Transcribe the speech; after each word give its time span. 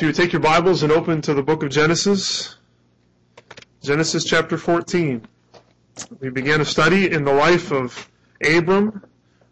If 0.00 0.04
you 0.04 0.08
would 0.08 0.16
take 0.16 0.32
your 0.32 0.40
Bibles 0.40 0.82
and 0.82 0.90
open 0.90 1.20
to 1.20 1.34
the 1.34 1.42
book 1.42 1.62
of 1.62 1.68
Genesis, 1.68 2.56
Genesis 3.82 4.24
chapter 4.24 4.56
14. 4.56 5.20
We 6.20 6.30
began 6.30 6.62
a 6.62 6.64
study 6.64 7.12
in 7.12 7.24
the 7.24 7.34
life 7.34 7.70
of 7.70 8.10
Abram, 8.42 9.04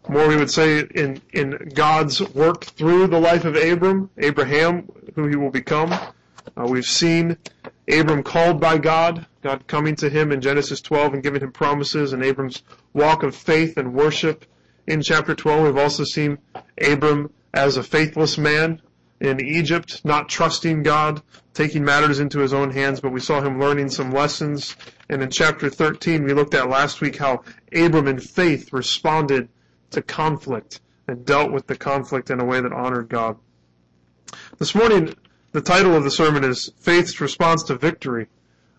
more 0.07 0.27
we 0.27 0.37
would 0.37 0.49
say 0.49 0.79
in, 0.79 1.21
in 1.33 1.69
God's 1.75 2.27
work 2.33 2.65
through 2.65 3.05
the 3.05 3.19
life 3.19 3.45
of 3.45 3.55
Abram, 3.55 4.09
Abraham, 4.17 4.91
who 5.13 5.27
he 5.27 5.35
will 5.35 5.51
become. 5.51 5.93
Uh, 5.93 6.65
we've 6.65 6.83
seen 6.83 7.37
Abram 7.87 8.23
called 8.23 8.59
by 8.59 8.79
God, 8.79 9.27
God 9.43 9.67
coming 9.67 9.95
to 9.97 10.09
him 10.09 10.31
in 10.31 10.41
Genesis 10.41 10.81
12 10.81 11.13
and 11.13 11.21
giving 11.21 11.43
him 11.43 11.51
promises, 11.51 12.11
and 12.11 12.25
Abram's 12.25 12.63
walk 12.93 13.21
of 13.21 13.35
faith 13.35 13.77
and 13.77 13.93
worship 13.93 14.47
in 14.87 15.03
chapter 15.03 15.35
12. 15.35 15.65
We've 15.65 15.77
also 15.77 16.05
seen 16.05 16.39
Abram 16.81 17.31
as 17.53 17.77
a 17.77 17.83
faithless 17.83 18.39
man 18.39 18.81
in 19.19 19.45
Egypt, 19.45 20.01
not 20.05 20.29
trusting 20.29 20.83
God, 20.83 21.21
taking 21.53 21.83
matters 21.83 22.19
into 22.19 22.39
his 22.39 22.53
own 22.53 22.71
hands, 22.71 23.01
but 23.01 23.11
we 23.11 23.19
saw 23.19 23.41
him 23.41 23.59
learning 23.59 23.89
some 23.89 24.11
lessons. 24.11 24.75
And 25.09 25.21
in 25.21 25.29
chapter 25.29 25.69
13, 25.69 26.23
we 26.23 26.33
looked 26.33 26.53
at 26.53 26.69
last 26.69 27.01
week 27.01 27.17
how 27.17 27.43
Abram 27.73 28.07
in 28.07 28.19
faith 28.19 28.71
responded 28.71 29.49
to 29.91 30.01
conflict 30.01 30.79
and 31.07 31.25
dealt 31.25 31.51
with 31.51 31.67
the 31.67 31.75
conflict 31.75 32.29
in 32.29 32.39
a 32.39 32.45
way 32.45 32.61
that 32.61 32.71
honored 32.71 33.09
God. 33.09 33.37
This 34.57 34.75
morning, 34.75 35.15
the 35.51 35.61
title 35.61 35.95
of 35.95 36.03
the 36.03 36.11
sermon 36.11 36.43
is 36.43 36.71
Faith's 36.79 37.19
Response 37.19 37.63
to 37.63 37.75
Victory. 37.75 38.27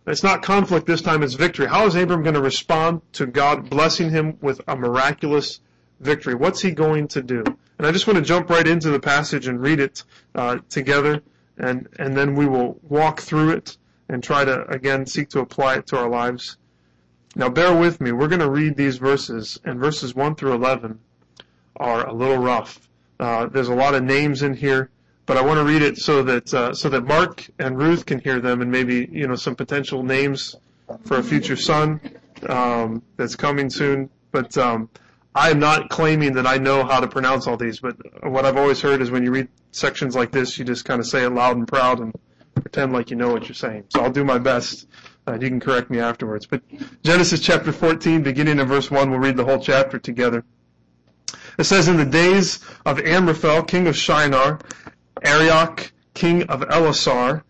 It's 0.07 0.23
not 0.23 0.43
conflict 0.43 0.87
this 0.87 1.03
time, 1.03 1.23
it's 1.23 1.34
victory. 1.34 1.67
How 1.67 1.87
is 1.87 1.95
Abram 1.95 2.23
going 2.23 2.34
to 2.34 2.41
respond 2.41 3.03
to 3.12 3.27
God 3.27 3.69
blessing 3.69 4.11
him 4.11 4.39
with 4.41 4.61
a 4.67 4.75
miraculous 4.75 5.61
victory? 6.01 6.34
What's 6.34 6.62
he 6.62 6.70
going 6.70 7.09
to 7.09 7.23
do? 7.23 7.45
And 7.80 7.87
I 7.87 7.93
just 7.93 8.07
want 8.07 8.19
to 8.19 8.23
jump 8.23 8.51
right 8.51 8.69
into 8.69 8.91
the 8.91 9.01
passage 9.01 9.47
and 9.47 9.59
read 9.59 9.80
it 9.80 10.05
uh, 10.34 10.59
together, 10.69 11.23
and, 11.57 11.89
and 11.98 12.15
then 12.15 12.34
we 12.34 12.45
will 12.45 12.79
walk 12.83 13.23
through 13.23 13.53
it 13.53 13.79
and 14.11 14.23
try 14.23 14.45
to, 14.45 14.66
again, 14.69 15.06
seek 15.06 15.31
to 15.31 15.41
apply 15.41 15.77
it 15.77 15.86
to 15.86 15.97
our 15.97 16.11
lives. 16.11 16.58
Now, 17.36 17.48
bear 17.48 17.75
with 17.75 17.98
me. 17.98 18.12
We're 18.12 18.28
going 18.28 18.42
to 18.42 18.51
read 18.51 18.77
these 18.77 18.98
verses, 18.98 19.58
and 19.64 19.81
verses 19.81 20.14
1 20.14 20.34
through 20.34 20.53
11 20.53 20.98
are 21.77 22.06
a 22.06 22.12
little 22.12 22.36
rough. 22.36 22.86
Uh, 23.19 23.47
there's 23.47 23.69
a 23.69 23.75
lot 23.75 23.95
of 23.95 24.03
names 24.03 24.42
in 24.42 24.53
here, 24.53 24.91
but 25.25 25.39
I 25.39 25.41
want 25.41 25.56
to 25.56 25.64
read 25.64 25.81
it 25.81 25.97
so 25.97 26.23
that 26.25 26.53
uh, 26.53 26.75
so 26.75 26.91
that 26.91 27.06
Mark 27.06 27.48
and 27.58 27.78
Ruth 27.78 28.05
can 28.05 28.19
hear 28.19 28.41
them, 28.41 28.61
and 28.61 28.70
maybe 28.70 29.08
you 29.11 29.27
know 29.27 29.36
some 29.36 29.56
potential 29.56 30.03
names 30.03 30.55
for 31.06 31.17
a 31.17 31.23
future 31.23 31.56
son 31.56 31.98
um, 32.47 33.03
that's 33.17 33.36
coming 33.36 33.70
soon. 33.70 34.11
But 34.33 34.58
um, 34.58 34.91
I 35.34 35.50
am 35.50 35.61
not 35.61 35.91
claiming 35.91 36.34
that 36.34 36.47
I 36.47 36.59
know 36.59 36.84
how 36.84 37.00
to 37.00 37.06
pronounce 37.06 37.47
all 37.47 37.56
these, 37.56 37.81
but 37.81 37.97
what 38.28 38.45
I've 38.45 38.56
always 38.56 38.81
heard 38.81 39.00
is 39.00 39.11
when 39.11 39.23
you 39.23 39.31
read 39.31 39.48
sections 39.70 40.17
like 40.17 40.33
this, 40.33 40.59
you 40.59 40.64
just 40.64 40.84
kind 40.84 40.98
of 40.98 41.06
say 41.06 41.25
it 41.25 41.31
loud 41.31 41.56
and 41.56 41.69
proud 41.69 42.00
and 42.00 42.12
pretend 42.55 42.92
like 42.92 43.11
you 43.11 43.17
know 43.17 43.31
what 43.31 43.48
you're 43.48 43.55
saying. 43.55 43.84
So 43.91 44.01
I'll 44.01 44.11
do 44.11 44.25
my 44.25 44.39
best. 44.39 44.89
Uh, 45.27 45.34
you 45.34 45.48
can 45.48 45.61
correct 45.61 45.91
me 45.91 46.01
afterwards. 46.01 46.47
But 46.47 46.62
Genesis 47.05 47.41
chapter 47.41 47.70
14, 47.70 48.23
beginning 48.23 48.58
in 48.58 48.67
verse 48.67 48.91
1, 48.91 49.11
we'll 49.11 49.20
read 49.20 49.36
the 49.36 49.45
whole 49.45 49.61
chapter 49.61 49.98
together. 49.98 50.45
It 51.58 51.64
says, 51.64 51.86
In 51.86 51.97
the 51.97 52.05
days 52.05 52.61
of 52.84 52.98
Amraphel, 52.98 53.62
king 53.62 53.86
of 53.86 53.97
Shinar, 53.97 54.58
Arioch, 55.23 55.92
king 56.14 56.45
of 56.45 56.62
Elasar, 56.62 57.42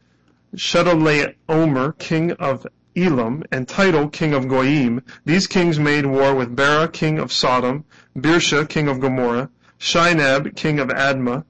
Chedorlaomer, 0.55 1.97
king 1.99 2.33
of 2.33 2.67
Elam, 3.01 3.43
and 3.51 3.67
Tidal, 3.67 4.09
king 4.09 4.35
of 4.35 4.49
Goyim. 4.49 5.03
These 5.25 5.47
kings 5.47 5.79
made 5.79 6.07
war 6.07 6.35
with 6.35 6.55
Bera, 6.55 6.89
king 6.89 7.19
of 7.19 7.33
Sodom, 7.33 7.85
Birsha, 8.17 8.69
king 8.69 8.89
of 8.89 9.01
Gomorrah, 9.01 9.51
Shinab, 9.79 10.55
king 10.57 10.79
of 10.79 10.89
Admah, 10.89 11.45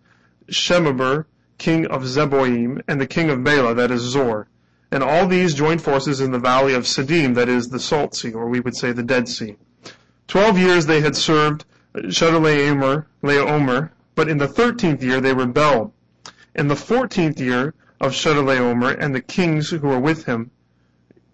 Shemeber, 0.49 1.25
king 1.59 1.87
of 1.87 2.05
Zeboim, 2.05 2.83
and 2.87 3.01
the 3.01 3.07
king 3.07 3.31
of 3.31 3.43
Bela, 3.43 3.75
that 3.75 3.91
is 3.91 4.03
Zor. 4.03 4.47
And 4.93 5.03
all 5.03 5.27
these 5.27 5.55
joined 5.55 5.83
forces 5.83 6.21
in 6.21 6.33
the 6.33 6.39
valley 6.39 6.75
of 6.75 6.85
Siddim, 6.85 7.35
that 7.35 7.49
is 7.49 7.69
the 7.69 7.79
Salt 7.79 8.15
Sea, 8.15 8.33
or 8.33 8.49
we 8.49 8.61
would 8.61 8.77
say 8.77 8.93
the 8.93 9.03
Dead 9.03 9.29
Sea. 9.29 9.57
Twelve 10.27 10.59
years 10.59 10.87
they 10.87 11.01
had 11.01 11.17
served 11.17 11.65
Chedorlaomer, 11.95 13.07
Laomer, 13.23 13.91
but 14.15 14.29
in 14.29 14.39
the 14.39 14.49
thirteenth 14.49 15.03
year 15.03 15.21
they 15.21 15.35
rebelled. 15.35 15.93
In 16.55 16.69
the 16.69 16.77
fourteenth 16.77 17.41
year 17.41 17.75
of 18.01 18.13
Chedorlaomer 18.13 18.97
and 18.99 19.15
the 19.15 19.21
kings 19.21 19.71
who 19.71 19.79
were 19.81 20.01
with 20.01 20.25
him, 20.25 20.51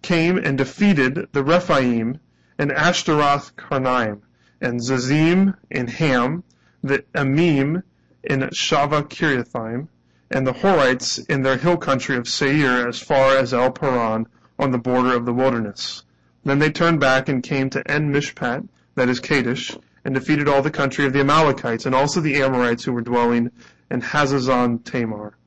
came 0.01 0.37
and 0.37 0.57
defeated 0.57 1.27
the 1.31 1.43
Rephaim 1.43 2.19
and 2.57 2.71
Ashtaroth 2.71 3.55
Karnaim, 3.55 4.21
and 4.61 4.79
Zazim 4.79 5.55
and 5.69 5.89
Ham, 5.89 6.43
the 6.83 7.03
Amim 7.13 7.83
in 8.23 8.41
Shaveh 8.41 9.07
Kiriathaim, 9.09 9.87
and 10.31 10.45
the 10.45 10.53
Horites 10.53 11.19
in 11.29 11.43
their 11.43 11.57
hill 11.57 11.77
country 11.77 12.17
of 12.17 12.27
Seir 12.27 12.87
as 12.87 12.99
far 12.99 13.37
as 13.37 13.53
El 13.53 13.71
Paran 13.71 14.27
on 14.59 14.71
the 14.71 14.77
border 14.77 15.15
of 15.15 15.25
the 15.25 15.33
wilderness. 15.33 16.03
Then 16.43 16.59
they 16.59 16.71
turned 16.71 16.99
back 16.99 17.29
and 17.29 17.43
came 17.43 17.69
to 17.71 17.91
En 17.91 18.11
Mishpat, 18.11 18.67
that 18.95 19.09
is 19.09 19.19
Kadesh, 19.19 19.77
and 20.03 20.15
defeated 20.15 20.47
all 20.47 20.61
the 20.61 20.71
country 20.71 21.05
of 21.05 21.13
the 21.13 21.19
Amalekites 21.19 21.85
and 21.85 21.93
also 21.93 22.21
the 22.21 22.41
Amorites 22.41 22.83
who 22.83 22.93
were 22.93 23.01
dwelling 23.01 23.51
in 23.91 24.01
Hazazon 24.01 24.83
Tamar. 24.83 25.37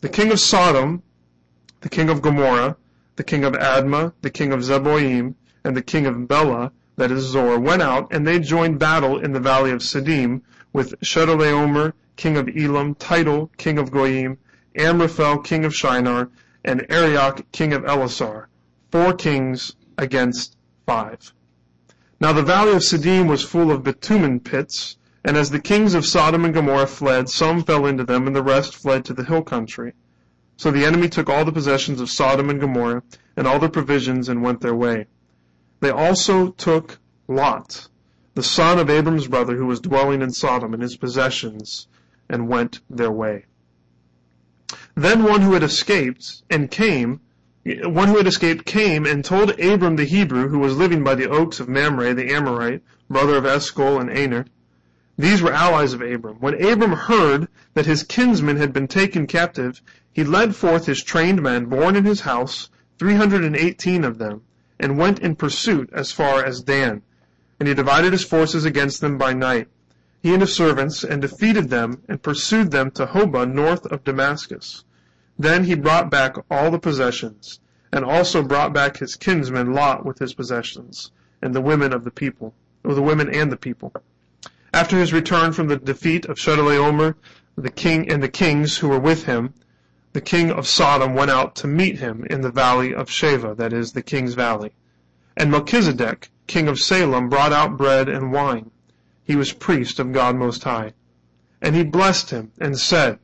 The 0.00 0.08
king 0.08 0.32
of 0.32 0.40
Sodom, 0.40 1.02
the 1.80 1.88
king 1.88 2.08
of 2.08 2.22
Gomorrah, 2.22 2.76
the 3.18 3.24
king 3.24 3.42
of 3.42 3.54
Admah, 3.54 4.12
the 4.22 4.30
king 4.30 4.52
of 4.52 4.60
Zeboim, 4.60 5.34
and 5.64 5.76
the 5.76 5.82
king 5.82 6.06
of 6.06 6.28
Bela, 6.28 6.70
that 6.94 7.10
is 7.10 7.24
Zor, 7.24 7.58
went 7.58 7.82
out, 7.82 8.06
and 8.12 8.24
they 8.24 8.38
joined 8.38 8.78
battle 8.78 9.18
in 9.18 9.32
the 9.32 9.40
valley 9.40 9.72
of 9.72 9.80
Siddim 9.80 10.42
with 10.72 10.94
Chedorlaomer, 11.00 11.94
king 12.14 12.36
of 12.36 12.48
Elam, 12.56 12.94
Tidal, 12.94 13.50
king 13.56 13.76
of 13.76 13.90
Goyim, 13.90 14.38
Amraphel, 14.76 15.38
king 15.38 15.64
of 15.64 15.74
Shinar, 15.74 16.30
and 16.64 16.86
Arioch, 16.88 17.44
king 17.50 17.72
of 17.72 17.82
Elasar, 17.82 18.46
four 18.92 19.12
kings 19.14 19.74
against 19.98 20.56
five. 20.86 21.32
Now 22.20 22.32
the 22.32 22.44
valley 22.44 22.74
of 22.74 22.84
Siddim 22.84 23.26
was 23.26 23.42
full 23.42 23.72
of 23.72 23.82
bitumen 23.82 24.38
pits, 24.38 24.96
and 25.24 25.36
as 25.36 25.50
the 25.50 25.58
kings 25.58 25.94
of 25.94 26.06
Sodom 26.06 26.44
and 26.44 26.54
Gomorrah 26.54 26.86
fled, 26.86 27.28
some 27.28 27.64
fell 27.64 27.84
into 27.84 28.04
them, 28.04 28.28
and 28.28 28.36
the 28.36 28.44
rest 28.44 28.76
fled 28.76 29.04
to 29.06 29.12
the 29.12 29.24
hill 29.24 29.42
country. 29.42 29.94
So 30.58 30.72
the 30.72 30.84
enemy 30.84 31.08
took 31.08 31.30
all 31.30 31.44
the 31.44 31.52
possessions 31.52 32.00
of 32.00 32.10
Sodom 32.10 32.50
and 32.50 32.60
Gomorrah 32.60 33.04
and 33.36 33.46
all 33.46 33.60
their 33.60 33.68
provisions 33.68 34.28
and 34.28 34.42
went 34.42 34.60
their 34.60 34.74
way. 34.74 35.06
They 35.78 35.90
also 35.90 36.50
took 36.50 36.98
Lot, 37.28 37.86
the 38.34 38.42
son 38.42 38.80
of 38.80 38.90
Abram's 38.90 39.28
brother, 39.28 39.54
who 39.54 39.66
was 39.66 39.78
dwelling 39.78 40.20
in 40.20 40.32
Sodom, 40.32 40.74
and 40.74 40.82
his 40.82 40.96
possessions, 40.96 41.86
and 42.28 42.48
went 42.48 42.80
their 42.90 43.12
way. 43.12 43.44
Then 44.96 45.22
one 45.22 45.42
who 45.42 45.52
had 45.52 45.62
escaped 45.62 46.42
and 46.50 46.68
came, 46.68 47.20
one 47.64 48.08
who 48.08 48.16
had 48.16 48.26
escaped 48.26 48.64
came 48.64 49.06
and 49.06 49.24
told 49.24 49.60
Abram 49.60 49.94
the 49.94 50.06
Hebrew, 50.06 50.48
who 50.48 50.58
was 50.58 50.76
living 50.76 51.04
by 51.04 51.14
the 51.14 51.28
oaks 51.28 51.60
of 51.60 51.68
Mamre 51.68 52.14
the 52.14 52.34
Amorite, 52.34 52.82
brother 53.08 53.36
of 53.36 53.46
Eshcol 53.46 54.00
and 54.00 54.10
Aner. 54.10 54.46
These 55.16 55.40
were 55.40 55.52
allies 55.52 55.92
of 55.92 56.02
Abram. 56.02 56.38
When 56.40 56.60
Abram 56.60 56.92
heard 56.92 57.46
that 57.74 57.86
his 57.86 58.02
kinsmen 58.02 58.56
had 58.56 58.72
been 58.72 58.88
taken 58.88 59.28
captive, 59.28 59.80
he 60.18 60.24
led 60.24 60.52
forth 60.52 60.86
his 60.86 61.00
trained 61.00 61.40
men 61.40 61.66
born 61.66 61.94
in 61.94 62.04
his 62.04 62.22
house, 62.22 62.70
three 62.98 63.14
hundred 63.14 63.44
and 63.44 63.54
eighteen 63.54 64.02
of 64.02 64.18
them, 64.18 64.42
and 64.80 64.98
went 64.98 65.20
in 65.20 65.36
pursuit 65.36 65.88
as 65.92 66.10
far 66.10 66.44
as 66.44 66.60
Dan. 66.60 67.00
And 67.60 67.68
he 67.68 67.74
divided 67.74 68.10
his 68.10 68.24
forces 68.24 68.64
against 68.64 69.00
them 69.00 69.16
by 69.16 69.32
night, 69.32 69.68
he 70.20 70.32
and 70.32 70.42
his 70.42 70.56
servants, 70.56 71.04
and 71.04 71.22
defeated 71.22 71.70
them, 71.70 72.02
and 72.08 72.20
pursued 72.20 72.72
them 72.72 72.90
to 72.90 73.06
Hobah 73.06 73.46
north 73.46 73.86
of 73.86 74.02
Damascus. 74.02 74.82
Then 75.38 75.62
he 75.62 75.76
brought 75.76 76.10
back 76.10 76.34
all 76.50 76.72
the 76.72 76.80
possessions, 76.80 77.60
and 77.92 78.04
also 78.04 78.42
brought 78.42 78.72
back 78.72 78.96
his 78.96 79.14
kinsman 79.14 79.72
Lot 79.72 80.04
with 80.04 80.18
his 80.18 80.34
possessions, 80.34 81.12
and 81.40 81.54
the 81.54 81.60
women 81.60 81.92
of 81.92 82.02
the 82.02 82.10
people, 82.10 82.54
or 82.82 82.94
the 82.94 83.02
women 83.02 83.32
and 83.32 83.52
the 83.52 83.56
people. 83.56 83.92
After 84.74 84.98
his 84.98 85.12
return 85.12 85.52
from 85.52 85.68
the 85.68 85.76
defeat 85.76 86.24
of 86.24 86.38
Chedorlaomer, 86.38 87.14
the 87.54 87.70
king 87.70 88.10
and 88.10 88.20
the 88.20 88.28
kings 88.28 88.78
who 88.78 88.88
were 88.88 88.98
with 88.98 89.22
him, 89.26 89.54
the 90.18 90.22
king 90.22 90.50
of 90.50 90.66
Sodom 90.66 91.14
went 91.14 91.30
out 91.30 91.54
to 91.54 91.68
meet 91.68 92.00
him 92.00 92.26
in 92.28 92.40
the 92.40 92.50
valley 92.50 92.92
of 92.92 93.08
Shaveh, 93.08 93.56
that 93.56 93.72
is, 93.72 93.92
the 93.92 94.02
king's 94.02 94.34
valley. 94.34 94.72
And 95.36 95.48
Melchizedek, 95.48 96.32
king 96.48 96.66
of 96.66 96.80
Salem, 96.80 97.28
brought 97.28 97.52
out 97.52 97.76
bread 97.76 98.08
and 98.08 98.32
wine. 98.32 98.72
He 99.22 99.36
was 99.36 99.52
priest 99.52 100.00
of 100.00 100.10
God 100.10 100.34
Most 100.34 100.64
High. 100.64 100.94
And 101.62 101.76
he 101.76 101.84
blessed 101.84 102.30
him, 102.30 102.50
and 102.60 102.76
said, 102.76 103.20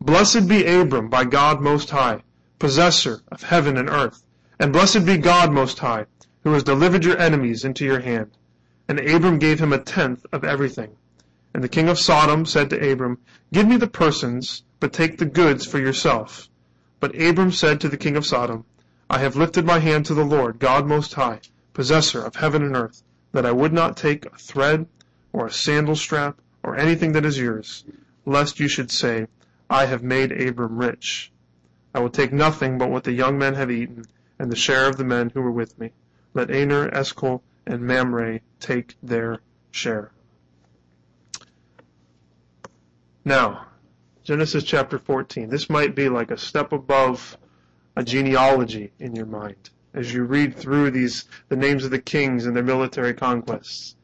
Blessed 0.00 0.46
be 0.46 0.64
Abram 0.64 1.08
by 1.08 1.24
God 1.24 1.60
Most 1.60 1.90
High, 1.90 2.22
possessor 2.60 3.22
of 3.32 3.42
heaven 3.42 3.76
and 3.76 3.90
earth, 3.90 4.22
and 4.60 4.72
blessed 4.72 5.04
be 5.04 5.16
God 5.16 5.50
Most 5.50 5.80
High, 5.80 6.06
who 6.44 6.52
has 6.52 6.62
delivered 6.62 7.04
your 7.04 7.18
enemies 7.18 7.64
into 7.64 7.84
your 7.84 7.98
hand. 7.98 8.30
And 8.86 9.00
Abram 9.00 9.40
gave 9.40 9.58
him 9.58 9.72
a 9.72 9.78
tenth 9.78 10.24
of 10.30 10.44
everything. 10.44 10.92
And 11.52 11.64
the 11.64 11.68
king 11.68 11.88
of 11.88 11.98
Sodom 11.98 12.46
said 12.46 12.70
to 12.70 12.92
Abram, 12.92 13.18
Give 13.52 13.66
me 13.66 13.76
the 13.76 13.88
persons 13.88 14.62
but 14.80 14.92
take 14.92 15.18
the 15.18 15.26
goods 15.26 15.66
for 15.66 15.78
yourself. 15.78 16.48
But 16.98 17.14
Abram 17.20 17.52
said 17.52 17.80
to 17.80 17.88
the 17.88 17.96
king 17.96 18.16
of 18.16 18.26
Sodom, 18.26 18.64
I 19.08 19.18
have 19.18 19.36
lifted 19.36 19.64
my 19.64 19.78
hand 19.78 20.06
to 20.06 20.14
the 20.14 20.24
Lord, 20.24 20.58
God 20.58 20.86
Most 20.86 21.14
High, 21.14 21.40
possessor 21.74 22.22
of 22.22 22.36
heaven 22.36 22.62
and 22.62 22.76
earth, 22.76 23.02
that 23.32 23.46
I 23.46 23.52
would 23.52 23.72
not 23.72 23.96
take 23.96 24.26
a 24.26 24.38
thread 24.38 24.86
or 25.32 25.46
a 25.46 25.52
sandal 25.52 25.96
strap 25.96 26.40
or 26.62 26.76
anything 26.76 27.12
that 27.12 27.24
is 27.24 27.38
yours, 27.38 27.84
lest 28.24 28.60
you 28.60 28.68
should 28.68 28.90
say, 28.90 29.26
I 29.68 29.86
have 29.86 30.02
made 30.02 30.32
Abram 30.32 30.78
rich. 30.78 31.30
I 31.94 32.00
will 32.00 32.10
take 32.10 32.32
nothing 32.32 32.78
but 32.78 32.90
what 32.90 33.04
the 33.04 33.12
young 33.12 33.38
men 33.38 33.54
have 33.54 33.70
eaten, 33.70 34.04
and 34.38 34.50
the 34.50 34.56
share 34.56 34.88
of 34.88 34.96
the 34.96 35.04
men 35.04 35.30
who 35.30 35.42
were 35.42 35.50
with 35.50 35.78
me. 35.78 35.92
Let 36.34 36.50
Aner, 36.50 36.88
Eshcol, 36.92 37.42
and 37.66 37.82
Mamre 37.82 38.40
take 38.58 38.96
their 39.02 39.40
share. 39.70 40.12
Now, 43.24 43.66
Genesis 44.22 44.64
chapter 44.64 44.98
14. 44.98 45.48
This 45.48 45.70
might 45.70 45.94
be 45.94 46.08
like 46.10 46.30
a 46.30 46.36
step 46.36 46.72
above 46.72 47.38
a 47.96 48.04
genealogy 48.04 48.92
in 48.98 49.14
your 49.14 49.26
mind 49.26 49.70
as 49.94 50.12
you 50.12 50.24
read 50.24 50.54
through 50.54 50.90
these 50.90 51.24
the 51.48 51.56
names 51.56 51.84
of 51.84 51.90
the 51.90 51.98
kings 51.98 52.46
and 52.46 52.54
their 52.54 52.62
military 52.62 53.14
conquests. 53.14 53.96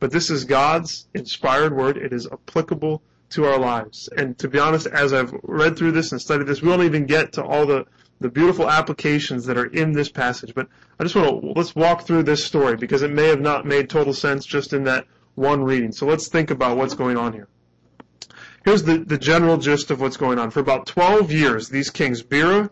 But 0.00 0.10
this 0.10 0.28
is 0.28 0.44
God's 0.44 1.06
inspired 1.14 1.74
word. 1.74 1.96
It 1.96 2.12
is 2.12 2.28
applicable 2.30 3.02
to 3.30 3.44
our 3.46 3.58
lives. 3.58 4.08
And 4.16 4.38
to 4.38 4.48
be 4.48 4.58
honest, 4.58 4.86
as 4.86 5.12
I've 5.14 5.34
read 5.42 5.76
through 5.76 5.92
this 5.92 6.12
and 6.12 6.20
studied 6.20 6.46
this, 6.46 6.60
we 6.60 6.68
won't 6.68 6.82
even 6.82 7.06
get 7.06 7.32
to 7.32 7.42
all 7.42 7.64
the, 7.64 7.86
the 8.20 8.28
beautiful 8.28 8.70
applications 8.70 9.46
that 9.46 9.56
are 9.56 9.66
in 9.66 9.92
this 9.92 10.10
passage. 10.10 10.54
But 10.54 10.68
I 11.00 11.04
just 11.04 11.14
want 11.14 11.40
to, 11.40 11.52
let's 11.56 11.74
walk 11.74 12.06
through 12.06 12.24
this 12.24 12.44
story 12.44 12.76
because 12.76 13.02
it 13.02 13.10
may 13.10 13.28
have 13.28 13.40
not 13.40 13.64
made 13.64 13.88
total 13.88 14.12
sense 14.12 14.44
just 14.44 14.74
in 14.74 14.84
that 14.84 15.06
one 15.36 15.64
reading. 15.64 15.90
So 15.90 16.06
let's 16.06 16.28
think 16.28 16.50
about 16.50 16.76
what's 16.76 16.94
going 16.94 17.16
on 17.16 17.32
here. 17.32 17.48
Here's 18.64 18.82
the, 18.82 18.98
the 18.98 19.18
general 19.18 19.58
gist 19.58 19.90
of 19.90 20.00
what's 20.00 20.16
going 20.16 20.38
on. 20.38 20.50
For 20.50 20.60
about 20.60 20.86
12 20.86 21.30
years, 21.30 21.68
these 21.68 21.90
kings, 21.90 22.22
Bera, 22.22 22.70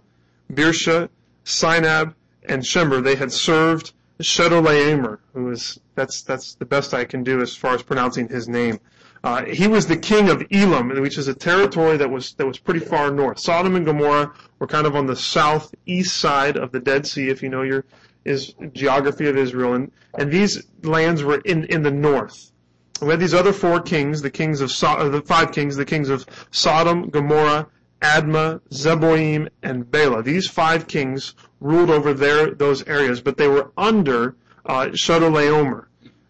Birsha, 0.50 1.10
Sinab, 1.44 2.14
and 2.48 2.62
Shemer, 2.62 3.04
they 3.04 3.14
had 3.14 3.30
served 3.30 3.92
Chedorlaomer, 4.20 5.18
who 5.34 5.50
is, 5.50 5.78
that's, 5.94 6.22
that's 6.22 6.54
the 6.54 6.64
best 6.64 6.94
I 6.94 7.04
can 7.04 7.22
do 7.22 7.42
as 7.42 7.54
far 7.54 7.74
as 7.74 7.82
pronouncing 7.82 8.28
his 8.28 8.48
name. 8.48 8.80
Uh, 9.24 9.44
he 9.44 9.68
was 9.68 9.86
the 9.86 9.96
king 9.96 10.30
of 10.30 10.44
Elam, 10.50 10.88
which 11.00 11.18
is 11.18 11.28
a 11.28 11.34
territory 11.34 11.96
that 11.96 12.10
was 12.10 12.32
that 12.34 12.46
was 12.46 12.58
pretty 12.58 12.80
far 12.80 13.12
north. 13.12 13.38
Sodom 13.38 13.76
and 13.76 13.86
Gomorrah 13.86 14.32
were 14.58 14.66
kind 14.66 14.84
of 14.84 14.96
on 14.96 15.06
the 15.06 15.14
southeast 15.14 16.16
side 16.16 16.56
of 16.56 16.72
the 16.72 16.80
Dead 16.80 17.06
Sea, 17.06 17.28
if 17.28 17.40
you 17.40 17.48
know 17.48 17.62
your 17.62 17.84
is 18.24 18.54
geography 18.72 19.28
of 19.28 19.36
Israel, 19.36 19.74
and 19.74 19.92
and 20.18 20.30
these 20.30 20.64
lands 20.82 21.22
were 21.22 21.38
in 21.44 21.66
in 21.66 21.84
the 21.84 21.90
north. 21.90 22.51
We 23.02 23.10
had 23.10 23.20
these 23.20 23.34
other 23.34 23.52
four 23.52 23.80
kings, 23.80 24.22
the 24.22 24.30
kings 24.30 24.60
of 24.60 24.70
so- 24.70 24.86
uh, 24.86 25.08
the 25.08 25.22
five 25.22 25.50
kings, 25.50 25.76
the 25.76 25.84
kings 25.84 26.08
of 26.08 26.24
Sodom, 26.52 27.10
Gomorrah, 27.10 27.66
Admah, 28.00 28.60
Zeboim, 28.70 29.48
and 29.62 29.90
Bela. 29.90 30.22
These 30.22 30.48
five 30.48 30.86
kings 30.86 31.34
ruled 31.60 31.90
over 31.90 32.14
their 32.14 32.52
those 32.52 32.86
areas, 32.86 33.20
but 33.20 33.36
they 33.36 33.48
were 33.48 33.72
under 33.76 34.36
uh, 34.66 34.86
Chedorlaomer. 34.92 35.86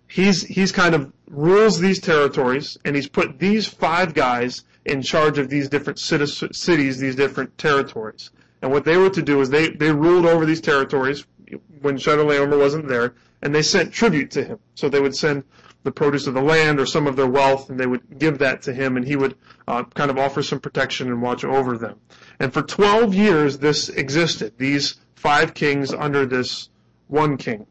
He's 0.09 0.43
he's 0.45 0.73
kind 0.73 0.95
of 0.95 1.13
rules 1.29 1.79
these 1.79 1.99
territories, 2.01 2.79
and 2.85 2.97
he's 2.97 3.09
put 3.09 3.39
these 3.39 3.67
five 3.67 4.15
guys 4.15 4.65
in 4.85 5.03
charge 5.03 5.39
of 5.39 5.49
these 5.49 5.69
different 5.69 5.99
cities, 5.99 6.99
these 6.99 7.17
different 7.17 7.57
territories. 7.59 8.31
And 8.63 8.71
what 8.71 8.85
they 8.85 8.97
were 8.97 9.11
to 9.11 9.23
do 9.23 9.41
is 9.41 9.51
they, 9.51 9.71
they 9.71 9.93
ruled 9.93 10.27
over 10.27 10.45
these 10.45 10.61
territories 10.61 11.27
when 11.81 11.97
Chedorlaomer 11.97 12.59
wasn't 12.59 12.89
there, 12.89 13.15
and 13.43 13.55
they 13.55 13.63
sent 13.63 13.93
tribute 13.93 14.31
to 14.33 14.45
him. 14.45 14.59
So 14.75 14.89
they 14.89 15.01
would 15.01 15.17
send 15.17 15.45
the 15.83 15.93
produce 15.93 16.27
of 16.27 16.35
the 16.35 16.43
land 16.43 16.79
or 16.79 16.87
some 16.87 17.07
of 17.07 17.17
their 17.17 17.27
wealth, 17.27 17.71
and 17.71 17.79
they 17.79 17.87
would 17.87 18.19
give 18.19 18.39
that 18.39 18.63
to 18.63 18.73
him, 18.73 18.97
and 18.97 19.07
he 19.07 19.17
would 19.17 19.37
uh, 19.67 19.85
kind 19.85 20.11
of 20.11 20.19
offer 20.19 20.43
some 20.43 20.61
protection 20.61 21.09
and 21.09 21.21
watch 21.21 21.45
over 21.45 21.77
them. 21.77 21.99
And 22.39 22.53
for 22.53 22.63
12 22.63 23.15
years, 23.15 23.59
this 23.59 23.89
existed, 23.89 24.55
these 24.59 24.97
five 25.15 25.55
kings 25.55 25.93
under 25.93 26.27
this 26.27 26.69
one 27.09 27.37
king. 27.37 27.67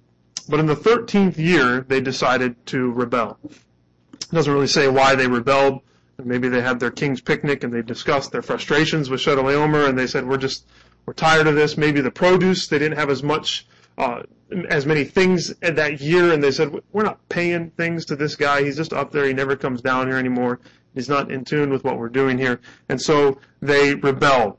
But 0.48 0.60
in 0.60 0.66
the 0.66 0.76
13th 0.76 1.38
year, 1.38 1.82
they 1.82 2.02
decided 2.02 2.66
to 2.68 2.92
rebel. 2.92 3.38
It 3.44 4.32
doesn't 4.32 4.54
really 4.54 4.68
say 4.68 4.88
why 4.88 5.16
they 5.16 5.28
rebelled. 5.28 5.82
Maybe 6.24 6.50
they 6.50 6.62
had 6.62 6.80
their 6.80 6.92
king's 6.92 7.22
picnic 7.22 7.64
and 7.64 7.74
they 7.74 7.82
discussed 7.82 8.32
their 8.32 8.42
frustrations 8.42 9.10
with 9.10 9.22
Chedorlaomer 9.22 9.88
and 9.88 9.98
they 9.98 10.08
said, 10.08 10.28
we're 10.28 10.38
just, 10.38 10.66
we're 11.06 11.14
tired 11.14 11.48
of 11.48 11.56
this. 11.56 11.78
Maybe 11.78 12.02
the 12.02 12.12
produce, 12.12 12.68
they 12.68 12.80
didn't 12.80 12.98
have 12.98 13.10
as 13.10 13.24
much, 13.24 13.66
uh, 13.98 14.24
as 14.70 14.86
many 14.86 15.04
things 15.04 15.54
that 15.62 16.02
year 16.02 16.34
and 16.34 16.44
they 16.44 16.52
said, 16.52 16.74
we're 16.92 17.04
not 17.04 17.28
paying 17.30 17.72
things 17.72 18.06
to 18.06 18.16
this 18.16 18.36
guy. 18.36 18.64
He's 18.64 18.78
just 18.78 18.94
up 18.94 19.12
there. 19.12 19.26
He 19.26 19.34
never 19.34 19.56
comes 19.56 19.82
down 19.82 20.08
here 20.08 20.18
anymore. 20.18 20.60
He's 20.94 21.10
not 21.10 21.32
in 21.32 21.46
tune 21.46 21.70
with 21.70 21.84
what 21.84 21.98
we're 21.98 22.10
doing 22.10 22.38
here. 22.38 22.60
And 22.90 23.02
so 23.02 23.40
they 23.62 23.96
rebelled. 23.96 24.58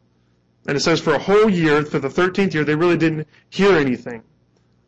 And 0.67 0.76
it 0.76 0.81
says 0.81 1.00
for 1.00 1.14
a 1.14 1.19
whole 1.19 1.50
year, 1.50 1.84
for 1.84 1.99
the 1.99 2.08
13th 2.08 2.55
year, 2.55 2.64
they 2.64 2.75
really 2.75 2.96
didn't 2.96 3.29
hear 3.50 3.76
anything. 3.76 4.23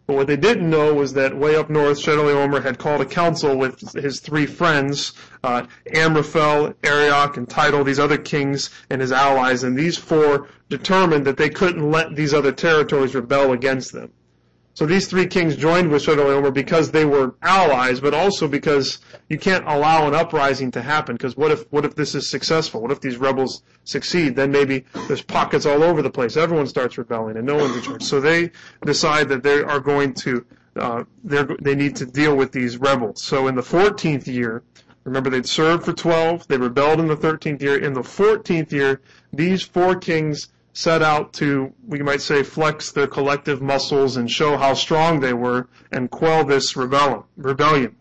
But 0.06 0.17
what 0.17 0.26
they 0.26 0.37
didn't 0.37 0.69
know 0.69 0.93
was 0.93 1.14
that 1.14 1.37
way 1.37 1.56
up 1.56 1.70
north, 1.70 1.99
Chedorlaomer 1.99 2.62
had 2.62 2.79
called 2.79 3.00
a 3.00 3.06
council 3.06 3.56
with 3.56 3.81
his 3.94 4.20
three 4.20 4.44
friends, 4.44 5.14
uh, 5.43 5.67
Amraphel, 5.94 6.75
Arioch, 6.85 7.38
and 7.38 7.49
Tidal, 7.49 7.85
these 7.85 7.99
other 7.99 8.19
kings 8.19 8.69
and 8.91 9.00
his 9.00 9.12
allies, 9.12 9.64
and 9.64 9.79
these 9.79 9.96
four 9.96 10.49
determined 10.69 11.26
that 11.26 11.38
they 11.38 11.49
couldn't 11.49 11.91
let 11.91 12.14
these 12.14 12.35
other 12.35 12.52
territories 12.52 13.14
rebel 13.14 13.52
against 13.52 13.93
them. 13.93 14.12
So 14.75 14.87
these 14.87 15.06
three 15.06 15.26
kings 15.26 15.55
joined 15.55 15.91
with 15.91 16.05
Chedorlaomer 16.05 16.53
because 16.53 16.91
they 16.91 17.05
were 17.05 17.37
allies, 17.43 18.00
but 18.00 18.12
also 18.12 18.49
because 18.49 18.99
you 19.29 19.38
can't 19.38 19.65
allow 19.67 20.09
an 20.09 20.15
uprising 20.15 20.73
to 20.73 20.82
happen. 20.82 21.15
Because 21.15 21.37
what 21.37 21.53
if 21.53 21.71
what 21.73 21.85
if 21.85 21.94
this 21.94 22.17
is 22.17 22.29
successful? 22.29 22.82
What 22.82 22.91
if 22.91 23.00
these 23.00 23.17
rebels 23.17 23.62
succeed? 23.85 24.35
Then 24.35 24.50
maybe 24.50 24.85
there's 25.06 25.23
pockets 25.23 25.65
all 25.65 25.85
over 25.85 26.03
the 26.03 26.11
place. 26.11 26.37
Everyone 26.37 26.67
starts 26.67 26.99
rebelling, 26.99 27.37
and 27.37 27.47
no 27.47 27.65
in 27.65 27.82
charge. 27.82 28.03
So 28.03 28.21
they 28.21 28.50
decide 28.85 29.29
that 29.29 29.44
they 29.44 29.62
are 29.62 29.79
going 29.79 30.12
to 30.15 30.44
uh, 30.77 31.05
they 31.23 31.75
need 31.75 31.94
to 31.97 32.06
deal 32.06 32.37
with 32.37 32.50
these 32.50 32.77
rebels. 32.77 33.23
So 33.23 33.47
in 33.47 33.55
the 33.55 33.62
14th 33.62 34.27
year, 34.27 34.65
remember 35.05 35.31
they'd 35.31 35.47
served 35.47 35.85
for 35.85 35.93
12, 35.93 36.49
they 36.49 36.56
rebelled 36.56 36.99
in 36.99 37.06
the 37.06 37.17
13th 37.17 37.62
year. 37.62 37.79
In 37.79 37.93
the 37.93 38.03
14th 38.03 38.73
year, 38.73 39.00
these 39.32 39.62
four 39.62 39.94
kings 39.94 40.49
set 40.75 41.03
out 41.03 41.32
to, 41.32 41.73
we 41.87 42.00
might 42.00 42.21
say, 42.21 42.43
flex 42.43 42.91
their 42.91 43.06
collective 43.06 43.62
muscles 43.62 44.17
and 44.17 44.29
show 44.29 44.56
how 44.56 44.75
strong 44.75 45.21
they 45.21 45.32
were 45.32 45.69
and 45.93 46.11
quell 46.11 46.44
this 46.44 46.76
rebellion. 46.76 47.97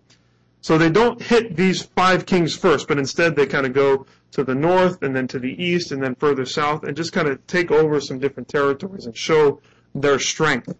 So 0.62 0.78
they 0.78 0.90
don't 0.90 1.22
hit 1.22 1.56
these 1.56 1.84
five 1.84 2.26
kings 2.26 2.56
first, 2.56 2.88
but 2.88 2.98
instead 2.98 3.36
they 3.36 3.46
kind 3.46 3.68
of 3.68 3.74
go 3.74 4.08
to 4.32 4.44
the 4.44 4.56
north 4.56 5.04
and 5.04 5.16
then 5.16 5.28
to 5.28 5.38
the 5.38 5.64
east 5.64 5.92
and 5.92 6.02
then 6.02 6.16
further 6.16 6.46
south 6.46 6.84
and 6.84 6.98
just 6.98 7.14
kind 7.14 7.28
of 7.28 7.46
take 7.46 7.70
over 7.70 8.02
some 8.02 8.18
different 8.18 8.50
territories 8.50 9.06
and 9.06 9.16
show 9.16 9.62
their 9.94 10.18
strength. 10.18 10.76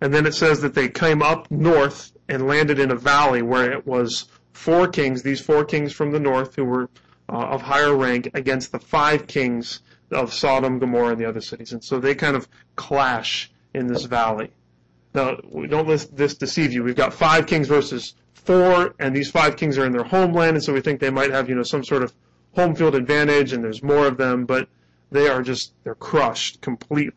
And 0.00 0.14
then 0.14 0.24
it 0.24 0.34
says 0.34 0.62
that 0.62 0.74
they 0.74 0.88
came 0.88 1.22
up 1.22 1.50
north 1.50 2.12
and 2.30 2.46
landed 2.46 2.78
in 2.78 2.90
a 2.90 2.96
valley 2.96 3.42
where 3.42 3.70
it 3.70 3.86
was 3.86 4.26
four 4.54 4.88
kings, 4.88 5.22
these 5.22 5.40
four 5.40 5.66
kings 5.66 5.92
from 5.92 6.12
the 6.12 6.20
north 6.20 6.56
who 6.56 6.64
were 6.64 6.88
uh, 7.28 7.36
of 7.36 7.60
higher 7.60 7.94
rank 7.94 8.30
against 8.32 8.72
the 8.72 8.78
five 8.78 9.26
kings 9.26 9.80
of 10.12 10.32
Sodom, 10.32 10.78
Gomorrah, 10.78 11.12
and 11.12 11.20
the 11.20 11.24
other 11.24 11.40
cities. 11.40 11.72
And 11.72 11.82
so 11.82 11.98
they 11.98 12.14
kind 12.14 12.36
of 12.36 12.48
clash 12.76 13.50
in 13.74 13.86
this 13.86 14.04
valley. 14.04 14.50
Now, 15.14 15.36
don't 15.36 15.88
let 15.88 16.16
this 16.16 16.34
deceive 16.34 16.72
you. 16.72 16.82
We've 16.82 16.96
got 16.96 17.12
five 17.12 17.46
kings 17.46 17.68
versus 17.68 18.14
four, 18.34 18.94
and 18.98 19.14
these 19.14 19.30
five 19.30 19.56
kings 19.56 19.78
are 19.78 19.84
in 19.84 19.92
their 19.92 20.04
homeland, 20.04 20.56
and 20.56 20.64
so 20.64 20.72
we 20.72 20.80
think 20.80 21.00
they 21.00 21.10
might 21.10 21.30
have, 21.30 21.48
you 21.48 21.54
know, 21.54 21.62
some 21.62 21.84
sort 21.84 22.02
of 22.02 22.12
home 22.54 22.74
field 22.74 22.94
advantage, 22.94 23.52
and 23.52 23.62
there's 23.62 23.82
more 23.82 24.06
of 24.06 24.16
them, 24.16 24.46
but 24.46 24.68
they 25.10 25.28
are 25.28 25.42
just, 25.42 25.72
they're 25.84 25.94
crushed 25.94 26.60
completely. 26.60 27.14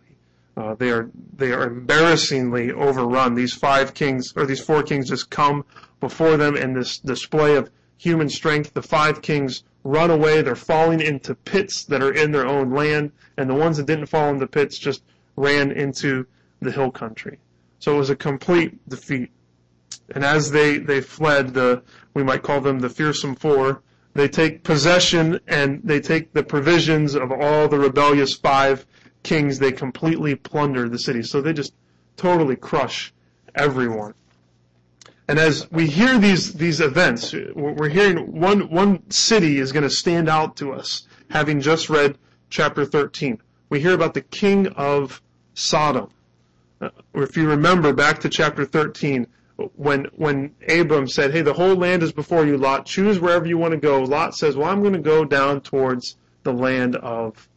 Uh, 0.58 0.74
they 0.75 0.89
are 0.89 1.10
they 1.36 1.51
are 1.51 1.67
embarrassingly 1.67 2.72
overrun. 2.72 3.36
These 3.36 3.53
five 3.53 3.93
kings 3.93 4.31
or 4.38 4.46
these 4.46 4.62
four 4.62 4.84
kings 4.84 5.10
just 5.10 5.29
come 5.29 5.65
before 6.00 6.38
them 6.38 6.55
in 6.55 6.74
this 6.74 6.98
display 7.00 7.58
of 7.58 7.70
human 7.98 8.30
strength. 8.30 8.74
The 8.74 8.82
five 8.82 9.22
kings 9.22 9.64
run 9.84 10.12
away. 10.12 10.42
They're 10.42 10.56
falling 10.56 11.02
into 11.02 11.36
pits 11.36 11.86
that 11.86 12.02
are 12.02 12.14
in 12.14 12.32
their 12.32 12.48
own 12.48 12.72
land, 12.72 13.12
and 13.38 13.50
the 13.50 13.56
ones 13.56 13.78
that 13.78 13.86
didn't 13.86 14.08
fall 14.08 14.30
into 14.30 14.48
pits 14.48 14.78
just 14.78 15.04
ran 15.36 15.72
into 15.72 16.25
the 16.62 16.72
hill 16.72 16.92
country. 16.92 17.40
So 17.80 17.96
it 17.96 17.98
was 17.98 18.10
a 18.10 18.16
complete 18.16 18.88
defeat. 18.90 19.32
And 20.14 20.24
as 20.24 20.52
they, 20.52 20.78
they 20.78 21.02
fled, 21.02 21.54
the 21.54 21.84
we 22.14 22.24
might 22.24 22.44
call 22.44 22.62
them 22.62 22.80
the 22.80 22.90
fearsome 22.90 23.36
four, 23.36 23.82
they 24.14 24.28
take 24.28 24.64
possession 24.64 25.40
and 25.48 25.82
they 25.84 26.00
take 26.00 26.34
the 26.34 26.44
provisions 26.44 27.16
of 27.16 27.32
all 27.32 27.68
the 27.68 27.78
rebellious 27.78 28.34
five 28.34 28.86
kings. 29.24 29.60
They 29.60 29.72
completely 29.72 30.36
plunder 30.36 30.88
the 30.88 31.00
city. 31.00 31.22
So 31.22 31.42
they 31.42 31.54
just 31.54 31.74
totally 32.16 32.56
crush 32.56 33.14
everyone. 33.54 34.14
And 35.27 35.39
as 35.39 35.70
we 35.72 35.88
hear 35.88 36.20
these, 36.20 36.53
these 36.53 36.79
events, 36.79 37.34
we're 37.55 37.89
hearing 37.89 38.39
one, 38.39 38.70
one 38.70 39.10
city 39.10 39.58
is 39.58 39.72
going 39.72 39.84
to 39.84 39.89
stand 39.89 40.29
out 40.29 40.55
to 40.58 40.72
us, 40.72 41.08
having 41.32 41.62
just 41.62 41.89
read 41.89 42.17
chapter 42.50 42.86
13. 42.86 43.41
We 43.70 43.79
hear 43.79 43.94
about 43.94 44.13
the 44.13 44.22
king 44.22 44.67
of 44.67 45.22
Sodom. 45.55 46.10
Uh, 46.79 46.89
if 47.15 47.36
you 47.36 47.50
remember 47.50 47.91
back 47.91 48.20
to 48.20 48.29
chapter 48.29 48.65
13, 48.65 49.25
when, 49.75 50.05
when 50.15 50.53
Abram 50.70 51.08
said, 51.08 51.32
hey, 51.32 51.41
the 51.41 51.53
whole 51.53 51.75
land 51.75 52.03
is 52.03 52.12
before 52.12 52.46
you, 52.46 52.58
Lot, 52.58 52.86
choose 52.86 53.20
wherever 53.20 53.48
you 53.48 53.58
want 53.58 53.72
to 53.72 53.79
go. 53.79 54.03
Lot 54.03 54.36
says, 54.36 54.55
well, 54.55 54.70
I'm 54.70 54.82
going 54.82 54.94
to 54.94 55.00
go 55.00 55.25
down 55.25 55.62
towards 55.62 56.17
the 56.44 56.53
land 56.53 56.98
of 56.98 57.50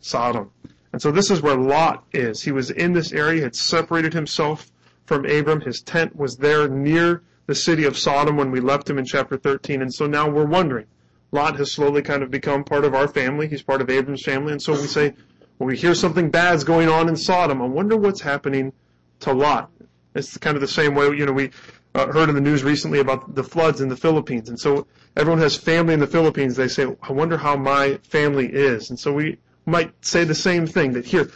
Sodom. 0.00 0.50
And 0.92 1.02
so 1.02 1.10
this 1.10 1.30
is 1.30 1.42
where 1.42 1.56
Lot 1.56 2.04
is. 2.12 2.42
He 2.42 2.52
was 2.52 2.70
in 2.70 2.92
this 2.92 3.12
area, 3.12 3.42
had 3.42 3.54
separated 3.54 4.14
himself 4.14 4.71
from 5.06 5.26
Abram. 5.26 5.60
His 5.60 5.80
tent 5.80 6.16
was 6.16 6.36
there 6.36 6.68
near 6.68 7.22
the 7.46 7.54
city 7.54 7.84
of 7.84 7.98
Sodom 7.98 8.36
when 8.36 8.50
we 8.50 8.60
left 8.60 8.88
him 8.88 8.98
in 8.98 9.04
chapter 9.04 9.36
13. 9.36 9.82
And 9.82 9.92
so 9.92 10.06
now 10.06 10.28
we're 10.28 10.44
wondering, 10.44 10.86
Lot 11.32 11.56
has 11.56 11.72
slowly 11.72 12.02
kind 12.02 12.22
of 12.22 12.30
become 12.30 12.64
part 12.64 12.84
of 12.84 12.94
our 12.94 13.08
family. 13.08 13.48
He's 13.48 13.62
part 13.62 13.80
of 13.80 13.90
Abram's 13.90 14.22
family. 14.22 14.52
And 14.52 14.62
so 14.62 14.72
we 14.72 14.86
say, 14.86 15.14
when 15.58 15.68
we 15.68 15.76
hear 15.76 15.94
something 15.94 16.30
bad's 16.30 16.64
going 16.64 16.88
on 16.88 17.08
in 17.08 17.16
Sodom, 17.16 17.62
I 17.62 17.66
wonder 17.66 17.96
what's 17.96 18.20
happening 18.20 18.72
to 19.20 19.32
Lot. 19.32 19.70
It's 20.14 20.36
kind 20.36 20.56
of 20.56 20.60
the 20.60 20.68
same 20.68 20.94
way, 20.94 21.06
you 21.06 21.24
know, 21.24 21.32
we 21.32 21.50
uh, 21.94 22.10
heard 22.12 22.28
in 22.28 22.34
the 22.34 22.40
news 22.40 22.64
recently 22.64 23.00
about 23.00 23.34
the 23.34 23.44
floods 23.44 23.80
in 23.80 23.88
the 23.88 23.96
Philippines. 23.96 24.48
And 24.48 24.58
so 24.58 24.86
everyone 25.16 25.40
has 25.40 25.56
family 25.56 25.94
in 25.94 26.00
the 26.00 26.06
Philippines. 26.06 26.56
They 26.56 26.68
say, 26.68 26.86
I 27.02 27.12
wonder 27.12 27.36
how 27.36 27.56
my 27.56 27.98
family 28.02 28.46
is. 28.46 28.90
And 28.90 28.98
so 28.98 29.12
we 29.12 29.38
might 29.66 29.92
say 30.04 30.24
the 30.24 30.34
same 30.34 30.66
thing 30.66 30.92
that 30.92 31.04
here, 31.04 31.30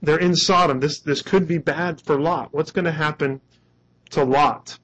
they're 0.00 0.18
in 0.18 0.34
Sodom. 0.34 0.80
This, 0.80 1.00
this 1.00 1.22
could 1.22 1.46
be 1.46 1.58
bad 1.58 2.00
for 2.00 2.20
Lot. 2.20 2.52
What's 2.52 2.70
going 2.70 2.84
to 2.84 2.92
happen 2.92 3.40
to 4.10 4.24
Lot? 4.24 4.78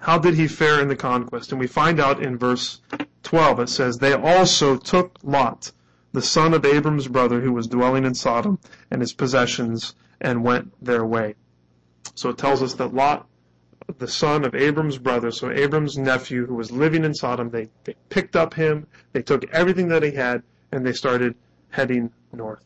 How 0.00 0.18
did 0.18 0.34
he 0.34 0.48
fare 0.48 0.80
in 0.80 0.88
the 0.88 0.96
conquest? 0.96 1.52
And 1.52 1.60
we 1.60 1.66
find 1.66 2.00
out 2.00 2.22
in 2.22 2.36
verse 2.36 2.80
12. 3.22 3.60
It 3.60 3.68
says, 3.68 3.98
They 3.98 4.14
also 4.14 4.76
took 4.76 5.18
Lot, 5.22 5.72
the 6.12 6.22
son 6.22 6.54
of 6.54 6.64
Abram's 6.64 7.08
brother, 7.08 7.40
who 7.40 7.52
was 7.52 7.68
dwelling 7.68 8.04
in 8.04 8.14
Sodom, 8.14 8.58
and 8.90 9.00
his 9.00 9.12
possessions, 9.12 9.94
and 10.20 10.44
went 10.44 10.72
their 10.84 11.04
way. 11.04 11.34
So 12.14 12.30
it 12.30 12.38
tells 12.38 12.62
us 12.62 12.74
that 12.74 12.94
Lot 12.94 13.26
the 13.98 14.08
son 14.08 14.44
of 14.44 14.54
Abram's 14.54 14.98
brother, 14.98 15.30
so 15.30 15.50
Abram's 15.50 15.98
nephew 15.98 16.46
who 16.46 16.54
was 16.54 16.70
living 16.70 17.04
in 17.04 17.14
Sodom, 17.14 17.50
they, 17.50 17.68
they 17.84 17.94
picked 18.08 18.36
up 18.36 18.54
him, 18.54 18.86
they 19.12 19.22
took 19.22 19.44
everything 19.52 19.88
that 19.88 20.02
he 20.02 20.12
had, 20.12 20.42
and 20.70 20.86
they 20.86 20.92
started 20.92 21.34
heading 21.70 22.10
north. 22.32 22.64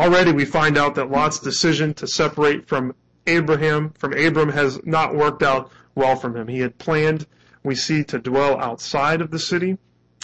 Already 0.00 0.32
we 0.32 0.46
find 0.46 0.78
out 0.78 0.94
that 0.94 1.10
Lot's 1.10 1.40
decision 1.40 1.92
to 1.92 2.06
separate 2.06 2.66
from 2.66 2.94
Abraham, 3.26 3.90
from 3.98 4.14
Abram, 4.14 4.48
has 4.48 4.80
not 4.86 5.14
worked 5.14 5.42
out 5.42 5.70
well 5.94 6.16
from 6.16 6.34
him. 6.34 6.48
He 6.48 6.60
had 6.60 6.78
planned, 6.78 7.26
we 7.62 7.74
see, 7.74 8.02
to 8.04 8.18
dwell 8.18 8.58
outside 8.58 9.20
of 9.20 9.30
the 9.30 9.38
city, 9.38 9.76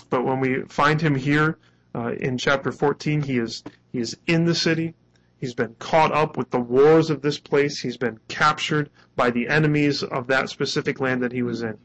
but 0.08 0.24
when 0.24 0.40
we 0.40 0.62
find 0.62 1.02
him 1.02 1.14
here 1.14 1.58
uh, 1.94 2.12
in 2.12 2.38
chapter 2.38 2.72
14, 2.72 3.20
he 3.20 3.36
is, 3.36 3.62
he 3.92 3.98
is 3.98 4.16
in 4.26 4.46
the 4.46 4.54
city. 4.54 4.94
He's 5.36 5.52
been 5.52 5.76
caught 5.78 6.10
up 6.10 6.38
with 6.38 6.50
the 6.52 6.58
wars 6.58 7.10
of 7.10 7.20
this 7.20 7.38
place. 7.38 7.78
He's 7.78 7.98
been 7.98 8.18
captured 8.28 8.88
by 9.14 9.28
the 9.28 9.46
enemies 9.46 10.02
of 10.02 10.28
that 10.28 10.48
specific 10.48 11.00
land 11.00 11.22
that 11.22 11.32
he 11.32 11.42
was 11.42 11.60
in. 11.60 11.76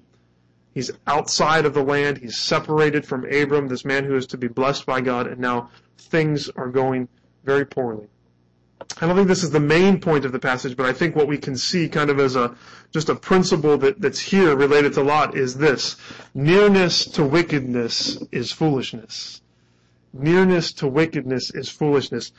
He's 0.74 0.91
outside 1.07 1.65
of 1.65 1.74
the 1.74 1.83
land. 1.83 2.19
He's 2.19 2.38
separated 2.38 3.05
from 3.05 3.25
Abram, 3.29 3.67
this 3.67 3.83
man 3.83 4.05
who 4.05 4.15
is 4.15 4.27
to 4.27 4.38
be 4.38 4.48
blessed 4.48 4.86
by 4.86 5.01
God, 5.01 5.27
and 5.27 5.41
now 5.41 5.71
things 5.98 6.48
are 6.55 6.69
going 6.69 7.10
very 7.43 7.65
poorly. 7.65 8.07
I 9.00 9.07
don't 9.07 9.15
think 9.15 9.27
this 9.27 9.43
is 9.43 9.51
the 9.51 9.60
main 9.60 10.00
point 10.00 10.25
of 10.25 10.31
the 10.31 10.39
passage, 10.39 10.75
but 10.75 10.86
I 10.86 10.93
think 10.93 11.15
what 11.15 11.27
we 11.27 11.38
can 11.38 11.55
see 11.55 11.88
kind 11.88 12.10
of 12.10 12.19
as 12.19 12.36
a 12.36 12.55
just 12.91 13.10
a 13.10 13.15
principle 13.15 13.77
that, 13.77 14.01
that's 14.01 14.19
here 14.19 14.55
related 14.55 14.93
to 14.93 15.03
Lot 15.03 15.36
is 15.36 15.55
this. 15.55 15.95
Nearness 16.33 17.05
to 17.12 17.24
wickedness 17.24 18.21
is 18.31 18.51
foolishness. 18.51 19.41
Nearness 20.13 20.74
to 20.74 20.88
wickedness 20.88 21.51
is 21.51 21.69
foolishness. 21.69 22.31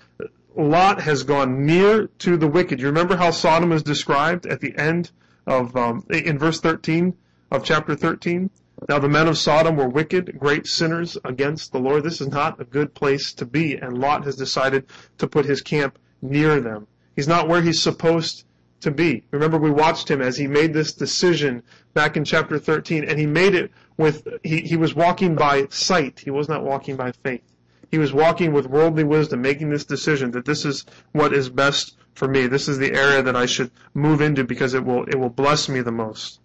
Lot 0.54 1.00
has 1.00 1.22
gone 1.22 1.64
near 1.64 2.08
to 2.18 2.36
the 2.36 2.46
wicked. 2.46 2.80
You 2.80 2.86
remember 2.86 3.16
how 3.16 3.30
Sodom 3.30 3.72
is 3.72 3.82
described 3.82 4.46
at 4.46 4.60
the 4.60 4.76
end 4.76 5.10
of, 5.46 5.74
um, 5.76 6.04
in 6.10 6.38
verse 6.38 6.60
13 6.60 7.14
of 7.50 7.64
chapter 7.64 7.94
13? 7.94 8.50
Now 8.88 8.98
the 8.98 9.08
men 9.08 9.28
of 9.28 9.38
Sodom 9.38 9.76
were 9.76 9.88
wicked, 9.88 10.38
great 10.38 10.66
sinners 10.66 11.16
against 11.24 11.70
the 11.70 11.78
Lord. 11.78 12.02
This 12.02 12.20
is 12.20 12.28
not 12.28 12.60
a 12.60 12.64
good 12.64 12.94
place 12.94 13.32
to 13.34 13.46
be, 13.46 13.76
and 13.76 13.98
Lot 13.98 14.24
has 14.24 14.34
decided 14.34 14.86
to 15.18 15.28
put 15.28 15.44
his 15.44 15.60
camp 15.60 15.98
near 16.20 16.60
them. 16.60 16.86
He's 17.14 17.28
not 17.28 17.48
where 17.48 17.62
he's 17.62 17.80
supposed 17.80 18.44
to 18.80 18.90
be. 18.90 19.24
Remember 19.30 19.58
we 19.58 19.70
watched 19.70 20.10
him 20.10 20.20
as 20.20 20.36
he 20.36 20.46
made 20.46 20.72
this 20.72 20.92
decision 20.92 21.62
back 21.94 22.16
in 22.16 22.24
chapter 22.24 22.58
13, 22.58 23.04
and 23.04 23.18
he 23.18 23.26
made 23.26 23.54
it 23.54 23.70
with, 23.96 24.26
he, 24.42 24.60
he 24.62 24.76
was 24.76 24.94
walking 24.94 25.36
by 25.36 25.66
sight. 25.70 26.18
He 26.18 26.30
was 26.30 26.48
not 26.48 26.64
walking 26.64 26.96
by 26.96 27.12
faith. 27.12 27.44
He 27.90 27.98
was 27.98 28.12
walking 28.12 28.52
with 28.52 28.66
worldly 28.66 29.04
wisdom, 29.04 29.42
making 29.42 29.70
this 29.70 29.84
decision 29.84 30.32
that 30.32 30.44
this 30.44 30.64
is 30.64 30.86
what 31.12 31.32
is 31.32 31.48
best 31.48 31.96
for 32.14 32.26
me. 32.26 32.46
This 32.46 32.66
is 32.66 32.78
the 32.78 32.94
area 32.94 33.22
that 33.22 33.36
I 33.36 33.46
should 33.46 33.70
move 33.94 34.20
into 34.20 34.44
because 34.44 34.74
it 34.74 34.84
will, 34.84 35.04
it 35.04 35.18
will 35.18 35.28
bless 35.28 35.68
me 35.68 35.82
the 35.82 35.92
most. 35.92 36.40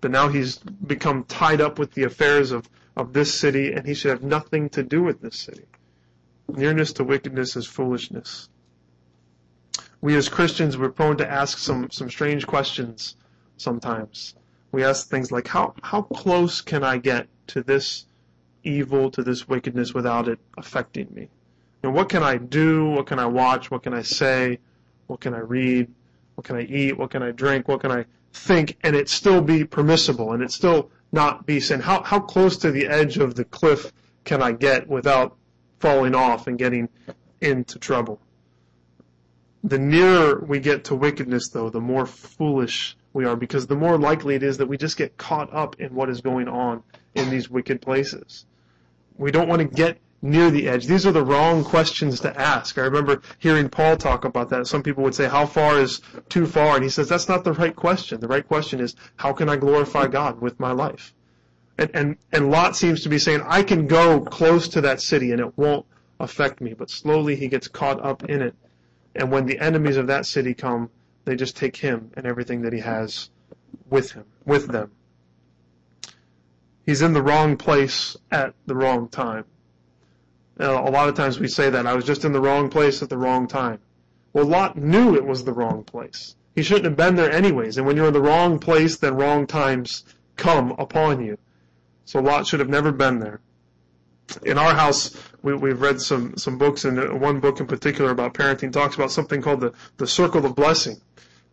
But 0.00 0.10
now 0.10 0.28
he's 0.28 0.58
become 0.58 1.24
tied 1.24 1.60
up 1.60 1.78
with 1.78 1.92
the 1.92 2.04
affairs 2.04 2.52
of, 2.52 2.68
of 2.96 3.12
this 3.12 3.38
city 3.38 3.72
and 3.72 3.86
he 3.86 3.94
should 3.94 4.10
have 4.10 4.22
nothing 4.22 4.68
to 4.70 4.82
do 4.82 5.02
with 5.02 5.20
this 5.20 5.36
city. 5.36 5.64
Nearness 6.48 6.92
to 6.94 7.04
wickedness 7.04 7.56
is 7.56 7.66
foolishness. 7.66 8.48
We 10.00 10.14
as 10.16 10.28
Christians, 10.28 10.76
we're 10.76 10.90
prone 10.90 11.16
to 11.16 11.28
ask 11.28 11.58
some, 11.58 11.90
some 11.90 12.10
strange 12.10 12.46
questions 12.46 13.16
sometimes. 13.56 14.34
We 14.70 14.84
ask 14.84 15.08
things 15.08 15.32
like, 15.32 15.48
how, 15.48 15.74
how 15.82 16.02
close 16.02 16.60
can 16.60 16.84
I 16.84 16.98
get 16.98 17.28
to 17.48 17.62
this 17.62 18.04
evil, 18.62 19.10
to 19.12 19.22
this 19.22 19.48
wickedness 19.48 19.94
without 19.94 20.28
it 20.28 20.38
affecting 20.58 21.08
me? 21.12 21.28
And 21.82 21.94
what 21.94 22.08
can 22.08 22.22
I 22.22 22.36
do? 22.36 22.90
What 22.90 23.06
can 23.06 23.18
I 23.18 23.26
watch? 23.26 23.70
What 23.70 23.82
can 23.82 23.94
I 23.94 24.02
say? 24.02 24.58
What 25.06 25.20
can 25.20 25.34
I 25.34 25.38
read? 25.38 25.92
What 26.34 26.44
can 26.44 26.56
I 26.56 26.62
eat? 26.62 26.98
What 26.98 27.10
can 27.10 27.22
I 27.22 27.30
drink? 27.30 27.68
What 27.68 27.80
can 27.80 27.90
I 27.90 28.04
think? 28.36 28.76
And 28.82 28.94
it 28.94 29.08
still 29.08 29.40
be 29.40 29.64
permissible 29.64 30.32
and 30.32 30.42
it 30.42 30.52
still 30.52 30.90
not 31.12 31.46
be 31.46 31.60
sin. 31.60 31.80
How, 31.80 32.02
how 32.02 32.20
close 32.20 32.56
to 32.58 32.70
the 32.70 32.86
edge 32.86 33.18
of 33.18 33.34
the 33.34 33.44
cliff 33.44 33.92
can 34.24 34.42
I 34.42 34.52
get 34.52 34.88
without 34.88 35.36
falling 35.80 36.14
off 36.14 36.46
and 36.46 36.58
getting 36.58 36.88
into 37.40 37.78
trouble? 37.78 38.20
The 39.64 39.78
nearer 39.78 40.38
we 40.40 40.60
get 40.60 40.84
to 40.84 40.94
wickedness, 40.94 41.48
though, 41.48 41.70
the 41.70 41.80
more 41.80 42.06
foolish 42.06 42.96
we 43.12 43.24
are 43.24 43.34
because 43.34 43.66
the 43.66 43.74
more 43.74 43.98
likely 43.98 44.34
it 44.34 44.42
is 44.42 44.58
that 44.58 44.66
we 44.66 44.76
just 44.76 44.96
get 44.96 45.16
caught 45.16 45.52
up 45.52 45.80
in 45.80 45.94
what 45.94 46.10
is 46.10 46.20
going 46.20 46.48
on 46.48 46.82
in 47.14 47.30
these 47.30 47.48
wicked 47.48 47.80
places. 47.80 48.44
We 49.16 49.30
don't 49.30 49.48
want 49.48 49.62
to 49.62 49.68
get 49.68 49.98
near 50.22 50.50
the 50.50 50.68
edge. 50.68 50.86
These 50.86 51.06
are 51.06 51.12
the 51.12 51.24
wrong 51.24 51.62
questions 51.62 52.20
to 52.20 52.40
ask. 52.40 52.78
I 52.78 52.82
remember 52.82 53.22
hearing 53.38 53.68
Paul 53.68 53.96
talk 53.96 54.24
about 54.24 54.48
that. 54.50 54.66
Some 54.66 54.82
people 54.82 55.04
would 55.04 55.14
say, 55.14 55.28
how 55.28 55.46
far 55.46 55.78
is 55.78 56.00
too 56.28 56.46
far? 56.46 56.74
And 56.74 56.84
he 56.84 56.90
says, 56.90 57.08
that's 57.08 57.28
not 57.28 57.44
the 57.44 57.52
right 57.52 57.76
question. 57.76 58.20
The 58.20 58.28
right 58.28 58.46
question 58.46 58.80
is, 58.80 58.96
how 59.16 59.32
can 59.32 59.48
I 59.48 59.56
glorify 59.56 60.06
God 60.06 60.40
with 60.40 60.58
my 60.58 60.72
life? 60.72 61.14
And, 61.78 61.90
and, 61.94 62.16
and 62.32 62.50
Lot 62.50 62.76
seems 62.76 63.02
to 63.02 63.08
be 63.08 63.18
saying, 63.18 63.42
I 63.44 63.62
can 63.62 63.86
go 63.86 64.20
close 64.20 64.68
to 64.68 64.80
that 64.80 65.00
city 65.00 65.32
and 65.32 65.40
it 65.40 65.56
won't 65.58 65.84
affect 66.18 66.60
me. 66.60 66.72
But 66.72 66.90
slowly 66.90 67.36
he 67.36 67.48
gets 67.48 67.68
caught 67.68 68.02
up 68.04 68.24
in 68.24 68.40
it. 68.42 68.54
And 69.14 69.30
when 69.30 69.46
the 69.46 69.58
enemies 69.58 69.96
of 69.96 70.06
that 70.06 70.26
city 70.26 70.54
come, 70.54 70.90
they 71.24 71.36
just 71.36 71.56
take 71.56 71.76
him 71.76 72.10
and 72.16 72.26
everything 72.26 72.62
that 72.62 72.72
he 72.72 72.80
has 72.80 73.30
with 73.90 74.12
him, 74.12 74.24
with 74.44 74.68
them. 74.68 74.92
He's 76.84 77.02
in 77.02 77.12
the 77.12 77.22
wrong 77.22 77.56
place 77.56 78.16
at 78.30 78.54
the 78.66 78.76
wrong 78.76 79.08
time. 79.08 79.44
Now, 80.58 80.88
a 80.88 80.90
lot 80.90 81.08
of 81.08 81.14
times 81.14 81.38
we 81.38 81.48
say 81.48 81.68
that 81.70 81.86
I 81.86 81.94
was 81.94 82.04
just 82.04 82.24
in 82.24 82.32
the 82.32 82.40
wrong 82.40 82.70
place 82.70 83.02
at 83.02 83.10
the 83.10 83.18
wrong 83.18 83.46
time. 83.46 83.78
Well, 84.32 84.46
Lot 84.46 84.76
knew 84.76 85.14
it 85.14 85.26
was 85.26 85.44
the 85.44 85.52
wrong 85.52 85.84
place. 85.84 86.34
He 86.54 86.62
shouldn't 86.62 86.86
have 86.86 86.96
been 86.96 87.16
there 87.16 87.30
anyways. 87.30 87.76
And 87.76 87.86
when 87.86 87.96
you're 87.96 88.08
in 88.08 88.14
the 88.14 88.22
wrong 88.22 88.58
place, 88.58 88.96
then 88.96 89.16
wrong 89.16 89.46
times 89.46 90.04
come 90.36 90.72
upon 90.78 91.22
you. 91.22 91.36
So 92.06 92.20
Lot 92.20 92.46
should 92.46 92.60
have 92.60 92.68
never 92.68 92.92
been 92.92 93.18
there. 93.18 93.40
In 94.44 94.58
our 94.58 94.74
house, 94.74 95.14
we, 95.42 95.54
we've 95.54 95.80
read 95.80 96.00
some, 96.00 96.36
some 96.36 96.58
books, 96.58 96.84
and 96.84 97.20
one 97.20 97.40
book 97.40 97.60
in 97.60 97.66
particular 97.66 98.10
about 98.10 98.34
parenting 98.34 98.72
talks 98.72 98.94
about 98.94 99.12
something 99.12 99.42
called 99.42 99.60
the, 99.60 99.72
the 99.98 100.06
circle 100.06 100.44
of 100.44 100.54
blessing. 100.54 101.00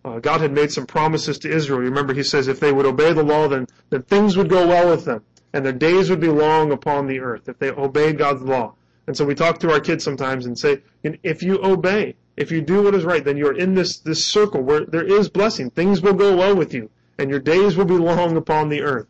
Uh, 0.06 0.20
God 0.20 0.42
had 0.42 0.52
made 0.52 0.72
some 0.72 0.86
promises 0.86 1.40
to 1.40 1.52
Israel. 1.52 1.82
You 1.82 1.90
Remember, 1.90 2.14
he 2.14 2.24
says 2.24 2.48
if 2.48 2.60
they 2.60 2.72
would 2.72 2.86
obey 2.86 3.14
the 3.14 3.24
law, 3.24 3.48
then, 3.48 3.68
then 3.90 4.02
things 4.04 4.36
would 4.38 4.50
go 4.50 4.68
well 4.68 4.90
with 4.90 5.06
them, 5.06 5.24
and 5.54 5.66
their 5.66 5.74
days 5.74 6.10
would 6.10 6.20
be 6.20 6.28
long 6.28 6.72
upon 6.72 7.08
the 7.08 7.20
earth 7.20 7.48
if 7.48 7.60
they 7.60 7.70
obeyed 7.70 8.18
God's 8.18 8.42
law. 8.42 8.76
And 9.08 9.18
so 9.18 9.26
we 9.26 9.36
talk 9.36 9.60
to 9.60 9.72
our 9.72 9.80
kids 9.80 10.04
sometimes 10.04 10.46
and 10.46 10.58
say, 10.58 10.82
if 11.04 11.44
you 11.44 11.60
obey, 11.64 12.16
if 12.38 12.52
you 12.52 12.62
do 12.62 12.84
what 12.84 12.96
is 12.96 13.04
right, 13.04 13.24
then 13.24 13.38
you're 13.38 13.58
in 13.58 13.76
this, 13.76 14.00
this 14.00 14.26
circle 14.26 14.62
where 14.62 14.86
there 14.86 15.04
is 15.04 15.30
blessing. 15.30 15.70
Things 15.70 16.02
will 16.02 16.14
go 16.14 16.36
well 16.36 16.56
with 16.56 16.74
you, 16.74 16.90
and 17.18 17.30
your 17.30 17.40
days 17.40 17.76
will 17.76 17.86
be 17.86 17.98
long 17.98 18.38
upon 18.38 18.70
the 18.70 18.82
earth. 18.82 19.08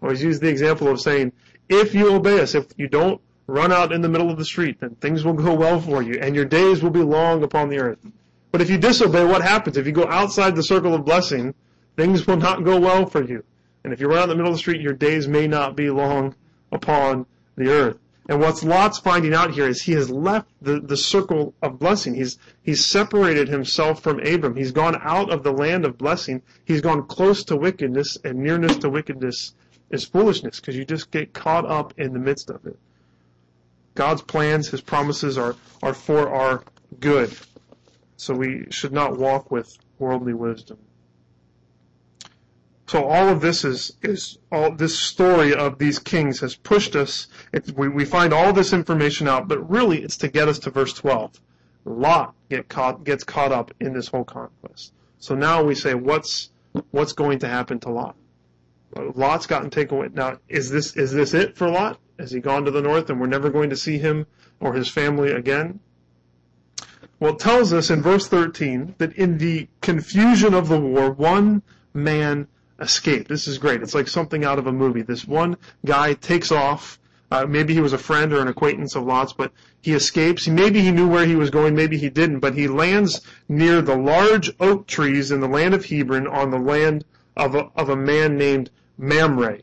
I 0.00 0.06
always 0.06 0.22
use 0.22 0.40
the 0.40 0.48
example 0.48 0.88
of 0.88 1.00
saying, 1.00 1.32
if 1.68 1.94
you 1.94 2.12
obey 2.14 2.40
us, 2.40 2.54
if 2.54 2.66
you 2.76 2.88
don't 2.88 3.20
run 3.46 3.72
out 3.72 3.92
in 3.92 4.00
the 4.00 4.08
middle 4.08 4.30
of 4.30 4.38
the 4.38 4.44
street, 4.44 4.80
then 4.80 4.94
things 4.96 5.24
will 5.24 5.32
go 5.32 5.54
well 5.54 5.80
for 5.80 6.02
you, 6.02 6.18
and 6.20 6.34
your 6.34 6.44
days 6.44 6.82
will 6.82 6.90
be 6.90 7.02
long 7.02 7.42
upon 7.42 7.68
the 7.68 7.78
earth. 7.78 7.98
But 8.52 8.60
if 8.60 8.70
you 8.70 8.78
disobey, 8.78 9.24
what 9.24 9.42
happens? 9.42 9.76
If 9.76 9.86
you 9.86 9.92
go 9.92 10.06
outside 10.06 10.54
the 10.54 10.62
circle 10.62 10.94
of 10.94 11.04
blessing, 11.04 11.54
things 11.96 12.26
will 12.26 12.36
not 12.36 12.64
go 12.64 12.78
well 12.78 13.06
for 13.06 13.24
you. 13.24 13.44
And 13.82 13.92
if 13.92 14.00
you 14.00 14.06
run 14.06 14.18
out 14.18 14.22
in 14.24 14.28
the 14.30 14.36
middle 14.36 14.52
of 14.52 14.56
the 14.56 14.60
street, 14.60 14.80
your 14.80 14.92
days 14.92 15.26
may 15.26 15.48
not 15.48 15.74
be 15.74 15.90
long 15.90 16.34
upon 16.70 17.26
the 17.56 17.68
earth. 17.68 17.98
And 18.32 18.40
what's 18.40 18.64
Lot's 18.64 18.98
finding 18.98 19.34
out 19.34 19.52
here 19.52 19.68
is 19.68 19.82
he 19.82 19.92
has 19.92 20.08
left 20.08 20.48
the, 20.62 20.80
the 20.80 20.96
circle 20.96 21.52
of 21.60 21.78
blessing. 21.78 22.14
He's, 22.14 22.38
he's 22.62 22.82
separated 22.82 23.46
himself 23.46 24.02
from 24.02 24.20
Abram. 24.20 24.56
He's 24.56 24.72
gone 24.72 24.98
out 25.02 25.30
of 25.30 25.42
the 25.42 25.52
land 25.52 25.84
of 25.84 25.98
blessing. 25.98 26.40
He's 26.64 26.80
gone 26.80 27.06
close 27.06 27.44
to 27.44 27.56
wickedness, 27.56 28.16
and 28.24 28.38
nearness 28.38 28.78
to 28.78 28.88
wickedness 28.88 29.52
is 29.90 30.06
foolishness 30.06 30.60
because 30.60 30.76
you 30.76 30.86
just 30.86 31.10
get 31.10 31.34
caught 31.34 31.66
up 31.66 31.92
in 31.98 32.14
the 32.14 32.18
midst 32.18 32.48
of 32.48 32.64
it. 32.64 32.78
God's 33.94 34.22
plans, 34.22 34.66
His 34.70 34.80
promises 34.80 35.36
are, 35.36 35.54
are 35.82 35.92
for 35.92 36.30
our 36.30 36.64
good. 37.00 37.36
So 38.16 38.32
we 38.32 38.64
should 38.70 38.94
not 38.94 39.18
walk 39.18 39.50
with 39.50 39.76
worldly 39.98 40.32
wisdom. 40.32 40.78
So 42.92 43.06
all 43.06 43.30
of 43.30 43.40
this 43.40 43.64
is, 43.64 43.96
is 44.02 44.36
all 44.50 44.70
this 44.70 44.98
story 44.98 45.54
of 45.54 45.78
these 45.78 45.98
kings 45.98 46.40
has 46.40 46.56
pushed 46.56 46.94
us. 46.94 47.26
We, 47.74 47.88
we 47.88 48.04
find 48.04 48.34
all 48.34 48.52
this 48.52 48.74
information 48.74 49.26
out, 49.26 49.48
but 49.48 49.70
really 49.70 50.02
it's 50.02 50.18
to 50.18 50.28
get 50.28 50.46
us 50.46 50.58
to 50.58 50.70
verse 50.70 50.92
12. 50.92 51.40
Lot 51.86 52.34
get 52.50 52.68
caught, 52.68 53.02
gets 53.02 53.24
caught 53.24 53.50
up 53.50 53.70
in 53.80 53.94
this 53.94 54.08
whole 54.08 54.24
conquest. 54.24 54.92
So 55.20 55.34
now 55.34 55.62
we 55.62 55.74
say, 55.74 55.94
what's, 55.94 56.50
what's 56.90 57.14
going 57.14 57.38
to 57.38 57.48
happen 57.48 57.80
to 57.80 57.88
Lot? 57.88 58.14
Lot's 59.14 59.46
gotten 59.46 59.70
taken 59.70 59.96
away. 59.96 60.08
Now, 60.12 60.36
is 60.50 60.68
this, 60.68 60.94
is 60.94 61.12
this 61.12 61.32
it 61.32 61.56
for 61.56 61.70
Lot? 61.70 61.98
Has 62.18 62.30
he 62.30 62.40
gone 62.40 62.66
to 62.66 62.70
the 62.70 62.82
north 62.82 63.08
and 63.08 63.18
we're 63.18 63.26
never 63.26 63.48
going 63.48 63.70
to 63.70 63.76
see 63.76 63.96
him 63.96 64.26
or 64.60 64.74
his 64.74 64.90
family 64.90 65.32
again? 65.32 65.80
Well, 67.20 67.32
it 67.32 67.38
tells 67.38 67.72
us 67.72 67.88
in 67.88 68.02
verse 68.02 68.28
13 68.28 68.96
that 68.98 69.14
in 69.14 69.38
the 69.38 69.68
confusion 69.80 70.52
of 70.52 70.68
the 70.68 70.78
war, 70.78 71.10
one 71.10 71.62
man 71.94 72.48
escaped. 72.82 73.28
This 73.28 73.46
is 73.46 73.58
great. 73.58 73.82
It's 73.82 73.94
like 73.94 74.08
something 74.08 74.44
out 74.44 74.58
of 74.58 74.66
a 74.66 74.72
movie. 74.72 75.02
This 75.02 75.26
one 75.26 75.56
guy 75.86 76.14
takes 76.14 76.52
off. 76.52 76.98
Uh, 77.30 77.46
maybe 77.46 77.72
he 77.72 77.80
was 77.80 77.94
a 77.94 77.98
friend 77.98 78.32
or 78.32 78.40
an 78.40 78.48
acquaintance 78.48 78.94
of 78.94 79.04
Lot's, 79.04 79.32
but 79.32 79.52
he 79.80 79.94
escapes. 79.94 80.46
Maybe 80.46 80.82
he 80.82 80.90
knew 80.90 81.08
where 81.08 81.24
he 81.24 81.34
was 81.34 81.48
going, 81.48 81.74
maybe 81.74 81.96
he 81.96 82.10
didn't, 82.10 82.40
but 82.40 82.54
he 82.54 82.68
lands 82.68 83.22
near 83.48 83.80
the 83.80 83.96
large 83.96 84.52
oak 84.60 84.86
trees 84.86 85.30
in 85.30 85.40
the 85.40 85.48
land 85.48 85.72
of 85.72 85.86
Hebron 85.86 86.26
on 86.26 86.50
the 86.50 86.58
land 86.58 87.06
of 87.34 87.54
a, 87.54 87.70
of 87.74 87.88
a 87.88 87.96
man 87.96 88.36
named 88.36 88.68
Mamre. 88.98 89.60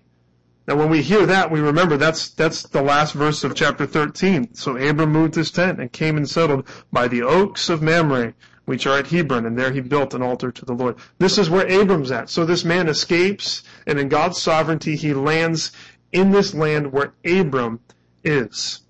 Now 0.67 0.75
when 0.75 0.89
we 0.89 1.01
hear 1.01 1.25
that, 1.25 1.51
we 1.51 1.59
remember 1.59 1.97
that's, 1.97 2.29
that's 2.29 2.63
the 2.63 2.81
last 2.81 3.13
verse 3.13 3.43
of 3.43 3.53
chapter 3.53 3.85
13. 3.85 4.55
So 4.55 4.75
Abram 4.75 5.11
moved 5.11 5.35
his 5.35 5.51
tent 5.51 5.79
and 5.79 5.91
came 5.91 6.17
and 6.17 6.29
settled 6.29 6.67
by 6.91 7.07
the 7.07 7.21
oaks 7.21 7.69
of 7.69 7.81
Mamre, 7.81 8.33
which 8.69 8.85
are 8.85 8.99
at 8.99 9.07
Hebron, 9.07 9.47
and 9.47 9.57
there 9.57 9.71
he 9.71 9.79
built 9.79 10.13
an 10.13 10.21
altar 10.21 10.51
to 10.51 10.63
the 10.63 10.73
Lord. 10.73 10.97
This 11.17 11.39
is 11.39 11.49
where 11.49 11.67
Abram's 11.67 12.11
at. 12.11 12.29
So 12.29 12.45
this 12.45 12.63
man 12.63 12.88
escapes, 12.88 13.63
and 13.88 13.97
in 13.97 14.09
God's 14.09 14.39
sovereignty, 14.39 14.95
he 14.95 15.11
lands 15.11 15.71
in 16.11 16.29
this 16.29 16.53
land 16.53 16.91
where 16.91 17.13
Abram 17.25 17.79
is 18.23 18.81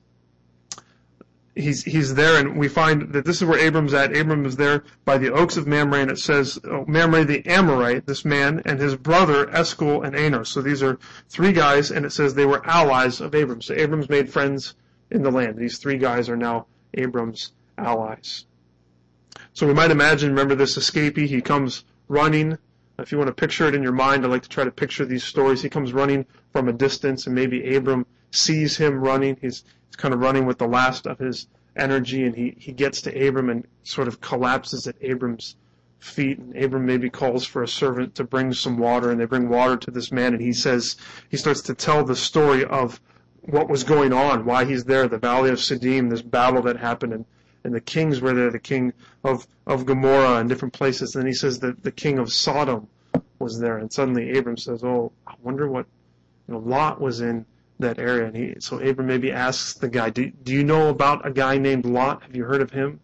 he's 1.55 1.81
he's 1.85 2.13
there, 2.15 2.37
and 2.37 2.57
we 2.57 2.67
find 2.67 3.13
that 3.13 3.23
this 3.23 3.37
is 3.37 3.45
where 3.45 3.57
Abram's 3.57 3.93
at. 3.93 4.13
Abram 4.13 4.45
is 4.45 4.57
there 4.57 4.83
by 5.05 5.17
the 5.17 5.31
oaks 5.31 5.55
of 5.55 5.65
Mamre, 5.65 6.01
and 6.01 6.11
it 6.11 6.19
says 6.19 6.59
oh, 6.65 6.83
Mamre 6.85 7.23
the 7.23 7.45
Amorite, 7.45 8.05
this 8.05 8.25
man, 8.25 8.61
and 8.65 8.81
his 8.81 8.97
brother 8.97 9.49
Eshcol 9.49 10.03
and 10.03 10.13
Aner. 10.13 10.43
So 10.43 10.61
these 10.61 10.83
are 10.83 10.99
three 11.29 11.53
guys, 11.53 11.89
and 11.89 12.05
it 12.05 12.11
says 12.11 12.33
they 12.33 12.45
were 12.45 12.67
allies 12.67 13.21
of 13.21 13.33
Abram. 13.33 13.61
So 13.61 13.75
Abram's 13.75 14.09
made 14.09 14.29
friends 14.29 14.75
in 15.09 15.23
the 15.23 15.31
land. 15.31 15.55
These 15.55 15.77
three 15.77 15.97
guys 15.97 16.27
are 16.27 16.35
now 16.35 16.65
Abram's 16.93 17.53
allies. 17.77 18.43
So 19.53 19.67
we 19.67 19.73
might 19.73 19.91
imagine, 19.91 20.29
remember 20.29 20.55
this 20.55 20.77
escapee, 20.77 21.27
he 21.27 21.41
comes 21.41 21.83
running. 22.07 22.57
If 22.97 23.11
you 23.11 23.17
want 23.17 23.29
to 23.29 23.33
picture 23.33 23.67
it 23.67 23.75
in 23.75 23.83
your 23.83 23.91
mind, 23.93 24.25
I 24.25 24.27
like 24.29 24.43
to 24.43 24.49
try 24.49 24.63
to 24.63 24.71
picture 24.71 25.05
these 25.05 25.23
stories. 25.23 25.61
He 25.61 25.69
comes 25.69 25.93
running 25.93 26.25
from 26.51 26.67
a 26.67 26.73
distance, 26.73 27.25
and 27.25 27.35
maybe 27.35 27.75
Abram 27.75 28.05
sees 28.31 28.77
him 28.77 28.99
running. 28.99 29.37
He's 29.41 29.63
He's 29.89 29.95
kind 29.95 30.13
of 30.13 30.19
running 30.19 30.45
with 30.45 30.59
the 30.59 30.67
last 30.67 31.07
of 31.07 31.17
his 31.17 31.47
energy, 31.75 32.23
and 32.23 32.35
he, 32.35 32.53
he 32.59 32.71
gets 32.71 33.01
to 33.01 33.27
Abram 33.27 33.49
and 33.49 33.65
sort 33.83 34.07
of 34.07 34.21
collapses 34.21 34.85
at 34.85 34.95
Abram's 35.01 35.55
feet. 35.97 36.37
And 36.37 36.55
Abram 36.55 36.85
maybe 36.85 37.09
calls 37.09 37.43
for 37.45 37.63
a 37.63 37.67
servant 37.67 38.13
to 38.15 38.23
bring 38.23 38.53
some 38.53 38.77
water, 38.77 39.09
and 39.09 39.19
they 39.19 39.25
bring 39.25 39.49
water 39.49 39.77
to 39.77 39.91
this 39.91 40.11
man, 40.11 40.33
and 40.33 40.41
he 40.43 40.53
says, 40.53 40.95
he 41.29 41.37
starts 41.37 41.61
to 41.61 41.73
tell 41.73 42.03
the 42.03 42.15
story 42.15 42.63
of 42.63 43.01
what 43.41 43.67
was 43.67 43.83
going 43.83 44.13
on, 44.13 44.45
why 44.45 44.63
he's 44.63 44.83
there, 44.83 45.07
the 45.07 45.17
Valley 45.17 45.49
of 45.49 45.57
Siddim, 45.57 46.11
this 46.11 46.21
battle 46.21 46.61
that 46.61 46.77
happened, 46.77 47.13
and, 47.13 47.25
and 47.63 47.73
the 47.73 47.81
kings 47.81 48.21
were 48.21 48.33
there, 48.33 48.51
the 48.51 48.59
king 48.59 48.93
of, 49.23 49.45
of 49.67 49.85
Gomorrah 49.85 50.37
and 50.37 50.49
different 50.49 50.73
places. 50.73 51.15
And 51.15 51.23
then 51.23 51.27
he 51.27 51.33
says 51.33 51.59
that 51.59 51.83
the 51.83 51.91
king 51.91 52.19
of 52.19 52.31
Sodom 52.31 52.87
was 53.39 53.59
there, 53.59 53.77
and 53.77 53.91
suddenly 53.91 54.37
Abram 54.37 54.57
says, 54.57 54.83
oh, 54.83 55.11
I 55.27 55.33
wonder 55.41 55.67
what, 55.67 55.85
you 56.47 56.53
know, 56.53 56.59
Lot 56.59 56.99
was 57.01 57.21
in 57.21 57.45
that 57.79 57.99
area. 57.99 58.25
And 58.25 58.35
he, 58.35 58.55
so 58.59 58.79
Abram 58.79 59.07
maybe 59.07 59.31
asks 59.31 59.73
the 59.73 59.89
guy, 59.89 60.09
do, 60.09 60.29
do 60.29 60.53
you 60.53 60.63
know 60.63 60.89
about 60.89 61.25
a 61.25 61.31
guy 61.31 61.57
named 61.57 61.85
Lot? 61.85 62.23
Have 62.23 62.35
you 62.35 62.43
heard 62.45 62.61
of 62.61 62.71
him? 62.71 62.99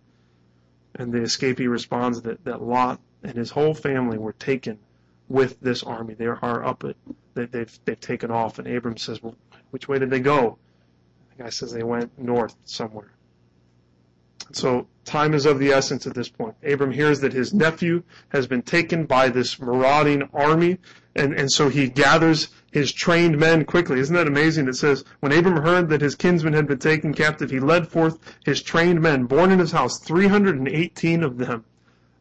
And 0.96 1.12
the 1.12 1.20
escapee 1.20 1.70
responds 1.70 2.22
that, 2.22 2.44
that 2.46 2.62
Lot 2.62 3.00
and 3.24 3.36
his 3.36 3.51
whole 3.51 3.74
family 3.74 4.18
were 4.18 4.34
taken 4.34 4.79
with 5.27 5.60
this 5.60 5.84
army. 5.84 6.14
They 6.14 6.25
are 6.25 6.66
up 6.66 6.84
at, 6.84 6.96
they, 7.34 7.46
they've, 7.46 7.79
they've 7.86 8.00
taken 8.00 8.32
off. 8.32 8.60
And 8.60 8.68
Abram 8.68 8.98
says, 8.98 9.22
well, 9.22 9.36
which 9.72 9.88
way 9.88 10.00
did 10.00 10.10
they 10.10 10.20
go? 10.20 10.58
The 11.36 11.44
guy 11.44 11.50
says 11.50 11.74
they 11.74 11.84
went 11.84 12.18
north 12.18 12.56
somewhere. 12.66 13.12
So 14.51 14.88
time 15.05 15.34
is 15.34 15.46
of 15.46 15.60
the 15.60 15.72
essence 15.72 16.08
at 16.08 16.14
this 16.14 16.29
point. 16.29 16.55
Abram 16.64 16.92
hears 16.92 17.20
that 17.22 17.34
his 17.34 17.53
nephew 17.53 18.03
has 18.29 18.48
been 18.48 18.62
taken 18.62 19.05
by 19.05 19.29
this 19.29 19.60
marauding 19.60 20.29
army, 20.34 20.77
and, 21.16 21.34
and 21.34 21.51
so 21.51 21.70
he 21.70 21.88
gathers 21.88 22.50
his 22.72 22.92
trained 22.92 23.38
men 23.38 23.66
quickly. 23.66 24.00
Isn't 24.00 24.16
that 24.16 24.27
amazing? 24.27 24.68
It 24.68 24.75
says, 24.75 25.03
when 25.22 25.31
Abram 25.31 25.64
heard 25.64 25.90
that 25.90 26.01
his 26.01 26.16
kinsman 26.16 26.53
had 26.53 26.68
been 26.68 26.79
taken 26.79 27.14
captive, 27.14 27.50
he 27.50 27.60
led 27.60 27.88
forth 27.88 28.20
his 28.46 28.62
trained 28.62 29.01
men, 29.01 29.25
born 29.25 29.51
in 29.51 29.60
his 29.60 29.72
house, 29.72 30.00
318 30.00 31.24
of 31.24 31.38
them. 31.38 31.64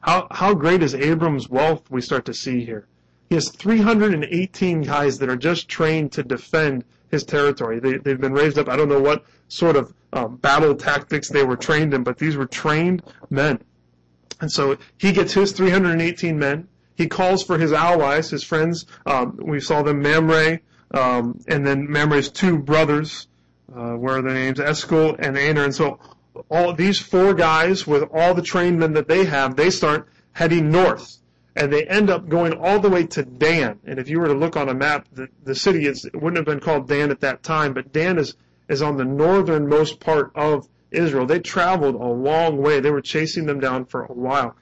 How, 0.00 0.28
how 0.30 0.54
great 0.54 0.82
is 0.82 0.94
Abram's 0.94 1.48
wealth 1.48 1.90
we 1.90 2.00
start 2.00 2.24
to 2.26 2.34
see 2.34 2.64
here? 2.64 2.87
He 3.28 3.34
has 3.34 3.50
318 3.50 4.82
guys 4.82 5.18
that 5.18 5.28
are 5.28 5.37
just 5.37 5.68
trained 5.68 6.12
to 6.12 6.22
defend 6.22 6.84
his 7.10 7.24
territory. 7.24 7.80
They, 7.80 7.96
they've 7.96 8.20
been 8.20 8.32
raised 8.32 8.58
up. 8.58 8.68
I 8.68 8.76
don't 8.76 8.88
know 8.88 9.00
what 9.00 9.24
sort 9.48 9.76
of 9.76 9.94
um, 10.14 10.37
battle 10.37 10.74
tactics 10.74 11.29
they 11.29 11.44
were 11.44 11.57
trained 11.57 11.92
in, 11.92 12.05
but 12.05 12.18
these 12.18 12.37
were 12.37 12.46
trained 12.46 13.03
men. 13.29 13.59
And 14.40 14.50
so 14.50 14.79
he 14.96 15.12
gets 15.12 15.33
his 15.33 15.53
318 15.53 16.38
men. 16.38 16.68
He 16.96 17.09
calls 17.09 17.42
for 17.42 17.59
his 17.59 17.72
allies, 17.72 18.31
his 18.31 18.44
friends. 18.44 18.87
Um, 19.05 19.38
we 19.42 19.61
saw 19.61 19.83
them 19.83 20.00
Mamre, 20.00 20.61
um, 20.92 21.40
and 21.48 21.66
then 21.66 21.90
Mamre's 21.90 22.31
two 22.31 22.59
brothers. 22.59 23.27
Uh, 23.74 23.94
where 23.94 24.18
are 24.18 24.22
their 24.22 24.35
names? 24.35 24.61
Eshcol 24.61 25.16
and 25.18 25.37
Aner. 25.37 25.64
And 25.64 25.74
so 25.74 25.98
all 26.48 26.72
these 26.72 27.00
four 27.00 27.35
guys, 27.35 27.87
with 27.87 28.05
all 28.12 28.35
the 28.35 28.42
trained 28.42 28.79
men 28.79 28.92
that 28.92 29.09
they 29.09 29.24
have, 29.24 29.57
they 29.57 29.70
start 29.70 30.09
heading 30.33 30.70
north. 30.70 31.18
And 31.57 31.72
they 31.72 31.85
end 31.85 32.11
up 32.11 32.29
going 32.29 32.53
all 32.53 32.79
the 32.79 32.90
way 32.90 33.07
to 33.07 33.24
Dan. 33.24 33.81
And 33.85 33.98
if 33.98 34.09
you 34.09 34.20
were 34.20 34.27
to 34.27 34.35
look 34.35 34.57
on 34.57 34.68
a 34.68 34.74
map, 34.74 35.07
the, 35.12 35.29
the 35.42 35.55
city 35.55 35.87
is, 35.87 36.05
it 36.05 36.14
wouldn't 36.14 36.37
have 36.37 36.46
been 36.46 36.61
called 36.61 36.88
Dan 36.88 37.11
at 37.11 37.20
that 37.20 37.42
time, 37.42 37.72
but 37.74 37.92
Dan 37.92 38.18
is, 38.18 38.35
is 38.68 38.83
on 38.83 38.96
the 38.96 39.05
northernmost 39.05 40.00
part 40.00 40.33
of 40.35 40.68
Israel. 40.90 41.27
They 41.27 41.40
traveled 41.40 41.96
a 41.96 42.07
long 42.07 42.59
way. 42.59 42.81
They 42.81 42.90
were 42.90 43.00
chasing 43.00 43.46
them 43.46 43.61
down 43.61 43.85
for 43.85 44.05
a 44.05 44.12
while. 44.12 44.57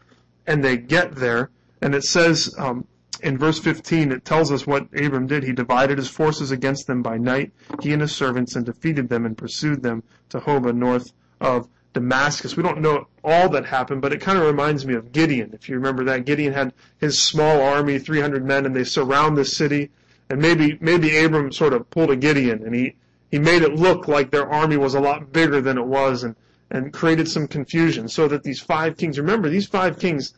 And 0.46 0.64
they 0.64 0.76
get 0.76 1.14
there 1.14 1.50
and 1.82 1.96
it 1.96 2.04
says 2.04 2.54
um, 2.58 2.86
in 3.22 3.36
verse 3.36 3.58
15, 3.58 4.12
it 4.12 4.24
tells 4.24 4.52
us 4.52 4.66
what 4.66 4.86
Abram 4.94 5.26
did. 5.26 5.42
He 5.42 5.52
divided 5.52 5.98
his 5.98 6.08
forces 6.08 6.52
against 6.52 6.86
them 6.86 7.02
by 7.02 7.18
night, 7.18 7.52
he 7.82 7.92
and 7.92 8.00
his 8.00 8.14
servants, 8.14 8.54
and 8.54 8.64
defeated 8.64 9.08
them 9.08 9.26
and 9.26 9.36
pursued 9.36 9.82
them 9.82 10.04
to 10.30 10.38
Hobah 10.38 10.74
north 10.74 11.12
of 11.40 11.68
Damascus. 11.92 12.56
We 12.56 12.62
don't 12.62 12.80
know 12.80 13.08
all 13.22 13.48
that 13.50 13.66
happened, 13.66 14.00
but 14.00 14.12
it 14.12 14.20
kind 14.20 14.38
of 14.38 14.46
reminds 14.46 14.86
me 14.86 14.94
of 14.94 15.12
Gideon. 15.12 15.50
If 15.52 15.68
you 15.68 15.74
remember 15.74 16.04
that, 16.04 16.24
Gideon 16.24 16.52
had 16.52 16.72
his 16.98 17.20
small 17.20 17.60
army, 17.60 17.98
300 17.98 18.46
men, 18.46 18.64
and 18.64 18.74
they 18.74 18.84
surround 18.84 19.36
the 19.36 19.44
city. 19.44 19.90
And 20.30 20.40
maybe 20.40 20.78
maybe 20.80 21.18
Abram 21.18 21.52
sort 21.52 21.74
of 21.74 21.90
pulled 21.90 22.10
a 22.10 22.16
Gideon, 22.16 22.64
and 22.64 22.74
he 22.74 22.94
he 23.32 23.40
made 23.40 23.62
it 23.62 23.74
look 23.74 24.06
like 24.06 24.30
their 24.30 24.48
army 24.48 24.76
was 24.76 24.94
a 24.94 25.00
lot 25.00 25.32
bigger 25.32 25.60
than 25.60 25.78
it 25.78 25.86
was, 25.86 26.22
and 26.22 26.36
and 26.70 26.92
created 26.92 27.28
some 27.28 27.48
confusion, 27.48 28.08
so 28.08 28.28
that 28.28 28.44
these 28.44 28.60
five 28.60 28.96
kings. 28.96 29.18
Remember, 29.18 29.48
these 29.48 29.66
five 29.66 29.98
kings 29.98 30.34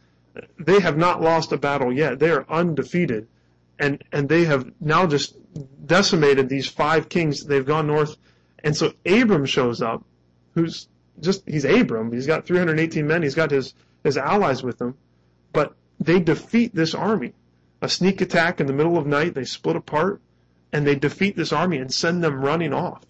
they 0.58 0.80
have 0.80 0.96
not 0.96 1.20
lost 1.20 1.52
a 1.52 1.56
battle 1.56 1.92
yet. 1.92 2.18
They 2.18 2.30
are 2.30 2.46
undefeated. 2.48 3.28
And, 3.78 4.02
and 4.12 4.28
they 4.28 4.44
have 4.44 4.72
now 4.80 5.06
just 5.06 5.36
decimated 5.86 6.48
these 6.48 6.68
five 6.68 7.08
kings. 7.08 7.44
They've 7.44 7.66
gone 7.66 7.86
north. 7.86 8.16
And 8.62 8.76
so 8.76 8.92
Abram 9.04 9.46
shows 9.46 9.82
up, 9.82 10.04
who's 10.54 10.88
just, 11.20 11.48
he's 11.48 11.64
Abram. 11.64 12.12
He's 12.12 12.26
got 12.26 12.46
318 12.46 13.06
men. 13.06 13.22
He's 13.22 13.34
got 13.34 13.50
his, 13.50 13.74
his 14.02 14.16
allies 14.16 14.62
with 14.62 14.80
him. 14.80 14.96
But 15.52 15.74
they 16.00 16.20
defeat 16.20 16.74
this 16.74 16.94
army. 16.94 17.34
A 17.82 17.88
sneak 17.88 18.20
attack 18.20 18.60
in 18.60 18.66
the 18.66 18.72
middle 18.72 18.96
of 18.96 19.06
night. 19.06 19.34
They 19.34 19.44
split 19.44 19.76
apart 19.76 20.20
and 20.74 20.84
they 20.84 20.96
defeat 20.96 21.36
this 21.36 21.52
army 21.52 21.78
and 21.78 21.94
send 21.94 22.22
them 22.22 22.44
running 22.44 22.74
off. 22.74 23.04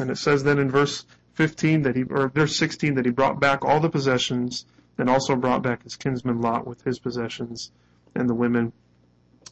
And 0.00 0.10
it 0.10 0.16
says 0.16 0.42
then 0.42 0.58
in 0.58 0.70
verse 0.70 1.04
15 1.34 1.82
that 1.82 1.94
he, 1.94 2.04
or 2.04 2.28
verse 2.28 2.56
16 2.56 2.94
that 2.94 3.04
he 3.04 3.10
brought 3.10 3.38
back 3.38 3.66
all 3.66 3.80
the 3.80 3.90
possessions 3.90 4.64
and 4.96 5.10
also 5.10 5.36
brought 5.36 5.62
back 5.62 5.82
his 5.82 5.94
kinsman 5.94 6.40
Lot 6.40 6.66
with 6.66 6.82
his 6.82 6.98
possessions 6.98 7.70
and 8.14 8.30
the 8.30 8.34
women 8.34 8.72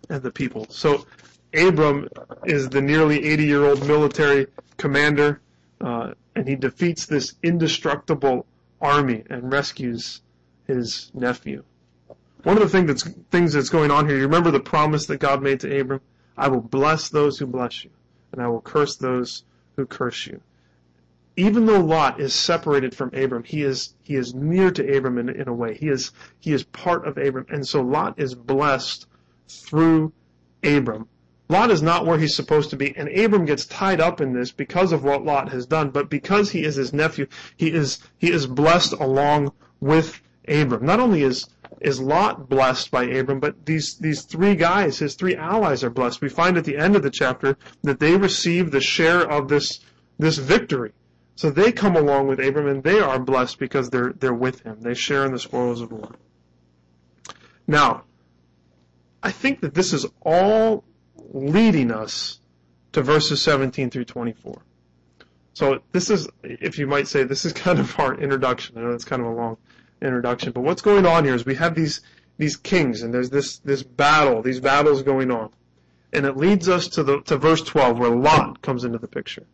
and 0.08 0.22
the 0.22 0.30
people. 0.30 0.66
So 0.70 1.06
Abram 1.52 2.08
is 2.46 2.70
the 2.70 2.80
nearly 2.80 3.22
80 3.22 3.44
year 3.44 3.64
old 3.66 3.86
military 3.86 4.46
commander, 4.78 5.42
uh, 5.82 6.14
and 6.34 6.48
he 6.48 6.56
defeats 6.56 7.04
this 7.04 7.34
indestructible 7.42 8.46
army 8.80 9.22
and 9.28 9.52
rescues 9.52 10.22
his 10.66 11.10
nephew. 11.12 11.62
One 12.42 12.56
of 12.56 12.72
the 12.72 12.82
that's, 12.82 13.02
things 13.30 13.52
that's 13.52 13.68
going 13.68 13.90
on 13.90 14.08
here, 14.08 14.16
you 14.16 14.22
remember 14.22 14.50
the 14.50 14.60
promise 14.60 15.04
that 15.06 15.18
God 15.18 15.42
made 15.42 15.60
to 15.60 15.80
Abram? 15.80 16.00
I 16.36 16.48
will 16.48 16.60
bless 16.60 17.08
those 17.08 17.38
who 17.38 17.46
bless 17.46 17.84
you, 17.84 17.90
and 18.32 18.42
I 18.42 18.48
will 18.48 18.60
curse 18.60 18.96
those 18.96 19.44
who 19.76 19.86
curse 19.86 20.26
you 20.26 20.40
even 21.36 21.66
though 21.66 21.80
Lot 21.80 22.20
is 22.20 22.32
separated 22.32 22.94
from 22.94 23.10
Abram, 23.12 23.42
he 23.42 23.62
is 23.62 23.94
he 24.02 24.14
is 24.14 24.34
near 24.34 24.70
to 24.70 24.96
Abram 24.96 25.18
in, 25.18 25.28
in 25.28 25.48
a 25.48 25.52
way. 25.52 25.74
He 25.74 25.88
is 25.88 26.12
he 26.38 26.52
is 26.52 26.62
part 26.64 27.06
of 27.06 27.18
Abram, 27.18 27.46
and 27.48 27.66
so 27.66 27.82
Lot 27.82 28.18
is 28.18 28.34
blessed 28.34 29.06
through 29.48 30.12
Abram. 30.62 31.08
Lot 31.48 31.70
is 31.70 31.82
not 31.82 32.06
where 32.06 32.18
he's 32.18 32.36
supposed 32.36 32.70
to 32.70 32.76
be, 32.76 32.96
and 32.96 33.08
Abram 33.08 33.44
gets 33.44 33.66
tied 33.66 34.00
up 34.00 34.20
in 34.20 34.32
this 34.32 34.52
because 34.52 34.92
of 34.92 35.04
what 35.04 35.24
Lot 35.24 35.50
has 35.50 35.66
done, 35.66 35.90
but 35.90 36.08
because 36.08 36.50
he 36.50 36.64
is 36.64 36.76
his 36.76 36.92
nephew, 36.92 37.26
he 37.56 37.70
is, 37.70 37.98
he 38.16 38.30
is 38.30 38.46
blessed 38.46 38.92
along 38.92 39.52
with 39.80 40.20
Abram. 40.48 40.86
Not 40.86 41.00
only 41.00 41.22
is, 41.22 41.46
is 41.80 42.00
Lot 42.00 42.48
blessed 42.48 42.90
by 42.90 43.04
Abram, 43.04 43.40
but 43.40 43.66
these, 43.66 43.96
these 43.96 44.22
three 44.22 44.54
guys, 44.54 44.98
his 44.98 45.14
three 45.14 45.36
allies 45.36 45.84
are 45.84 45.90
blessed. 45.90 46.20
We 46.20 46.28
find 46.28 46.56
at 46.56 46.64
the 46.64 46.76
end 46.76 46.96
of 46.96 47.02
the 47.02 47.10
chapter 47.10 47.56
that 47.82 48.00
they 48.00 48.16
receive 48.16 48.70
the 48.70 48.80
share 48.80 49.20
of 49.20 49.48
this, 49.48 49.80
this 50.18 50.38
victory. 50.38 50.92
So 51.36 51.50
they 51.50 51.72
come 51.72 51.96
along 51.96 52.28
with 52.28 52.38
Abram 52.38 52.68
and 52.68 52.82
they 52.82 53.00
are 53.00 53.18
blessed 53.18 53.58
because 53.58 53.90
they're, 53.90 54.12
they're 54.12 54.32
with 54.34 54.60
him. 54.60 54.80
They 54.80 54.94
share 54.94 55.24
in 55.24 55.32
the 55.32 55.38
spoils 55.38 55.80
of 55.80 55.90
war. 55.90 56.12
Now, 57.66 58.04
I 59.22 59.30
think 59.30 59.60
that 59.62 59.74
this 59.74 59.92
is 59.92 60.06
all 60.22 60.84
leading 61.32 61.90
us 61.90 62.38
to 62.92 63.02
verses 63.02 63.42
17 63.42 63.90
through 63.90 64.04
24. 64.04 64.62
So 65.54 65.80
this 65.92 66.10
is, 66.10 66.28
if 66.42 66.78
you 66.78 66.86
might 66.86 67.08
say, 67.08 67.24
this 67.24 67.44
is 67.44 67.52
kind 67.64 67.78
of 67.78 67.98
our 67.98 68.14
introduction. 68.14 68.78
I 68.78 68.82
know 68.82 68.90
it's 68.90 69.04
kind 69.04 69.22
of 69.22 69.28
a 69.28 69.34
long 69.34 69.56
introduction, 70.04 70.52
but 70.52 70.62
what's 70.62 70.82
going 70.82 71.06
on 71.06 71.24
here 71.24 71.34
is 71.34 71.44
we 71.44 71.54
have 71.56 71.74
these 71.74 72.00
these 72.36 72.56
kings, 72.56 73.02
and 73.02 73.14
there's 73.14 73.30
this 73.30 73.58
this 73.58 73.82
battle, 73.82 74.42
these 74.42 74.60
battles 74.60 75.02
going 75.02 75.30
on, 75.30 75.50
and 76.12 76.26
it 76.26 76.36
leads 76.36 76.68
us 76.68 76.88
to 76.88 77.02
the 77.02 77.20
to 77.22 77.36
verse 77.36 77.62
12 77.62 77.98
where 77.98 78.10
Lot 78.10 78.62
comes 78.62 78.84
into 78.84 78.98
the 78.98 79.08
picture. 79.08 79.46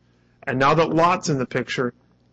And 0.42 0.58
now 0.58 0.74
that 0.74 0.90
Lot's 0.90 1.28
in 1.28 1.38
the 1.38 1.46
picture, 1.46 1.92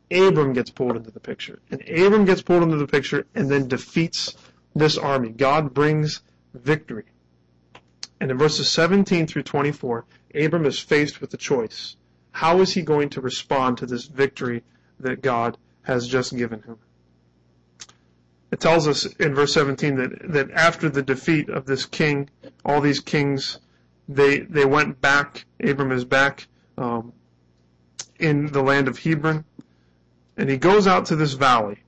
Abram 0.10 0.53
gets 0.53 0.69
pulled 0.69 0.95
into 0.95 1.12
the 1.12 1.19
picture, 1.19 1.60
and 1.69 1.82
Abram 1.89 2.25
gets 2.25 2.41
pulled 2.41 2.63
into 2.63 2.77
the 2.77 2.88
picture 2.88 3.25
and 3.36 3.49
then 3.49 3.67
defeats 3.67 4.36
this 4.75 4.97
army. 4.97 5.30
God 5.30 5.73
brings 5.73 6.21
victory. 6.53 7.06
And 8.19 8.32
in 8.32 8.38
verses 8.38 8.69
17 8.69 9.27
through 9.27 9.43
24, 9.43 10.06
Abram 10.34 10.65
is 10.65 10.80
faced 10.80 11.21
with 11.21 11.34
a 11.34 11.38
choice. 11.38 11.95
How 12.32 12.62
is 12.62 12.73
he 12.73 12.82
going 12.82 13.10
to 13.10 13.21
respond 13.21 13.77
to 13.77 13.86
this 13.86 14.06
victory 14.06 14.63
that 14.99 15.21
God 15.21 15.58
has 15.84 16.08
just 16.08 16.36
given 16.36 16.62
him? 16.62 16.77
It 18.52 18.60
tells 18.60 18.88
us 18.88 19.06
in 19.06 19.36
verse 19.36 19.54
17 19.54 19.96
that, 19.96 20.32
that 20.32 20.52
after 20.52 20.90
the 20.90 21.02
defeat 21.02 21.50
of 21.50 21.66
this 21.66 21.86
king, 21.86 22.30
all 22.64 22.80
these 22.80 23.00
kings, 23.00 23.60
they, 24.08 24.40
they 24.40 24.66
went 24.66 25.02
back, 25.02 25.46
Abram 25.62 25.92
is 25.92 26.06
back 26.06 26.48
um, 26.78 27.12
in 28.20 28.48
the 28.48 28.62
land 28.62 28.88
of 28.88 29.00
Hebron, 29.00 29.44
and 30.38 30.50
he 30.50 30.58
goes 30.58 30.88
out 30.88 31.08
to 31.08 31.16
this 31.16 31.34
valley, 31.34 31.84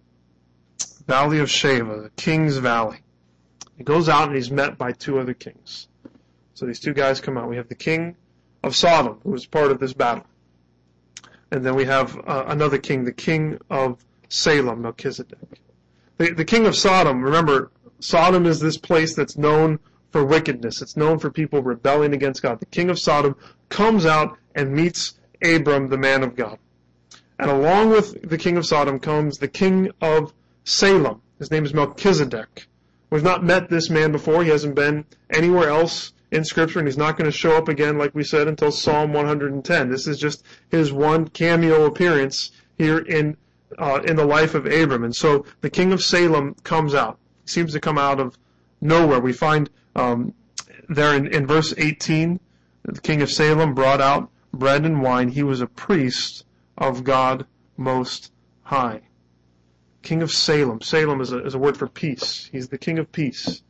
Valley 1.07 1.39
of 1.39 1.47
Shaveh, 1.47 2.03
the 2.03 2.09
King's 2.21 2.57
Valley. 2.57 2.99
He 3.77 3.83
goes 3.83 4.09
out 4.09 4.27
and 4.27 4.35
he's 4.35 4.51
met 4.51 4.77
by 4.77 4.91
two 4.91 5.19
other 5.19 5.33
kings. 5.33 5.87
So 6.53 6.65
these 6.65 6.79
two 6.79 6.93
guys 6.93 7.21
come 7.21 7.37
out. 7.37 7.47
We 7.47 7.55
have 7.55 7.69
the 7.69 7.75
king 7.75 8.17
of 8.63 8.75
Sodom, 8.75 9.19
who 9.23 9.31
was 9.31 9.45
part 9.45 9.71
of 9.71 9.79
this 9.79 9.93
battle. 9.93 10.25
And 11.51 11.65
then 11.65 11.75
we 11.75 11.85
have 11.85 12.17
uh, 12.27 12.43
another 12.47 12.77
king, 12.77 13.05
the 13.05 13.13
king 13.13 13.59
of 13.69 14.03
Salem, 14.27 14.81
Melchizedek. 14.81 15.61
The, 16.19 16.33
the 16.33 16.45
king 16.45 16.67
of 16.67 16.75
Sodom, 16.75 17.21
remember, 17.21 17.71
Sodom 18.01 18.45
is 18.45 18.59
this 18.59 18.77
place 18.77 19.15
that's 19.15 19.37
known 19.37 19.79
for 20.11 20.23
wickedness. 20.25 20.81
It's 20.81 20.97
known 20.97 21.17
for 21.17 21.31
people 21.31 21.63
rebelling 21.63 22.13
against 22.13 22.41
God. 22.41 22.59
The 22.59 22.65
king 22.65 22.89
of 22.89 22.99
Sodom 22.99 23.37
comes 23.69 24.05
out 24.05 24.37
and 24.53 24.73
meets 24.73 25.13
Abram, 25.41 25.87
the 25.87 25.97
man 25.97 26.21
of 26.23 26.35
God. 26.35 26.59
And 27.39 27.49
along 27.49 27.91
with 27.91 28.29
the 28.29 28.37
king 28.37 28.57
of 28.57 28.65
Sodom 28.65 28.99
comes 28.99 29.37
the 29.37 29.47
king 29.47 29.91
of 30.01 30.33
Salem. 30.65 31.21
His 31.37 31.51
name 31.51 31.63
is 31.63 31.73
Melchizedek. 31.73 32.67
We've 33.09 33.23
not 33.23 33.45
met 33.45 33.69
this 33.69 33.89
man 33.89 34.11
before. 34.11 34.43
He 34.43 34.49
hasn't 34.49 34.75
been 34.75 35.05
anywhere 35.29 35.69
else 35.69 36.11
in 36.31 36.43
Scripture, 36.43 36.79
and 36.79 36.87
he's 36.87 36.97
not 36.97 37.17
going 37.17 37.31
to 37.31 37.37
show 37.37 37.55
up 37.55 37.69
again, 37.69 37.97
like 37.97 38.13
we 38.13 38.25
said, 38.25 38.49
until 38.49 38.73
Psalm 38.73 39.13
110. 39.13 39.89
This 39.89 40.05
is 40.05 40.19
just 40.19 40.43
his 40.69 40.91
one 40.91 41.29
cameo 41.29 41.85
appearance 41.85 42.51
here 42.77 42.99
in 42.99 43.37
uh, 43.79 44.01
in 44.05 44.15
the 44.15 44.25
life 44.25 44.53
of 44.53 44.65
Abram. 44.65 45.03
And 45.03 45.15
so 45.15 45.45
the 45.61 45.69
king 45.69 45.91
of 45.93 46.03
Salem 46.03 46.55
comes 46.63 46.93
out. 46.93 47.17
He 47.43 47.49
seems 47.49 47.73
to 47.73 47.79
come 47.79 47.97
out 47.97 48.19
of 48.19 48.37
nowhere. 48.81 49.19
We 49.19 49.33
find 49.33 49.69
um, 49.95 50.33
there 50.89 51.15
in, 51.15 51.27
in 51.27 51.47
verse 51.47 51.73
18, 51.77 52.39
the 52.83 53.01
king 53.01 53.21
of 53.21 53.31
Salem 53.31 53.73
brought 53.73 54.01
out 54.01 54.29
bread 54.53 54.85
and 54.85 55.01
wine. 55.01 55.29
He 55.29 55.43
was 55.43 55.61
a 55.61 55.67
priest 55.67 56.45
of 56.77 57.03
God 57.03 57.45
Most 57.77 58.31
High. 58.63 59.01
King 60.01 60.21
of 60.21 60.31
Salem. 60.31 60.81
Salem 60.81 61.21
is 61.21 61.31
a, 61.31 61.45
is 61.45 61.53
a 61.53 61.59
word 61.59 61.77
for 61.77 61.87
peace. 61.87 62.49
He's 62.51 62.69
the 62.69 62.77
king 62.77 62.99
of 62.99 63.11
peace. 63.11 63.61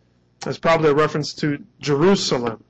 That's 0.41 0.57
probably 0.57 0.89
a 0.89 0.95
reference 0.95 1.33
to 1.35 1.63
Jerusalem. 1.79 2.63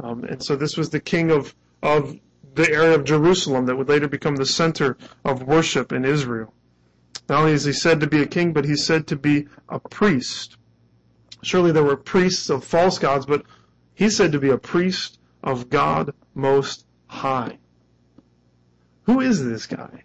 Um, 0.00 0.24
and 0.24 0.42
so 0.42 0.56
this 0.56 0.76
was 0.76 0.90
the 0.90 1.00
king 1.00 1.30
of, 1.30 1.54
of 1.82 2.16
the 2.54 2.70
area 2.70 2.94
of 2.94 3.04
Jerusalem 3.04 3.66
that 3.66 3.76
would 3.76 3.88
later 3.88 4.08
become 4.08 4.36
the 4.36 4.46
center 4.46 4.96
of 5.24 5.42
worship 5.42 5.92
in 5.92 6.04
Israel. 6.04 6.52
Not 7.28 7.40
only 7.40 7.52
is 7.52 7.64
he 7.64 7.72
said 7.72 8.00
to 8.00 8.06
be 8.06 8.22
a 8.22 8.26
king, 8.26 8.52
but 8.52 8.64
he's 8.64 8.84
said 8.84 9.06
to 9.08 9.16
be 9.16 9.48
a 9.68 9.78
priest. 9.78 10.56
Surely 11.42 11.72
there 11.72 11.84
were 11.84 11.96
priests 11.96 12.50
of 12.50 12.64
false 12.64 12.98
gods, 12.98 13.26
but 13.26 13.44
he's 13.94 14.16
said 14.16 14.32
to 14.32 14.38
be 14.38 14.50
a 14.50 14.58
priest 14.58 15.18
of 15.42 15.70
God 15.70 16.14
Most 16.34 16.86
High. 17.06 17.58
Who 19.04 19.20
is 19.20 19.44
this 19.44 19.66
guy? 19.66 20.01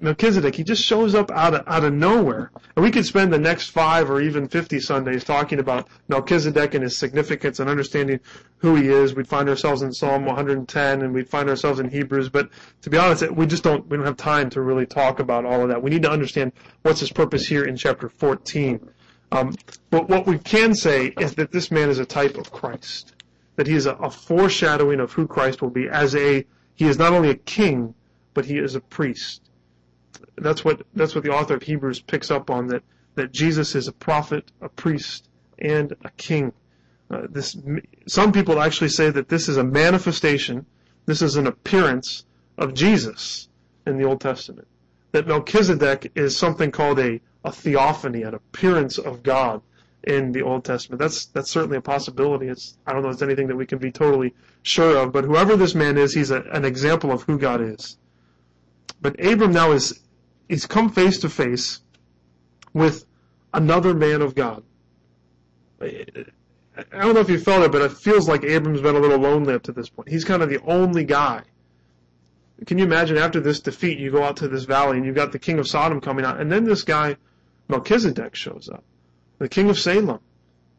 Melchizedek, 0.00 0.54
he 0.54 0.64
just 0.64 0.84
shows 0.84 1.14
up 1.14 1.30
out 1.30 1.54
of, 1.54 1.64
out 1.66 1.84
of 1.84 1.92
nowhere. 1.92 2.50
And 2.76 2.84
we 2.84 2.90
could 2.90 3.04
spend 3.04 3.32
the 3.32 3.38
next 3.38 3.70
five 3.70 4.10
or 4.10 4.20
even 4.20 4.48
50 4.48 4.80
Sundays 4.80 5.24
talking 5.24 5.58
about 5.58 5.88
Melchizedek 6.08 6.74
and 6.74 6.84
his 6.84 6.96
significance 6.96 7.60
and 7.60 7.68
understanding 7.68 8.20
who 8.58 8.74
he 8.76 8.88
is. 8.88 9.14
We'd 9.14 9.28
find 9.28 9.48
ourselves 9.48 9.82
in 9.82 9.92
Psalm 9.92 10.24
110 10.24 11.02
and 11.02 11.12
we'd 11.12 11.28
find 11.28 11.48
ourselves 11.48 11.80
in 11.80 11.88
Hebrews. 11.88 12.28
But 12.28 12.50
to 12.82 12.90
be 12.90 12.96
honest, 12.96 13.30
we 13.30 13.46
just 13.46 13.62
don't, 13.62 13.86
we 13.88 13.96
don't 13.96 14.06
have 14.06 14.16
time 14.16 14.50
to 14.50 14.60
really 14.60 14.86
talk 14.86 15.18
about 15.18 15.44
all 15.44 15.62
of 15.62 15.68
that. 15.68 15.82
We 15.82 15.90
need 15.90 16.02
to 16.02 16.10
understand 16.10 16.52
what's 16.82 17.00
his 17.00 17.12
purpose 17.12 17.46
here 17.46 17.64
in 17.64 17.76
chapter 17.76 18.08
14. 18.08 18.88
Um, 19.32 19.54
but 19.90 20.08
what 20.08 20.26
we 20.26 20.38
can 20.38 20.74
say 20.74 21.12
is 21.18 21.34
that 21.34 21.52
this 21.52 21.70
man 21.70 21.90
is 21.90 21.98
a 21.98 22.06
type 22.06 22.38
of 22.38 22.50
Christ. 22.50 23.14
That 23.56 23.66
he 23.66 23.74
is 23.74 23.86
a, 23.86 23.94
a 23.94 24.10
foreshadowing 24.10 25.00
of 25.00 25.12
who 25.12 25.26
Christ 25.26 25.60
will 25.60 25.70
be 25.70 25.88
as 25.88 26.14
a, 26.14 26.46
he 26.76 26.86
is 26.86 26.96
not 26.96 27.12
only 27.12 27.30
a 27.30 27.34
king, 27.34 27.94
but 28.32 28.44
he 28.44 28.58
is 28.58 28.74
a 28.74 28.80
priest 28.80 29.47
that's 30.42 30.64
what 30.64 30.82
that's 30.94 31.14
what 31.14 31.24
the 31.24 31.32
author 31.32 31.54
of 31.54 31.62
Hebrews 31.62 32.00
picks 32.00 32.30
up 32.30 32.50
on 32.50 32.68
that 32.68 32.82
that 33.14 33.32
Jesus 33.32 33.74
is 33.74 33.88
a 33.88 33.92
prophet, 33.92 34.52
a 34.60 34.68
priest, 34.68 35.28
and 35.58 35.94
a 36.04 36.10
king. 36.10 36.52
Uh, 37.10 37.22
this 37.28 37.56
some 38.06 38.32
people 38.32 38.60
actually 38.60 38.90
say 38.90 39.10
that 39.10 39.28
this 39.28 39.48
is 39.48 39.56
a 39.56 39.64
manifestation, 39.64 40.66
this 41.06 41.22
is 41.22 41.36
an 41.36 41.46
appearance 41.46 42.24
of 42.56 42.74
Jesus 42.74 43.48
in 43.86 43.98
the 43.98 44.04
Old 44.04 44.20
Testament. 44.20 44.68
That 45.12 45.26
Melchizedek 45.26 46.12
is 46.14 46.36
something 46.36 46.70
called 46.70 46.98
a, 46.98 47.20
a 47.44 47.50
theophany, 47.50 48.22
an 48.22 48.34
appearance 48.34 48.98
of 48.98 49.22
God 49.22 49.62
in 50.04 50.32
the 50.32 50.42
Old 50.42 50.64
Testament. 50.64 51.00
That's 51.00 51.26
that's 51.26 51.50
certainly 51.50 51.78
a 51.78 51.82
possibility. 51.82 52.48
It's 52.48 52.76
I 52.86 52.92
don't 52.92 53.02
know 53.02 53.08
if 53.08 53.14
it's 53.14 53.22
anything 53.22 53.48
that 53.48 53.56
we 53.56 53.66
can 53.66 53.78
be 53.78 53.90
totally 53.90 54.34
sure 54.62 54.96
of, 54.98 55.12
but 55.12 55.24
whoever 55.24 55.56
this 55.56 55.74
man 55.74 55.96
is, 55.96 56.14
he's 56.14 56.30
a, 56.30 56.42
an 56.52 56.64
example 56.64 57.10
of 57.10 57.22
who 57.22 57.38
God 57.38 57.60
is. 57.60 57.96
But 59.00 59.24
Abram 59.24 59.52
now 59.52 59.72
is 59.72 60.00
he's 60.48 60.66
come 60.66 60.90
face 60.90 61.18
to 61.18 61.28
face 61.28 61.80
with 62.72 63.04
another 63.52 63.94
man 63.94 64.22
of 64.22 64.34
God. 64.34 64.62
I 65.80 67.00
don't 67.00 67.14
know 67.14 67.20
if 67.20 67.30
you 67.30 67.38
felt 67.38 67.64
it, 67.64 67.72
but 67.72 67.82
it 67.82 67.92
feels 67.92 68.28
like 68.28 68.44
Abram's 68.44 68.80
been 68.80 68.96
a 68.96 69.00
little 69.00 69.18
lonely 69.18 69.54
up 69.54 69.62
to 69.64 69.72
this 69.72 69.88
point. 69.88 70.08
He's 70.08 70.24
kind 70.24 70.42
of 70.42 70.48
the 70.48 70.62
only 70.62 71.04
guy. 71.04 71.42
Can 72.66 72.78
you 72.78 72.84
imagine 72.84 73.16
after 73.16 73.40
this 73.40 73.60
defeat, 73.60 73.98
you 73.98 74.10
go 74.10 74.24
out 74.24 74.36
to 74.38 74.48
this 74.48 74.64
valley 74.64 74.96
and 74.96 75.06
you've 75.06 75.14
got 75.14 75.32
the 75.32 75.38
king 75.38 75.58
of 75.58 75.68
Sodom 75.68 76.00
coming 76.00 76.24
out, 76.24 76.40
and 76.40 76.50
then 76.50 76.64
this 76.64 76.82
guy, 76.82 77.16
Melchizedek, 77.68 78.34
shows 78.34 78.68
up, 78.72 78.82
the 79.38 79.48
king 79.48 79.70
of 79.70 79.78
Salem, 79.78 80.20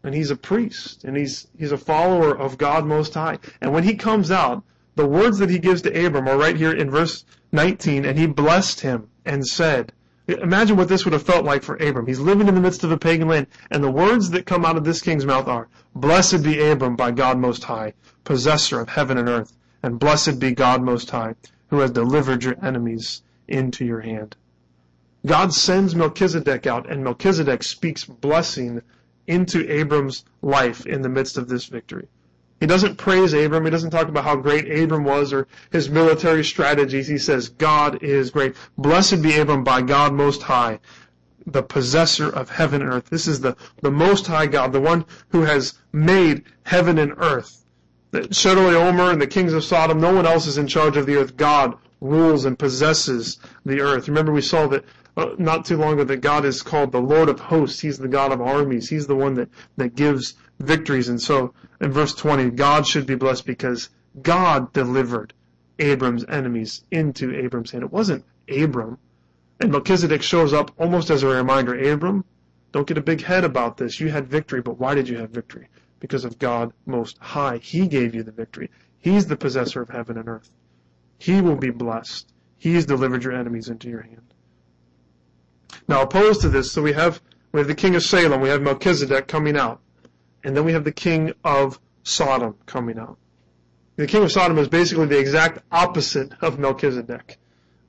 and 0.04 0.14
he's 0.14 0.32
a 0.32 0.36
priest, 0.36 1.06
and 1.06 1.16
he's 1.16 1.48
he's 1.58 1.72
a 1.72 1.78
follower 1.78 2.38
of 2.38 2.58
God 2.58 2.86
Most 2.86 3.14
High. 3.14 3.40
And 3.62 3.74
when 3.74 3.84
he 3.84 3.96
comes 3.96 4.32
out, 4.32 4.64
the 4.96 5.08
words 5.08 5.38
that 5.40 5.50
he 5.50 5.60
gives 5.60 5.82
to 5.84 6.06
Abram 6.06 6.28
are 6.28 6.38
right 6.38 6.58
here 6.58 6.74
in 6.74 6.92
verse 6.92 7.24
19, 7.54 8.06
and 8.06 8.18
he 8.18 8.28
blessed 8.28 8.82
him 8.82 9.09
and 9.26 9.46
said, 9.46 9.94
Imagine 10.28 10.78
what 10.78 10.88
this 10.88 11.06
would 11.06 11.14
have 11.14 11.24
felt 11.24 11.44
like 11.44 11.64
for 11.64 11.76
Abram. 11.78 12.06
He's 12.06 12.20
living 12.20 12.48
in 12.48 12.54
the 12.54 12.62
midst 12.62 12.84
of 12.84 12.92
a 12.92 12.98
pagan 12.98 13.28
land, 13.28 13.48
and 13.72 13.84
the 13.84 13.90
words 13.90 14.30
that 14.30 14.46
come 14.46 14.64
out 14.64 14.78
of 14.78 14.84
this 14.84 15.02
king's 15.02 15.26
mouth 15.26 15.48
are, 15.48 15.68
Blessed 15.96 16.44
be 16.44 16.62
Abram 16.62 16.96
by 16.96 17.10
God 17.12 17.40
Most 17.40 17.64
High, 17.64 17.94
possessor 18.24 18.80
of 18.80 18.90
heaven 18.90 19.18
and 19.18 19.28
earth, 19.28 19.54
and 19.82 20.00
blessed 20.00 20.38
be 20.38 20.52
God 20.52 20.84
Most 20.84 21.10
High, 21.10 21.34
who 21.70 21.80
has 21.80 21.90
delivered 21.92 22.44
your 22.44 22.64
enemies 22.64 23.24
into 23.48 23.84
your 23.84 24.02
hand. 24.02 24.36
God 25.26 25.52
sends 25.54 25.96
Melchizedek 25.96 26.68
out, 26.68 26.90
and 26.90 27.04
Melchizedek 27.04 27.64
speaks 27.64 28.06
blessing 28.06 28.82
into 29.26 29.70
Abram's 29.72 30.26
life 30.42 30.86
in 30.86 31.02
the 31.02 31.10
midst 31.10 31.38
of 31.38 31.50
this 31.50 31.66
victory. 31.66 32.08
He 32.60 32.68
doesn't 32.68 32.98
praise 32.98 33.34
Abram. 33.34 33.66
He 33.66 33.72
doesn't 33.72 33.92
talk 33.92 34.10
about 34.10 34.26
how 34.26 34.36
great 34.36 34.70
Abram 34.70 35.04
was 35.04 35.32
or 35.32 35.48
his 35.72 35.90
military 35.90 36.44
strategies. 36.44 37.08
He 37.08 37.18
says, 37.18 37.50
God 37.50 38.04
is 38.04 38.32
great. 38.32 38.56
Blessed 38.78 39.22
be 39.22 39.38
Abram 39.38 39.64
by 39.64 39.82
God 39.82 40.14
Most 40.14 40.42
High, 40.42 40.80
the 41.46 41.64
possessor 41.64 42.30
of 42.30 42.50
heaven 42.50 42.82
and 42.82 42.92
earth. 42.92 43.10
This 43.10 43.28
is 43.28 43.40
the, 43.40 43.56
the 43.82 43.92
Most 43.92 44.28
High 44.28 44.48
God, 44.48 44.74
the 44.74 44.82
one 44.82 45.06
who 45.30 45.44
has 45.44 45.76
made 45.94 46.44
heaven 46.64 46.98
and 46.98 47.14
earth. 47.18 47.64
Chedorlaomer 48.12 49.12
and 49.12 49.22
the 49.22 49.28
kings 49.28 49.54
of 49.54 49.64
Sodom, 49.64 50.02
no 50.02 50.14
one 50.14 50.26
else 50.26 50.48
is 50.48 50.58
in 50.58 50.68
charge 50.68 50.98
of 50.98 51.06
the 51.06 51.16
earth. 51.16 51.38
God 51.38 51.78
rules 52.02 52.46
and 52.46 52.58
possesses 52.58 53.38
the 53.66 53.82
earth. 53.82 54.08
Remember 54.08 54.32
we 54.32 54.42
saw 54.42 54.68
that 54.68 54.84
uh, 55.20 55.36
not 55.38 55.66
too 55.66 55.78
long 55.78 55.94
ago 55.94 56.04
that 56.04 56.22
God 56.22 56.46
is 56.46 56.62
called 56.62 56.92
the 56.92 57.02
Lord 57.02 57.30
of 57.30 57.40
hosts. 57.40 57.80
He's 57.80 57.98
the 57.98 58.08
God 58.08 58.32
of 58.32 58.42
armies. 58.42 58.90
He's 58.90 59.08
the 59.08 59.16
one 59.16 59.36
that, 59.36 59.50
that 59.78 59.96
gives 59.96 60.36
victories. 60.60 61.10
And 61.10 61.22
so 61.22 61.54
in 61.82 61.92
verse 61.92 62.14
20, 62.16 62.52
God 62.52 62.88
should 62.88 63.06
be 63.06 63.16
blessed 63.16 63.46
because 63.46 63.90
God 64.22 64.74
delivered 64.74 65.34
Abram's 65.80 66.26
enemies 66.28 66.84
into 66.92 67.36
Abram's 67.36 67.72
hand. 67.72 67.84
It 67.84 67.92
wasn't 67.92 68.26
Abram. 68.50 68.98
And 69.60 69.72
Melchizedek 69.72 70.22
shows 70.22 70.54
up 70.54 70.72
almost 70.78 71.10
as 71.10 71.24
a 71.24 71.28
reminder, 71.28 71.76
Abram, 71.76 72.24
don't 72.72 72.88
get 72.88 72.98
a 72.98 73.02
big 73.02 73.22
head 73.22 73.44
about 73.44 73.78
this. 73.78 74.00
You 74.00 74.10
had 74.10 74.28
victory, 74.28 74.62
but 74.62 74.80
why 74.80 74.94
did 74.94 75.10
you 75.10 75.18
have 75.18 75.32
victory? 75.32 75.68
Because 76.00 76.24
of 76.24 76.40
God 76.40 76.72
Most 76.86 77.18
High. 77.18 77.58
He 77.58 77.88
gave 77.88 78.16
you 78.16 78.24
the 78.24 78.32
victory. 78.32 78.70
He's 79.00 79.28
the 79.28 79.38
possessor 79.38 79.82
of 79.82 79.90
heaven 79.90 80.18
and 80.18 80.30
earth. 80.30 80.50
He 81.18 81.42
will 81.42 81.56
be 81.56 81.72
blessed. 81.72 82.32
He's 82.58 82.86
delivered 82.86 83.24
your 83.24 83.34
enemies 83.34 83.70
into 83.70 83.90
your 83.90 84.02
hand. 84.02 84.29
Now, 85.88 86.02
opposed 86.02 86.42
to 86.42 86.50
this, 86.50 86.72
so 86.72 86.82
we 86.82 86.94
have 86.94 87.22
we 87.52 87.60
have 87.60 87.68
the 87.68 87.76
king 87.76 87.96
of 87.96 88.04
Salem, 88.04 88.42
we 88.42 88.50
have 88.50 88.62
Melchizedek 88.62 89.28
coming 89.28 89.58
out, 89.58 89.82
and 90.44 90.56
then 90.56 90.66
we 90.66 90.74
have 90.74 90.84
the 90.84 90.92
king 90.92 91.34
of 91.44 91.80
Sodom 92.04 92.56
coming 92.66 93.00
out. 93.00 93.18
The 93.96 94.08
king 94.08 94.24
of 94.24 94.32
Sodom 94.32 94.58
is 94.58 94.68
basically 94.68 95.08
the 95.08 95.20
exact 95.20 95.60
opposite 95.72 96.32
of 96.42 96.60
Melchizedek. 96.60 97.38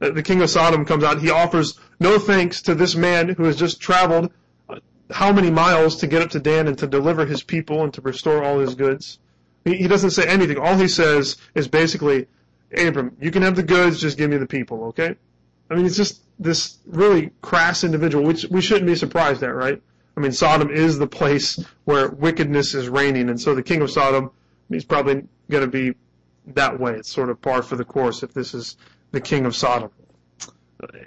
The 0.01 0.23
king 0.23 0.41
of 0.41 0.49
Sodom 0.49 0.85
comes 0.85 1.05
out. 1.05 1.21
He 1.21 1.31
offers 1.31 1.79
no 2.01 2.19
thanks 2.19 2.63
to 2.63 2.75
this 2.75 2.95
man 2.97 3.29
who 3.29 3.45
has 3.45 3.57
just 3.57 3.81
traveled 3.81 4.33
uh, 4.69 4.81
how 5.11 5.31
many 5.31 5.51
miles 5.51 5.97
to 5.97 6.07
get 6.07 6.23
up 6.23 6.31
to 6.31 6.41
Dan 6.41 6.69
and 6.69 6.79
to 6.79 6.87
deliver 6.87 7.27
his 7.27 7.43
people 7.43 7.85
and 7.85 7.93
to 7.95 8.01
restore 8.01 8.43
all 8.43 8.61
his 8.61 8.75
goods. 8.75 9.19
He 9.65 9.87
doesn't 9.87 10.13
say 10.13 10.27
anything. 10.27 10.57
All 10.57 10.77
he 10.77 10.89
says 10.89 11.37
is 11.55 11.69
basically, 11.69 12.27
Abram, 12.75 13.15
you 13.21 13.31
can 13.31 13.43
have 13.43 13.57
the 13.57 13.63
goods, 13.63 14.01
just 14.01 14.17
give 14.17 14.31
me 14.31 14.39
the 14.39 14.47
people, 14.47 14.85
okay? 14.85 15.17
I 15.71 15.77
mean, 15.77 15.87
it's 15.87 15.97
just 15.97 16.23
this 16.39 16.79
really 16.87 17.31
crass 17.43 17.85
individual, 17.85 18.25
which 18.25 18.45
we 18.51 18.61
shouldn't 18.61 18.87
be 18.87 18.97
surprised 18.97 19.43
at, 19.43 19.55
right? 19.55 19.81
I 20.17 20.21
mean, 20.21 20.33
Sodom 20.33 20.71
is 20.71 20.99
the 20.99 21.07
place 21.07 21.65
where 21.85 22.09
wickedness 22.11 22.75
is 22.75 22.89
reigning, 22.89 23.29
and 23.29 23.41
so 23.41 23.55
the 23.55 23.63
king 23.63 23.81
of 23.81 23.91
Sodom, 23.91 24.33
he's 24.69 24.85
probably 24.85 25.25
going 25.49 25.65
to 25.65 25.71
be 25.71 25.95
that 26.49 26.79
way. 26.81 26.95
It's 26.95 27.11
sort 27.11 27.31
of 27.31 27.41
par 27.41 27.63
for 27.63 27.77
the 27.77 27.85
course 27.85 28.23
if 28.23 28.35
this 28.35 28.53
is 28.53 28.77
the 29.13 29.21
king 29.21 29.47
of 29.47 29.55
Sodom. 29.55 29.91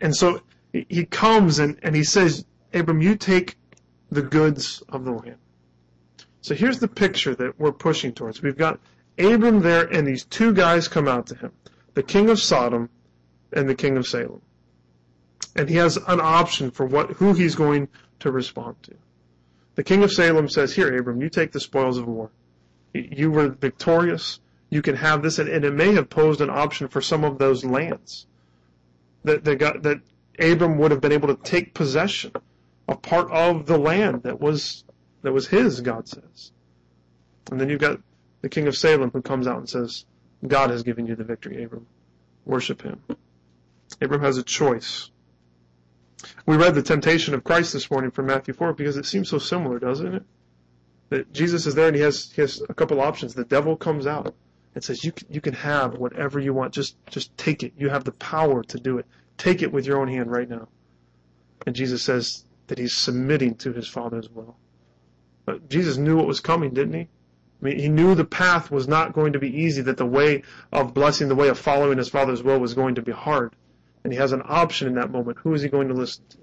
And 0.02 0.15
so 0.15 0.41
he 0.71 1.06
comes 1.06 1.60
and, 1.60 1.78
and 1.84 1.95
he 1.95 2.04
says, 2.04 2.45
Abram, 2.73 3.02
you 3.02 3.15
take 3.15 3.58
the 4.12 4.21
goods 4.21 4.82
of 4.89 5.04
the 5.04 5.12
land. 5.12 5.38
So 6.41 6.56
here's 6.56 6.80
the 6.80 6.88
picture 6.88 7.36
that 7.36 7.60
we're 7.60 7.71
pushing 7.71 8.13
towards. 8.13 8.41
We've 8.41 8.58
got 8.58 8.80
Abram 9.17 9.62
there, 9.62 9.86
and 9.88 10.08
these 10.08 10.26
two 10.26 10.54
guys 10.54 10.88
come 10.88 11.08
out 11.08 11.28
to 11.28 11.36
him 11.36 11.52
the 11.95 12.04
king 12.04 12.30
of 12.30 12.39
Sodom 12.39 12.89
and 13.52 13.69
the 13.69 13.76
king 13.76 13.97
of 13.97 14.08
Salem 14.08 14.41
and 15.56 15.69
he 15.69 15.75
has 15.75 15.97
an 15.97 16.19
option 16.21 16.71
for 16.71 16.86
what 16.86 17.12
who 17.12 17.34
he's 17.34 17.56
going 17.56 17.88
to 18.19 18.32
respond 18.32 18.75
to. 18.84 18.93
The 19.75 19.84
king 19.84 20.03
of 20.03 20.12
Salem 20.12 20.49
says, 20.49 20.73
"Here, 20.73 20.95
Abram, 20.95 21.21
you 21.21 21.29
take 21.29 21.51
the 21.51 21.60
spoils 21.60 21.97
of 21.97 22.08
war. 22.08 22.29
You 22.93 23.32
were 23.32 23.49
victorious. 23.49 24.39
You 24.69 24.82
can 24.82 24.95
have 24.95 25.21
this, 25.21 25.39
and, 25.39 25.49
and 25.49 25.65
it 25.65 25.73
may 25.73 25.93
have 25.93 26.10
posed 26.10 26.41
an 26.41 26.49
option 26.49 26.88
for 26.88 27.01
some 27.01 27.23
of 27.23 27.38
those 27.38 27.63
lands 27.63 28.27
that 29.23 29.43
that, 29.43 29.56
got, 29.58 29.84
that 29.84 30.01
Abram 30.39 30.77
would 30.77 30.91
have 30.91 31.01
been 31.01 31.12
able 31.12 31.27
to 31.27 31.41
take 31.43 31.73
possession 31.73 32.32
of 32.88 33.01
part 33.01 33.32
of 33.32 33.65
the 33.65 33.77
land 33.77 34.23
that 34.23 34.39
was 34.39 34.84
that 35.21 35.32
was 35.32 35.47
his. 35.47 35.82
God 35.82 36.08
says, 36.08 36.51
and 37.51 37.60
then 37.60 37.69
you've 37.69 37.79
got 37.79 37.99
the 38.41 38.49
king 38.49 38.67
of 38.67 38.77
Salem 38.77 39.12
who 39.12 39.21
comes 39.21 39.47
out 39.47 39.58
and 39.58 39.69
says, 39.69 40.06
"God 40.45 40.69
has 40.69 40.84
given 40.84 41.08
you 41.08 41.15
the 41.15 41.23
victory, 41.23 41.63
Abram. 41.63 41.88
Worship 42.45 42.82
Him." 42.82 43.01
Abram 44.01 44.21
has 44.21 44.38
a 44.38 44.43
choice. 44.43 45.10
We 46.45 46.55
read 46.55 46.75
the 46.75 46.81
temptation 46.81 47.33
of 47.33 47.43
Christ 47.43 47.73
this 47.73 47.89
morning 47.89 48.12
from 48.12 48.27
Matthew 48.27 48.53
4 48.53 48.73
because 48.73 48.97
it 48.97 49.05
seems 49.05 49.29
so 49.29 49.39
similar, 49.39 49.79
doesn't 49.79 50.15
it? 50.15 50.23
That 51.09 51.33
Jesus 51.33 51.65
is 51.65 51.75
there 51.75 51.88
and 51.88 51.95
he 51.95 52.01
has, 52.01 52.31
he 52.31 52.41
has 52.41 52.62
a 52.67 52.73
couple 52.73 53.01
options. 53.01 53.33
The 53.33 53.43
devil 53.43 53.75
comes 53.75 54.07
out 54.07 54.33
and 54.75 54.83
says, 54.83 55.03
you 55.03 55.12
can, 55.12 55.27
you 55.29 55.41
can 55.41 55.53
have 55.53 55.95
whatever 55.95 56.39
you 56.39 56.53
want. 56.53 56.73
Just, 56.73 56.95
just 57.07 57.36
take 57.38 57.63
it. 57.63 57.73
You 57.77 57.89
have 57.89 58.03
the 58.03 58.12
power 58.13 58.63
to 58.63 58.79
do 58.79 58.97
it. 58.97 59.05
Take 59.38 59.62
it 59.62 59.71
with 59.71 59.86
your 59.86 59.99
own 59.99 60.07
hand 60.07 60.31
right 60.31 60.49
now. 60.49 60.67
And 61.65 61.75
Jesus 61.75 62.03
says 62.03 62.45
that 62.67 62.77
he's 62.77 62.95
submitting 62.95 63.55
to 63.55 63.73
his 63.73 63.88
Father's 63.88 64.29
will. 64.29 64.57
But 65.45 65.69
Jesus 65.69 65.97
knew 65.97 66.17
what 66.17 66.27
was 66.27 66.39
coming, 66.39 66.73
didn't 66.73 66.93
he? 66.93 67.01
I 67.01 67.65
mean, 67.65 67.79
he 67.79 67.89
knew 67.89 68.15
the 68.15 68.25
path 68.25 68.71
was 68.71 68.88
not 68.88 69.13
going 69.13 69.33
to 69.33 69.39
be 69.39 69.62
easy, 69.62 69.81
that 69.83 69.97
the 69.97 70.05
way 70.05 70.43
of 70.71 70.93
blessing, 70.93 71.27
the 71.27 71.36
way 71.36 71.49
of 71.49 71.59
following 71.59 71.97
his 71.97 72.09
Father's 72.09 72.43
will 72.43 72.59
was 72.59 72.73
going 72.73 72.95
to 72.95 73.01
be 73.01 73.12
hard 73.12 73.53
and 74.03 74.11
he 74.11 74.19
has 74.19 74.31
an 74.31 74.41
option 74.45 74.87
in 74.87 74.95
that 74.95 75.11
moment. 75.11 75.37
Who 75.39 75.53
is 75.53 75.61
he 75.61 75.69
going 75.69 75.87
to 75.87 75.93
listen 75.93 76.23
to? 76.29 76.37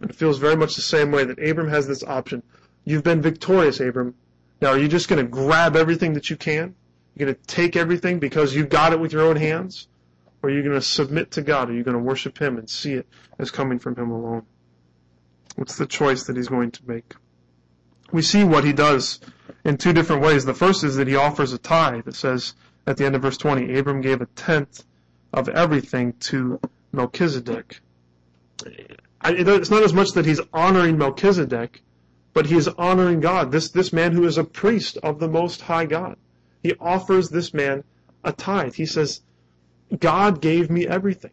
And 0.00 0.10
it 0.10 0.16
feels 0.16 0.38
very 0.38 0.56
much 0.56 0.76
the 0.76 0.82
same 0.82 1.10
way 1.10 1.24
that 1.24 1.38
Abram 1.38 1.68
has 1.68 1.86
this 1.86 2.02
option. 2.02 2.42
You've 2.84 3.04
been 3.04 3.20
victorious, 3.20 3.80
Abram. 3.80 4.14
Now, 4.60 4.68
are 4.70 4.78
you 4.78 4.88
just 4.88 5.08
going 5.08 5.22
to 5.22 5.30
grab 5.30 5.76
everything 5.76 6.14
that 6.14 6.30
you 6.30 6.36
can? 6.36 6.74
You're 7.14 7.26
going 7.26 7.34
to 7.34 7.46
take 7.46 7.76
everything 7.76 8.18
because 8.18 8.54
you've 8.54 8.68
got 8.68 8.92
it 8.92 9.00
with 9.00 9.12
your 9.12 9.22
own 9.22 9.36
hands? 9.36 9.88
Or 10.42 10.48
are 10.48 10.52
you 10.52 10.62
going 10.62 10.74
to 10.74 10.82
submit 10.82 11.32
to 11.32 11.42
God? 11.42 11.68
Are 11.70 11.74
you 11.74 11.82
going 11.82 11.96
to 11.96 12.02
worship 12.02 12.38
Him 12.38 12.56
and 12.56 12.68
see 12.68 12.94
it 12.94 13.06
as 13.38 13.50
coming 13.50 13.78
from 13.78 13.96
Him 13.96 14.10
alone? 14.10 14.46
What's 15.56 15.76
the 15.76 15.86
choice 15.86 16.24
that 16.24 16.36
He's 16.36 16.48
going 16.48 16.70
to 16.70 16.80
make? 16.86 17.14
We 18.12 18.22
see 18.22 18.44
what 18.44 18.64
He 18.64 18.72
does 18.72 19.20
in 19.64 19.76
two 19.76 19.92
different 19.92 20.22
ways. 20.22 20.44
The 20.44 20.54
first 20.54 20.82
is 20.82 20.96
that 20.96 21.08
He 21.08 21.16
offers 21.16 21.52
a 21.52 21.58
tithe. 21.58 22.08
It 22.08 22.14
says 22.14 22.54
at 22.86 22.96
the 22.96 23.04
end 23.04 23.14
of 23.16 23.22
verse 23.22 23.36
20, 23.36 23.76
Abram 23.76 24.00
gave 24.00 24.22
a 24.22 24.26
tenth 24.26 24.84
of 25.32 25.48
everything 25.48 26.14
to 26.20 26.60
Melchizedek. 26.92 27.80
It's 29.24 29.70
not 29.70 29.82
as 29.82 29.92
much 29.92 30.12
that 30.12 30.26
he's 30.26 30.40
honoring 30.52 30.98
Melchizedek, 30.98 31.82
but 32.32 32.46
he 32.46 32.56
is 32.56 32.68
honoring 32.68 33.20
God. 33.20 33.52
This, 33.52 33.70
this 33.70 33.92
man 33.92 34.12
who 34.12 34.24
is 34.24 34.38
a 34.38 34.44
priest 34.44 34.98
of 35.02 35.18
the 35.18 35.28
Most 35.28 35.62
High 35.62 35.86
God. 35.86 36.16
He 36.62 36.74
offers 36.80 37.28
this 37.28 37.54
man 37.54 37.84
a 38.24 38.32
tithe. 38.32 38.74
He 38.74 38.86
says, 38.86 39.22
God 39.98 40.40
gave 40.40 40.70
me 40.70 40.86
everything. 40.86 41.32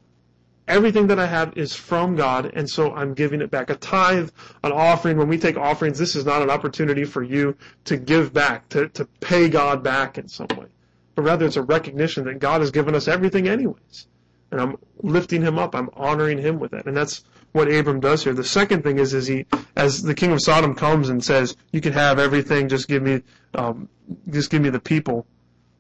Everything 0.68 1.08
that 1.08 1.20
I 1.20 1.28
have 1.28 1.58
is 1.58 1.74
from 1.74 2.18
God, 2.18 2.52
and 2.54 2.70
so 2.70 2.94
I'm 2.94 3.14
giving 3.14 3.42
it 3.42 3.50
back. 3.50 3.70
A 3.70 3.76
tithe, 3.76 4.32
an 4.64 4.74
offering, 4.74 5.18
when 5.18 5.30
we 5.30 5.38
take 5.38 5.56
offerings, 5.56 5.98
this 5.98 6.16
is 6.16 6.26
not 6.26 6.42
an 6.42 6.50
opportunity 6.50 7.06
for 7.06 7.24
you 7.24 7.56
to 7.86 7.96
give 7.96 8.34
back, 8.34 8.68
to, 8.70 8.90
to 8.90 9.06
pay 9.22 9.48
God 9.48 9.82
back 9.82 10.18
in 10.18 10.28
some 10.28 10.48
way 10.58 10.68
but 11.17 11.23
rather 11.23 11.47
it's 11.47 11.56
a 11.56 11.63
recognition 11.63 12.25
that 12.25 12.38
God 12.38 12.62
has 12.62 12.69
given 12.69 12.93
us 12.93 13.08
everything 13.08 13.47
anyways. 13.47 14.06
And 14.51 14.62
I'm 14.62 14.77
lifting 15.01 15.41
him 15.41 15.58
up. 15.58 15.73
I'm 15.73 15.89
honoring 15.93 16.38
him 16.38 16.60
with 16.60 16.73
it. 16.73 16.86
And 16.86 16.95
that's 16.95 17.23
what 17.53 17.73
Abram 17.73 17.99
does 17.99 18.23
here. 18.23 18.36
The 18.36 18.43
second 18.43 18.84
thing 18.84 18.99
is, 18.99 19.15
is 19.15 19.25
he, 19.25 19.47
as 19.75 20.03
the 20.03 20.13
king 20.13 20.32
of 20.32 20.43
Sodom 20.43 20.75
comes 20.75 21.10
and 21.10 21.23
says, 21.23 21.58
you 21.71 21.82
can 21.82 21.93
have 21.93 22.19
everything, 22.19 22.69
just 22.69 22.88
give 22.88 23.01
me, 23.01 23.23
um, 23.56 23.89
just 24.30 24.51
give 24.51 24.62
me 24.62 24.69
the 24.69 24.80
people. 24.80 25.25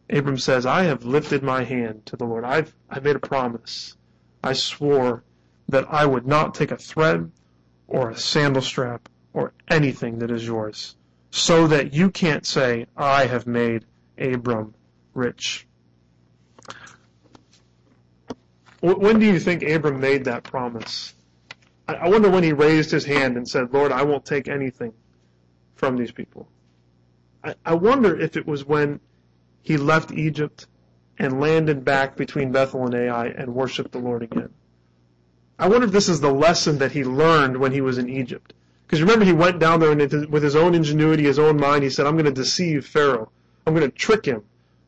Abram 0.09 0.39
says, 0.39 0.65
I 0.65 0.85
have 0.85 1.05
lifted 1.05 1.43
my 1.43 1.63
hand 1.63 2.07
to 2.07 2.15
the 2.15 2.25
Lord. 2.25 2.43
I've, 2.43 2.75
I 2.89 2.99
made 2.99 3.15
a 3.15 3.19
promise. 3.19 3.95
I 4.43 4.53
swore 4.53 5.23
that 5.69 5.85
I 5.87 6.07
would 6.07 6.25
not 6.25 6.55
take 6.55 6.71
a 6.71 6.77
thread 6.77 7.31
or 7.87 8.09
a 8.09 8.17
sandal 8.17 8.63
strap 8.63 9.07
or 9.33 9.53
anything 9.69 10.17
that 10.17 10.31
is 10.31 10.47
yours, 10.47 10.95
so 11.29 11.67
that 11.67 11.93
you 11.93 12.09
can't 12.09 12.43
say, 12.43 12.87
I 12.97 13.27
have 13.27 13.45
made 13.45 13.85
Abram 14.17 14.73
rich. 15.17 15.67
When 18.79 19.19
do 19.19 19.25
you 19.25 19.39
think 19.39 19.63
Abram 19.63 19.99
made 19.99 20.25
that 20.25 20.43
promise? 20.43 21.13
I 21.87 22.09
wonder 22.09 22.29
when 22.29 22.43
he 22.43 22.53
raised 22.53 22.91
his 22.91 23.05
hand 23.05 23.37
and 23.37 23.47
said, 23.47 23.73
Lord, 23.73 23.91
I 23.91 24.03
won't 24.03 24.25
take 24.25 24.47
anything 24.47 24.93
from 25.75 25.97
these 25.97 26.11
people. 26.11 26.47
I 27.65 27.73
wonder 27.73 28.17
if 28.17 28.37
it 28.37 28.45
was 28.45 28.65
when 28.65 28.99
he 29.61 29.77
left 29.77 30.11
Egypt 30.11 30.67
and 31.17 31.39
landed 31.39 31.83
back 31.83 32.15
between 32.15 32.51
Bethel 32.51 32.85
and 32.85 32.93
Ai 32.93 33.27
and 33.27 33.55
worshiped 33.55 33.93
the 33.93 33.99
Lord 33.99 34.21
again. 34.21 34.49
I 35.57 35.67
wonder 35.67 35.87
if 35.87 35.93
this 35.93 36.09
is 36.09 36.21
the 36.21 36.31
lesson 36.31 36.77
that 36.77 36.91
he 36.91 37.03
learned 37.03 37.57
when 37.57 37.71
he 37.71 37.81
was 37.81 37.97
in 37.97 38.09
Egypt. 38.09 38.53
Because 38.85 39.01
remember, 39.01 39.25
he 39.25 39.33
went 39.33 39.59
down 39.59 39.79
there 39.79 39.91
and 39.91 40.29
with 40.29 40.43
his 40.43 40.55
own 40.55 40.75
ingenuity, 40.75 41.23
his 41.23 41.39
own 41.39 41.57
mind, 41.59 41.83
he 41.83 41.89
said, 41.89 42.05
I'm 42.05 42.15
going 42.15 42.25
to 42.25 42.31
deceive 42.31 42.85
Pharaoh. 42.85 43.31
I'm 43.65 43.73
going 43.73 43.89
to 43.89 43.97
trick 43.97 44.25
him 44.25 44.43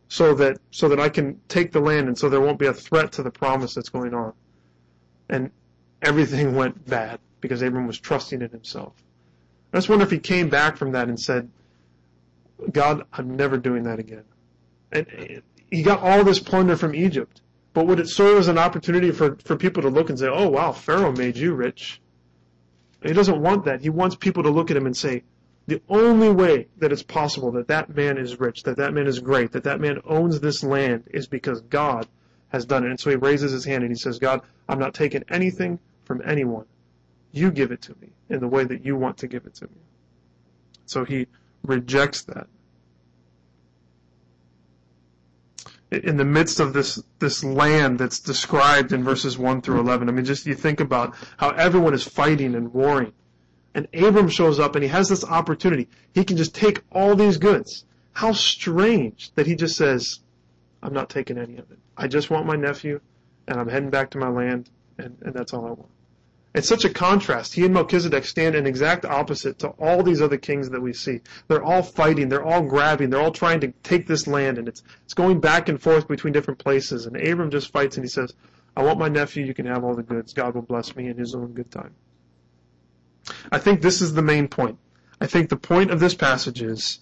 so 0.10 0.34
that 0.34 0.58
so 0.72 0.90
that 0.90 1.00
I 1.00 1.08
can 1.08 1.40
take 1.48 1.72
the 1.72 1.80
land 1.80 2.08
and 2.08 2.18
so 2.18 2.28
there 2.28 2.42
won't 2.42 2.60
be 2.60 2.66
a 2.66 2.74
threat 2.74 3.14
to 3.14 3.24
the 3.24 3.32
promise 3.32 3.76
that's 3.76 3.90
going 3.90 4.14
on. 4.14 4.34
And 5.30 5.52
everything 6.02 6.56
went 6.62 6.90
bad 6.90 7.20
because 7.40 7.62
Abram 7.62 7.88
was 7.88 8.00
trusting 8.00 8.42
in 8.42 8.50
himself. 8.50 8.94
I 9.72 9.78
just 9.78 9.88
wonder 9.88 10.04
if 10.04 10.12
he 10.12 10.20
came 10.20 10.50
back 10.50 10.76
from 10.78 10.92
that 10.92 11.08
and 11.08 11.20
said, 11.20 11.50
God, 12.72 13.04
I'm 13.14 13.38
never 13.38 13.58
doing 13.58 13.84
that 13.84 14.00
again. 14.00 14.24
And 14.92 15.42
he 15.72 15.84
got 15.84 16.02
all 16.02 16.24
this 16.24 16.40
plunder 16.40 16.76
from 16.76 16.96
Egypt. 16.96 17.42
But 17.74 17.86
would 17.86 18.00
it 18.00 18.10
serve 18.10 18.40
as 18.40 18.48
an 18.48 18.58
opportunity 18.58 19.12
for, 19.12 19.38
for 19.46 19.56
people 19.56 19.84
to 19.84 19.90
look 19.90 20.10
and 20.10 20.18
say, 20.18 20.28
oh, 20.28 20.50
wow, 20.50 20.72
Pharaoh 20.72 21.12
made 21.12 21.38
you 21.38 21.54
rich? 21.54 22.02
He 23.04 23.14
doesn't 23.14 23.40
want 23.40 23.66
that. 23.66 23.82
He 23.82 23.90
wants 23.90 24.16
people 24.16 24.42
to 24.44 24.50
look 24.50 24.72
at 24.72 24.76
him 24.76 24.88
and 24.88 24.98
say, 24.98 25.24
The 25.70 25.84
only 25.88 26.32
way 26.32 26.68
that 26.78 26.92
it's 26.92 27.04
possible 27.04 27.52
that 27.52 27.68
that 27.68 27.96
man 27.96 28.18
is 28.18 28.40
rich, 28.40 28.64
that 28.64 28.78
that 28.78 28.92
man 28.92 29.06
is 29.06 29.20
great, 29.20 29.52
that 29.52 29.66
that 29.66 29.80
man 29.80 30.02
owns 30.04 30.40
this 30.40 30.64
land 30.64 31.04
is 31.12 31.28
because 31.28 31.62
God 31.62 32.08
has 32.48 32.66
done 32.66 32.84
it. 32.84 32.90
And 32.90 33.00
so 33.00 33.12
he 33.12 33.16
raises 33.16 33.52
his 33.52 33.66
hand 33.66 33.84
and 33.84 33.92
he 33.92 33.96
says, 33.96 34.18
God, 34.18 34.42
I'm 34.68 34.80
not 34.80 34.96
taking 34.96 35.24
anything 35.30 35.78
from 36.06 36.24
anyone. 36.26 36.66
You 37.32 37.52
give 37.52 37.72
it 37.72 37.84
to 37.84 37.96
me 38.02 38.10
in 38.30 38.40
the 38.40 38.48
way 38.48 38.64
that 38.64 38.84
you 38.84 38.96
want 38.96 39.20
to 39.20 39.28
give 39.28 39.46
it 39.46 39.54
to 39.56 39.66
me. 39.66 39.82
So 40.88 41.06
he 41.06 41.28
rejects 41.64 42.24
that. 42.24 42.48
In 45.92 46.18
the 46.18 46.26
midst 46.26 46.60
of 46.60 46.74
this, 46.74 47.00
this 47.20 47.44
land 47.44 48.00
that's 48.00 48.20
described 48.20 48.92
in 48.92 49.04
verses 49.04 49.38
1 49.38 49.62
through 49.62 49.82
11, 49.82 50.10
I 50.10 50.12
mean, 50.14 50.26
just 50.26 50.48
you 50.48 50.56
think 50.56 50.80
about 50.80 51.14
how 51.38 51.52
everyone 51.52 51.94
is 51.94 52.04
fighting 52.04 52.56
and 52.56 52.74
warring. 52.74 53.14
And 53.80 54.04
Abram 54.04 54.28
shows 54.28 54.60
up 54.60 54.76
and 54.76 54.84
he 54.84 54.90
has 54.90 55.08
this 55.08 55.24
opportunity. 55.24 55.88
He 56.14 56.26
can 56.26 56.36
just 56.36 56.54
take 56.54 56.82
all 56.92 57.16
these 57.16 57.38
goods. 57.38 57.86
How 58.12 58.34
strange 58.34 59.32
that 59.36 59.48
he 59.48 59.56
just 59.56 59.78
says, 59.78 60.20
I'm 60.84 60.92
not 60.92 61.10
taking 61.10 61.38
any 61.38 61.54
of 61.54 61.72
it. 61.72 61.80
I 61.96 62.10
just 62.10 62.30
want 62.30 62.46
my 62.46 62.58
nephew 62.58 63.00
and 63.48 63.58
I'm 63.58 63.70
heading 63.70 63.90
back 63.90 64.10
to 64.12 64.18
my 64.18 64.28
land 64.28 64.70
and, 64.98 65.18
and 65.22 65.34
that's 65.34 65.54
all 65.54 65.66
I 65.66 65.72
want. 65.72 65.92
It's 66.54 66.68
such 66.68 66.84
a 66.84 66.90
contrast. 66.90 67.54
He 67.54 67.64
and 67.64 67.74
Melchizedek 67.74 68.26
stand 68.26 68.56
in 68.56 68.68
exact 68.68 69.06
opposite 69.06 69.60
to 69.60 69.70
all 69.70 70.04
these 70.04 70.22
other 70.22 70.38
kings 70.38 70.70
that 70.72 70.82
we 70.82 70.92
see. 70.92 71.22
They're 71.48 71.64
all 71.64 71.82
fighting, 71.82 72.28
they're 72.28 72.46
all 72.46 72.64
grabbing, 72.64 73.12
they're 73.12 73.22
all 73.22 73.32
trying 73.32 73.62
to 73.62 73.72
take 73.84 74.08
this 74.08 74.28
land, 74.28 74.58
and 74.58 74.68
it's 74.68 74.84
it's 75.06 75.14
going 75.14 75.40
back 75.40 75.70
and 75.70 75.82
forth 75.82 76.10
between 76.10 76.34
different 76.34 76.60
places. 76.60 77.06
And 77.06 77.16
Abram 77.16 77.50
just 77.50 77.72
fights 77.72 77.96
and 77.96 78.04
he 78.04 78.10
says, 78.10 78.34
I 78.76 78.84
want 78.84 79.00
my 79.00 79.08
nephew, 79.08 79.46
you 79.46 79.54
can 79.54 79.68
have 79.68 79.86
all 79.86 79.96
the 79.96 80.04
goods. 80.04 80.34
God 80.34 80.54
will 80.54 80.64
bless 80.64 80.98
me 80.98 81.08
in 81.08 81.18
his 81.18 81.34
own 81.34 81.54
good 81.54 81.72
time. 81.72 81.96
I 83.52 83.60
think 83.60 83.82
this 83.82 84.02
is 84.02 84.14
the 84.14 84.22
main 84.22 84.48
point. 84.48 84.78
I 85.22 85.28
think 85.28 85.50
the 85.50 85.58
point 85.58 85.92
of 85.92 86.00
this 86.00 86.16
passage 86.16 86.62
is 86.62 87.00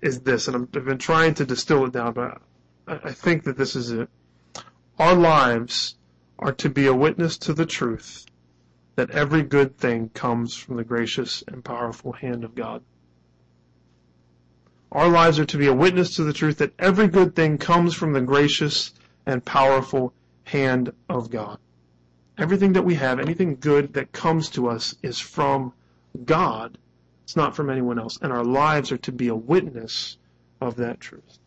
is 0.00 0.20
this, 0.20 0.48
and 0.48 0.56
I've 0.56 0.70
been 0.70 0.98
trying 0.98 1.34
to 1.34 1.46
distill 1.46 1.86
it 1.86 1.92
down, 1.92 2.12
but 2.12 2.40
I 2.86 3.12
think 3.12 3.44
that 3.44 3.56
this 3.56 3.74
is 3.74 3.90
it. 3.90 4.10
Our 4.98 5.14
lives 5.14 5.96
are 6.38 6.52
to 6.52 6.68
be 6.68 6.86
a 6.86 6.94
witness 6.94 7.38
to 7.38 7.54
the 7.54 7.64
truth 7.64 8.26
that 8.96 9.10
every 9.10 9.42
good 9.42 9.78
thing 9.78 10.10
comes 10.10 10.54
from 10.54 10.76
the 10.76 10.84
gracious 10.84 11.42
and 11.48 11.64
powerful 11.64 12.12
hand 12.12 12.44
of 12.44 12.54
God. 12.54 12.82
Our 14.92 15.08
lives 15.08 15.40
are 15.40 15.46
to 15.46 15.58
be 15.58 15.66
a 15.66 15.74
witness 15.74 16.14
to 16.16 16.24
the 16.24 16.32
truth 16.32 16.58
that 16.58 16.74
every 16.78 17.08
good 17.08 17.34
thing 17.34 17.58
comes 17.58 17.94
from 17.94 18.12
the 18.12 18.20
gracious 18.20 18.92
and 19.26 19.44
powerful 19.44 20.12
hand 20.44 20.92
of 21.08 21.30
God. 21.30 21.58
Everything 22.36 22.72
that 22.72 22.82
we 22.82 22.94
have, 22.94 23.20
anything 23.20 23.56
good 23.56 23.94
that 23.94 24.12
comes 24.12 24.50
to 24.50 24.68
us 24.68 24.94
is 25.02 25.20
from 25.20 25.72
God. 26.24 26.76
It's 27.22 27.36
not 27.36 27.54
from 27.54 27.70
anyone 27.70 27.98
else. 27.98 28.18
And 28.20 28.32
our 28.32 28.44
lives 28.44 28.92
are 28.92 28.98
to 28.98 29.12
be 29.12 29.28
a 29.28 29.34
witness 29.34 30.18
of 30.60 30.76
that 30.76 31.00
truth. 31.00 31.38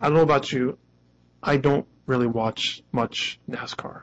I 0.00 0.06
don't 0.06 0.14
know 0.14 0.22
about 0.22 0.52
you. 0.52 0.78
I 1.42 1.56
don't 1.56 1.86
really 2.06 2.26
watch 2.26 2.82
much 2.92 3.38
NASCAR. 3.50 4.02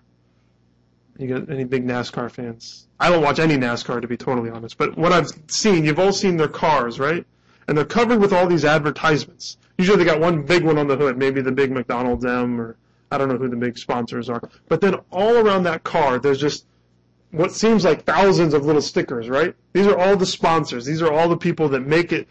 You 1.18 1.28
got 1.28 1.50
any 1.50 1.64
big 1.64 1.86
NASCAR 1.86 2.30
fans? 2.30 2.88
I 3.00 3.10
don't 3.10 3.24
watch 3.24 3.40
any 3.40 3.56
NASCAR 3.56 4.02
to 4.02 4.08
be 4.08 4.18
totally 4.18 4.50
honest, 4.50 4.78
but 4.78 4.98
what 4.98 5.14
I've 5.14 5.30
seen, 5.48 5.86
you've 5.86 6.00
all 6.00 6.12
seen 6.12 6.36
their 6.38 6.50
cars, 6.50 7.00
right? 7.00 7.26
And 7.68 7.78
they're 7.78 7.86
covered 7.86 8.20
with 8.20 8.34
all 8.34 8.48
these 8.48 8.66
advertisements. 8.66 9.58
Usually 9.78 9.98
they 9.98 10.06
got 10.06 10.20
one 10.20 10.44
big 10.44 10.64
one 10.64 10.78
on 10.78 10.88
the 10.88 10.98
hood, 10.98 11.18
maybe 11.18 11.42
the 11.42 11.52
big 11.52 11.72
McDonald's 11.72 12.26
M 12.26 12.60
or 12.60 12.76
I 13.12 13.18
don't 13.18 13.30
know 13.30 13.38
who 13.38 13.50
the 13.50 13.56
big 13.56 13.78
sponsors 13.78 14.30
are. 14.30 14.42
But 14.68 14.82
then 14.82 14.96
all 15.12 15.38
around 15.38 15.64
that 15.64 15.84
car, 15.84 16.20
there's 16.20 16.40
just 16.40 16.66
what 17.32 17.52
seems 17.52 17.84
like 17.84 18.04
thousands 18.04 18.54
of 18.54 18.66
little 18.66 18.82
stickers, 18.82 19.30
right? 19.30 19.56
These 19.74 19.88
are 19.88 19.98
all 19.98 20.16
the 20.16 20.26
sponsors. 20.26 20.86
These 20.86 21.02
are 21.02 21.12
all 21.12 21.28
the 21.28 21.38
people 21.38 21.68
that 21.70 21.82
make 21.82 22.12
it 22.14 22.28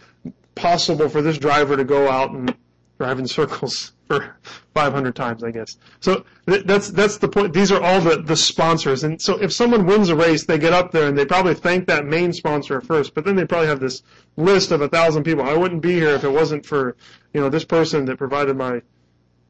possible 0.54 1.08
for 1.08 1.20
this 1.20 1.38
driver 1.38 1.76
to 1.76 1.84
go 1.84 2.08
out 2.08 2.30
and 2.30 2.54
drive 2.98 3.18
in 3.18 3.26
circles 3.26 3.92
for 4.08 4.36
500 4.74 5.14
times, 5.14 5.42
I 5.42 5.50
guess. 5.50 5.76
So 6.00 6.24
th- 6.46 6.64
that's 6.64 6.90
that's 6.90 7.18
the 7.18 7.28
point. 7.28 7.52
These 7.52 7.72
are 7.72 7.82
all 7.82 8.00
the 8.00 8.22
the 8.22 8.36
sponsors, 8.36 9.04
and 9.04 9.20
so 9.20 9.40
if 9.40 9.52
someone 9.52 9.86
wins 9.86 10.08
a 10.08 10.16
race, 10.16 10.44
they 10.46 10.58
get 10.58 10.72
up 10.72 10.92
there 10.92 11.08
and 11.08 11.16
they 11.16 11.24
probably 11.24 11.54
thank 11.54 11.86
that 11.86 12.06
main 12.06 12.32
sponsor 12.32 12.80
first, 12.80 13.14
but 13.14 13.24
then 13.24 13.36
they 13.36 13.44
probably 13.44 13.68
have 13.68 13.80
this 13.80 14.02
list 14.36 14.70
of 14.70 14.80
a 14.80 14.88
thousand 14.88 15.24
people. 15.24 15.44
I 15.44 15.56
wouldn't 15.56 15.82
be 15.82 15.94
here 15.94 16.10
if 16.10 16.24
it 16.24 16.30
wasn't 16.30 16.64
for 16.64 16.96
you 17.32 17.40
know 17.40 17.48
this 17.48 17.64
person 17.64 18.04
that 18.06 18.18
provided 18.18 18.56
my 18.56 18.82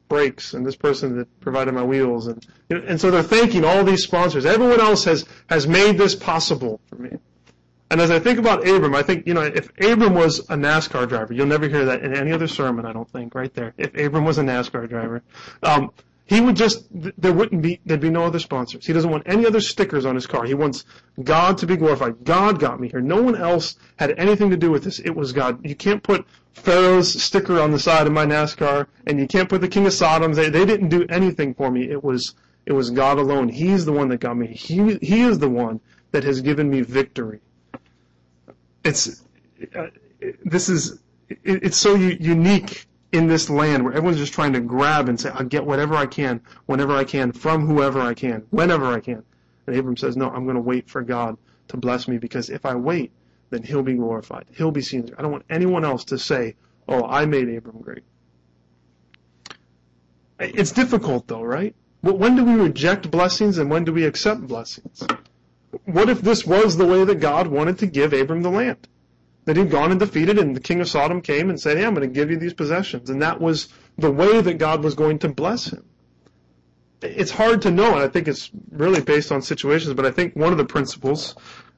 brakes 0.07 0.53
and 0.53 0.65
this 0.65 0.75
person 0.75 1.17
that 1.17 1.39
provided 1.39 1.73
my 1.73 1.83
wheels, 1.83 2.27
and 2.27 2.45
and 2.69 2.99
so 2.99 3.11
they're 3.11 3.23
thanking 3.23 3.63
all 3.63 3.83
these 3.83 4.03
sponsors. 4.03 4.45
Everyone 4.45 4.79
else 4.79 5.03
has 5.05 5.25
has 5.47 5.67
made 5.67 5.97
this 5.97 6.15
possible 6.15 6.79
for 6.87 6.95
me. 6.95 7.17
And 7.91 8.01
as 8.01 8.09
I 8.09 8.19
think 8.19 8.39
about 8.39 8.67
Abram, 8.67 8.95
I 8.95 9.03
think, 9.03 9.27
you 9.27 9.35
know, 9.35 9.43
if 9.43 9.69
Abram 9.79 10.15
was 10.15 10.39
a 10.39 10.55
NASCAR 10.55 11.07
driver, 11.07 11.33
you'll 11.33 11.45
never 11.45 11.67
hear 11.67 11.85
that 11.85 12.03
in 12.03 12.15
any 12.15 12.31
other 12.31 12.47
sermon, 12.47 12.83
I 12.83 12.91
don't 12.91 13.09
think, 13.09 13.35
right 13.35 13.53
there. 13.53 13.75
If 13.77 13.95
Abram 13.95 14.25
was 14.25 14.39
a 14.39 14.43
NASCAR 14.43 14.89
driver, 14.89 15.21
um, 15.61 15.91
he 16.25 16.41
would 16.41 16.55
just, 16.55 16.85
there 16.91 17.33
wouldn't 17.33 17.61
be, 17.61 17.79
there'd 17.85 17.99
be 17.99 18.09
no 18.09 18.23
other 18.23 18.39
sponsors. 18.39 18.85
He 18.85 18.93
doesn't 18.93 19.09
want 19.09 19.23
any 19.25 19.45
other 19.45 19.61
stickers 19.61 20.05
on 20.05 20.15
his 20.15 20.25
car. 20.25 20.45
He 20.45 20.53
wants 20.53 20.85
God 21.23 21.57
to 21.59 21.67
be 21.67 21.77
glorified. 21.77 22.23
God 22.23 22.59
got 22.59 22.79
me 22.79 22.89
here. 22.89 23.01
No 23.01 23.21
one 23.21 23.35
else 23.35 23.75
had 23.97 24.17
anything 24.17 24.49
to 24.49 24.57
do 24.57 24.71
with 24.71 24.83
this. 24.83 24.99
It 24.99 25.15
was 25.15 25.33
God. 25.33 25.65
You 25.65 25.75
can't 25.75 26.01
put 26.01 26.25
Pharaoh's 26.53 27.21
sticker 27.21 27.59
on 27.59 27.71
the 27.71 27.79
side 27.79 28.07
of 28.07 28.13
my 28.13 28.25
NASCAR, 28.25 28.87
and 29.05 29.19
you 29.19 29.27
can't 29.27 29.49
put 29.49 29.61
the 29.61 29.67
King 29.67 29.85
of 29.85 29.93
Sodom. 29.93 30.33
They, 30.33 30.49
they 30.49 30.65
didn't 30.65 30.89
do 30.89 31.05
anything 31.09 31.53
for 31.53 31.69
me. 31.69 31.89
It 31.89 32.03
was, 32.03 32.33
it 32.65 32.73
was 32.73 32.89
God 32.89 33.19
alone. 33.19 33.49
He's 33.49 33.85
the 33.85 33.93
one 33.93 34.09
that 34.09 34.19
got 34.19 34.35
me. 34.35 34.47
He, 34.47 34.95
he 34.95 35.21
is 35.21 35.39
the 35.39 35.49
one 35.49 35.79
that 36.11 36.23
has 36.23 36.41
given 36.41 36.69
me 36.69 36.81
victory 36.81 37.41
it's 38.85 39.23
uh, 39.75 39.87
this 40.45 40.69
is 40.69 40.99
it, 41.29 41.39
it's 41.43 41.77
so 41.77 41.95
u- 41.95 42.17
unique 42.19 42.85
in 43.15 43.27
this 43.27 43.49
land 43.49 43.83
where 43.83 43.93
everyone's 43.93 44.17
just 44.17 44.33
trying 44.33 44.53
to 44.53 44.59
grab 44.59 45.09
and 45.09 45.19
say, 45.19 45.29
I'll 45.29 45.45
get 45.45 45.65
whatever 45.65 45.95
I 45.95 46.05
can, 46.05 46.41
whenever 46.65 46.93
I 46.93 47.03
can, 47.03 47.31
from 47.31 47.65
whoever 47.65 48.01
I 48.01 48.13
can, 48.13 48.45
whenever 48.49 48.85
I 48.85 48.99
can. 48.99 49.23
And 49.65 49.75
Abram 49.75 49.97
says, 49.97 50.15
No, 50.15 50.29
I'm 50.29 50.43
going 50.43 50.55
to 50.55 50.61
wait 50.61 50.89
for 50.89 51.01
God 51.01 51.37
to 51.69 51.77
bless 51.77 52.07
me 52.07 52.17
because 52.17 52.49
if 52.49 52.65
I 52.65 52.75
wait, 52.75 53.11
then 53.49 53.63
He'll 53.63 53.83
be 53.83 53.93
glorified. 53.93 54.45
He'll 54.51 54.71
be 54.71 54.81
seen. 54.81 55.09
I 55.17 55.21
don't 55.21 55.31
want 55.31 55.45
anyone 55.49 55.85
else 55.85 56.05
to 56.05 56.19
say, 56.19 56.55
Oh, 56.87 57.03
I 57.05 57.25
made 57.25 57.49
Abram 57.49 57.81
great. 57.81 58.03
It's 60.39 60.71
difficult 60.71 61.27
though, 61.27 61.43
right? 61.43 61.73
When 62.01 62.35
do 62.35 62.43
we 62.43 62.53
reject 62.53 63.09
blessings 63.09 63.57
and 63.57 63.69
when 63.69 63.83
do 63.83 63.93
we 63.93 64.05
accept 64.05 64.41
blessings? 64.41 65.03
what 65.85 66.09
if 66.09 66.21
this 66.21 66.45
was 66.45 66.77
the 66.77 66.85
way 66.85 67.03
that 67.03 67.19
God 67.19 67.47
wanted 67.47 67.79
to 67.79 67.87
give 67.87 68.13
Abram 68.13 68.41
the 68.41 68.51
land? 68.51 68.87
That 69.45 69.57
he'd 69.57 69.69
gone 69.69 69.91
and 69.91 69.99
defeated, 69.99 70.39
and 70.39 70.55
the 70.55 70.59
king 70.59 70.81
of 70.81 70.89
Sodom 70.89 71.21
came 71.21 71.49
and 71.49 71.59
said, 71.59 71.77
Hey, 71.77 71.85
I'm 71.85 71.93
going 71.93 72.07
to 72.07 72.13
give 72.13 72.31
you 72.31 72.37
these 72.37 72.53
possessions. 72.53 73.09
And 73.09 73.21
that 73.21 73.39
was 73.39 73.69
the 73.97 74.11
way 74.11 74.41
that 74.41 74.55
God 74.55 74.83
was 74.83 74.95
going 74.95 75.19
to 75.19 75.29
bless 75.29 75.67
him. 75.67 75.85
It's 77.01 77.31
hard 77.31 77.61
to 77.63 77.71
know, 77.71 77.93
and 77.93 78.01
I 78.01 78.07
think 78.07 78.27
it's 78.27 78.49
really 78.71 79.01
based 79.01 79.31
on 79.31 79.41
situations, 79.41 79.93
but 79.93 80.05
I 80.05 80.11
think 80.11 80.35
one 80.35 80.51
of 80.51 80.57
the 80.57 80.65
principles, 80.65 81.35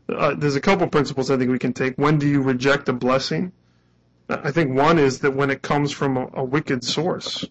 uh, 0.07 0.35
there's 0.35 0.55
a 0.55 0.61
couple 0.61 0.87
principles 0.87 1.29
I 1.29 1.37
think 1.37 1.51
we 1.51 1.59
can 1.59 1.73
take. 1.73 1.95
When 1.95 2.17
do 2.17 2.27
you 2.27 2.41
reject 2.41 2.87
a 2.87 2.93
blessing? 2.93 3.51
I 4.29 4.51
think 4.51 4.75
one 4.75 4.99
is 4.99 5.19
that 5.19 5.35
when 5.35 5.49
it 5.49 5.61
comes 5.61 5.91
from 5.91 6.17
a, 6.17 6.27
a 6.33 6.43
wicked 6.43 6.83
source. 6.83 7.45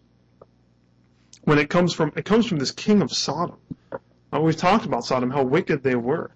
When 1.45 1.59
it 1.59 1.71
comes 1.71 1.93
from, 1.93 2.13
it 2.17 2.25
comes 2.25 2.47
from 2.47 2.59
this 2.59 2.71
king 2.71 3.03
of 3.03 3.13
Sodom. 3.13 3.57
Uh, 3.93 4.41
we've 4.41 4.57
talked 4.57 4.85
about 4.85 5.05
Sodom, 5.05 5.31
how 5.31 5.43
wicked 5.43 5.83
they 5.83 5.95
were. 5.95 6.31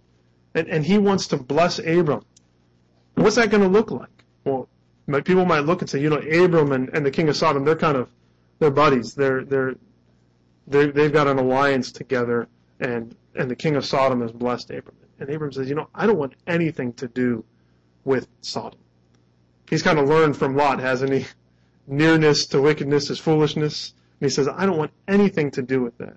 And, 0.55 0.69
and 0.69 0.85
he 0.85 0.99
wants 0.99 1.29
to 1.29 1.37
bless 1.37 1.79
Abram. 1.79 2.25
What's 3.21 3.37
that 3.37 3.51
going 3.51 3.63
to 3.63 3.69
look 3.69 3.91
like? 3.91 4.25
Well, 4.45 4.69
people 5.25 5.45
might 5.45 5.61
look 5.61 5.83
and 5.83 5.91
say, 5.91 6.01
you 6.01 6.09
know, 6.09 6.17
Abram 6.19 6.73
and, 6.73 6.89
and 6.91 7.05
the 7.05 7.11
king 7.11 7.29
of 7.29 7.37
Sodom, 7.37 7.65
they're 7.65 7.77
kind 7.77 7.97
of, 7.97 8.09
they're 8.59 8.71
buddies. 8.71 9.15
They're, 9.15 9.45
they're, 9.45 9.75
they 10.67 10.91
they've 10.91 11.13
got 11.13 11.27
an 11.27 11.39
alliance 11.39 11.93
together, 11.93 12.49
and, 12.79 13.15
and 13.35 13.51
the 13.51 13.57
king 13.57 13.77
of 13.77 13.85
Sodom 13.85 14.23
has 14.23 14.33
blessed 14.33 14.71
Abram. 14.71 14.97
And 15.19 15.29
Abram 15.29 15.53
says, 15.53 15.69
you 15.69 15.75
know, 15.75 15.89
I 15.95 16.07
don't 16.07 16.19
want 16.19 16.33
anything 16.47 16.95
to 16.95 17.09
do 17.09 17.45
with 18.05 18.27
Sodom. 18.41 18.79
He's 19.69 19.83
kind 19.83 19.99
of 19.99 20.09
learned 20.09 20.37
from 20.37 20.57
Lot, 20.57 20.81
hasn't 20.81 21.13
he? 21.13 21.27
Nearness 21.87 22.47
to 22.47 22.63
wickedness 22.63 23.11
is 23.11 23.19
foolishness. 23.19 23.93
And 24.21 24.31
he 24.31 24.35
says, 24.35 24.49
I 24.49 24.65
don't 24.65 24.79
want 24.79 24.93
anything 25.07 25.51
to 25.53 25.63
do 25.63 25.83
with 25.83 25.99
that. 25.99 26.17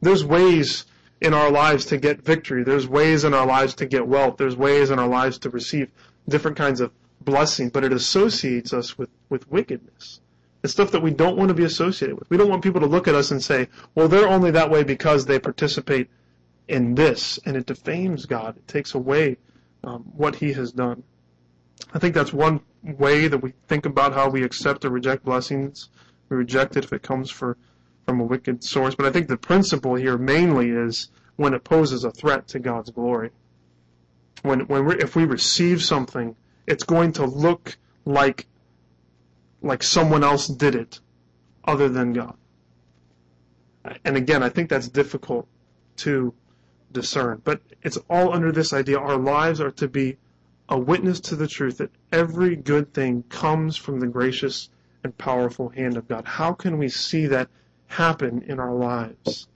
There's 0.00 0.24
ways 0.24 0.84
in 1.20 1.34
our 1.34 1.50
lives 1.50 1.86
to 1.86 1.96
get 1.96 2.22
victory. 2.22 2.64
There's 2.64 2.88
ways 2.88 3.24
in 3.24 3.34
our 3.34 3.46
lives 3.46 3.74
to 3.76 3.86
get 3.86 4.06
wealth. 4.06 4.36
There's 4.36 4.56
ways 4.56 4.90
in 4.90 4.98
our 4.98 5.08
lives 5.08 5.38
to 5.40 5.50
receive 5.50 5.90
different 6.28 6.56
kinds 6.56 6.80
of 6.80 6.92
blessing, 7.20 7.68
but 7.68 7.84
it 7.84 7.92
associates 7.92 8.72
us 8.72 8.96
with, 8.96 9.10
with 9.28 9.50
wickedness. 9.50 10.20
It's 10.62 10.72
stuff 10.72 10.90
that 10.92 11.02
we 11.02 11.10
don't 11.10 11.36
want 11.36 11.48
to 11.48 11.54
be 11.54 11.64
associated 11.64 12.18
with. 12.18 12.28
We 12.28 12.36
don't 12.36 12.50
want 12.50 12.62
people 12.62 12.80
to 12.80 12.86
look 12.86 13.08
at 13.08 13.14
us 13.14 13.30
and 13.30 13.42
say, 13.42 13.68
well, 13.94 14.08
they're 14.08 14.28
only 14.28 14.50
that 14.50 14.70
way 14.70 14.84
because 14.84 15.24
they 15.24 15.38
participate 15.38 16.08
in 16.68 16.94
this, 16.94 17.38
and 17.44 17.56
it 17.56 17.66
defames 17.66 18.26
God. 18.26 18.56
It 18.56 18.68
takes 18.68 18.94
away 18.94 19.38
um, 19.82 20.04
what 20.14 20.36
He 20.36 20.52
has 20.52 20.72
done. 20.72 21.02
I 21.92 21.98
think 21.98 22.14
that's 22.14 22.32
one 22.32 22.60
way 22.82 23.28
that 23.28 23.38
we 23.38 23.54
think 23.68 23.86
about 23.86 24.12
how 24.12 24.28
we 24.28 24.44
accept 24.44 24.84
or 24.84 24.90
reject 24.90 25.24
blessings. 25.24 25.88
We 26.28 26.36
reject 26.36 26.76
it 26.76 26.84
if 26.84 26.92
it 26.92 27.02
comes 27.02 27.30
for 27.30 27.56
from 28.06 28.20
a 28.20 28.24
wicked 28.24 28.62
source. 28.62 28.94
But 28.94 29.06
I 29.06 29.10
think 29.10 29.28
the 29.28 29.36
principle 29.36 29.94
here 29.94 30.18
mainly 30.18 30.70
is 30.70 31.10
when 31.36 31.54
it 31.54 31.64
poses 31.64 32.04
a 32.04 32.10
threat 32.10 32.48
to 32.48 32.58
God's 32.58 32.90
glory. 32.90 33.30
When 34.42 34.60
when 34.60 34.84
we 34.84 34.94
if 34.96 35.16
we 35.16 35.24
receive 35.24 35.82
something, 35.82 36.36
it's 36.66 36.84
going 36.84 37.12
to 37.12 37.26
look 37.26 37.76
like 38.04 38.46
like 39.62 39.82
someone 39.82 40.24
else 40.24 40.46
did 40.46 40.74
it, 40.74 41.00
other 41.64 41.88
than 41.88 42.12
God. 42.12 42.36
And 44.04 44.16
again, 44.16 44.42
I 44.42 44.48
think 44.48 44.68
that's 44.70 44.88
difficult 44.88 45.46
to 45.98 46.34
discern. 46.92 47.40
But 47.44 47.60
it's 47.82 47.98
all 48.08 48.32
under 48.32 48.52
this 48.52 48.72
idea 48.72 48.98
our 48.98 49.16
lives 49.16 49.60
are 49.60 49.70
to 49.72 49.88
be 49.88 50.16
a 50.68 50.78
witness 50.78 51.20
to 51.20 51.36
the 51.36 51.48
truth 51.48 51.78
that 51.78 51.90
every 52.12 52.56
good 52.56 52.94
thing 52.94 53.24
comes 53.28 53.76
from 53.76 54.00
the 54.00 54.06
gracious 54.06 54.70
and 55.02 55.16
powerful 55.16 55.70
hand 55.70 55.96
of 55.96 56.08
God. 56.08 56.24
How 56.24 56.52
can 56.52 56.78
we 56.78 56.88
see 56.88 57.26
that 57.26 57.48
happen 57.86 58.42
in 58.42 58.60
our 58.60 58.74
lives? 58.74 59.48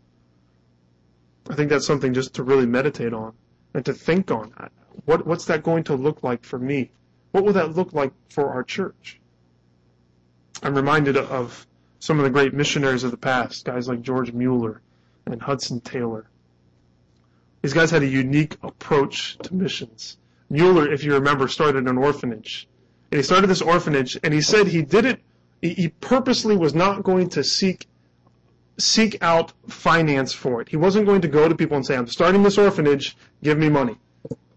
I 1.48 1.54
think 1.54 1.70
that's 1.70 1.86
something 1.86 2.14
just 2.14 2.34
to 2.34 2.42
really 2.42 2.66
meditate 2.66 3.12
on 3.12 3.34
and 3.74 3.84
to 3.84 3.92
think 3.92 4.30
on. 4.30 4.52
that. 4.58 4.72
What, 5.04 5.26
what's 5.26 5.44
that 5.46 5.62
going 5.62 5.84
to 5.84 5.96
look 5.96 6.22
like 6.22 6.44
for 6.44 6.58
me? 6.58 6.90
What 7.32 7.44
will 7.44 7.52
that 7.54 7.74
look 7.74 7.92
like 7.92 8.12
for 8.30 8.50
our 8.50 8.62
church? 8.62 9.20
I'm 10.62 10.74
reminded 10.74 11.16
of 11.16 11.66
some 11.98 12.18
of 12.18 12.24
the 12.24 12.30
great 12.30 12.54
missionaries 12.54 13.04
of 13.04 13.10
the 13.10 13.16
past, 13.16 13.64
guys 13.64 13.88
like 13.88 14.02
George 14.02 14.32
Mueller 14.32 14.80
and 15.26 15.42
Hudson 15.42 15.80
Taylor. 15.80 16.26
These 17.62 17.72
guys 17.72 17.90
had 17.90 18.02
a 18.02 18.06
unique 18.06 18.56
approach 18.62 19.36
to 19.38 19.54
missions. 19.54 20.16
Mueller, 20.50 20.90
if 20.92 21.02
you 21.02 21.14
remember, 21.14 21.48
started 21.48 21.88
an 21.88 21.98
orphanage. 21.98 22.68
And 23.10 23.18
he 23.18 23.22
started 23.22 23.48
this 23.48 23.62
orphanage, 23.62 24.18
and 24.22 24.32
he 24.32 24.40
said 24.40 24.66
he 24.66 24.82
did 24.82 25.04
it, 25.04 25.20
he 25.62 25.88
purposely 26.00 26.56
was 26.56 26.74
not 26.74 27.02
going 27.02 27.30
to 27.30 27.42
seek 27.42 27.86
seek 28.78 29.22
out 29.22 29.52
finance 29.68 30.32
for 30.32 30.60
it. 30.60 30.68
He 30.68 30.76
wasn't 30.76 31.06
going 31.06 31.20
to 31.20 31.28
go 31.28 31.48
to 31.48 31.54
people 31.54 31.76
and 31.76 31.86
say, 31.86 31.96
I'm 31.96 32.06
starting 32.06 32.42
this 32.42 32.58
orphanage, 32.58 33.16
give 33.42 33.58
me 33.58 33.68
money. 33.68 33.96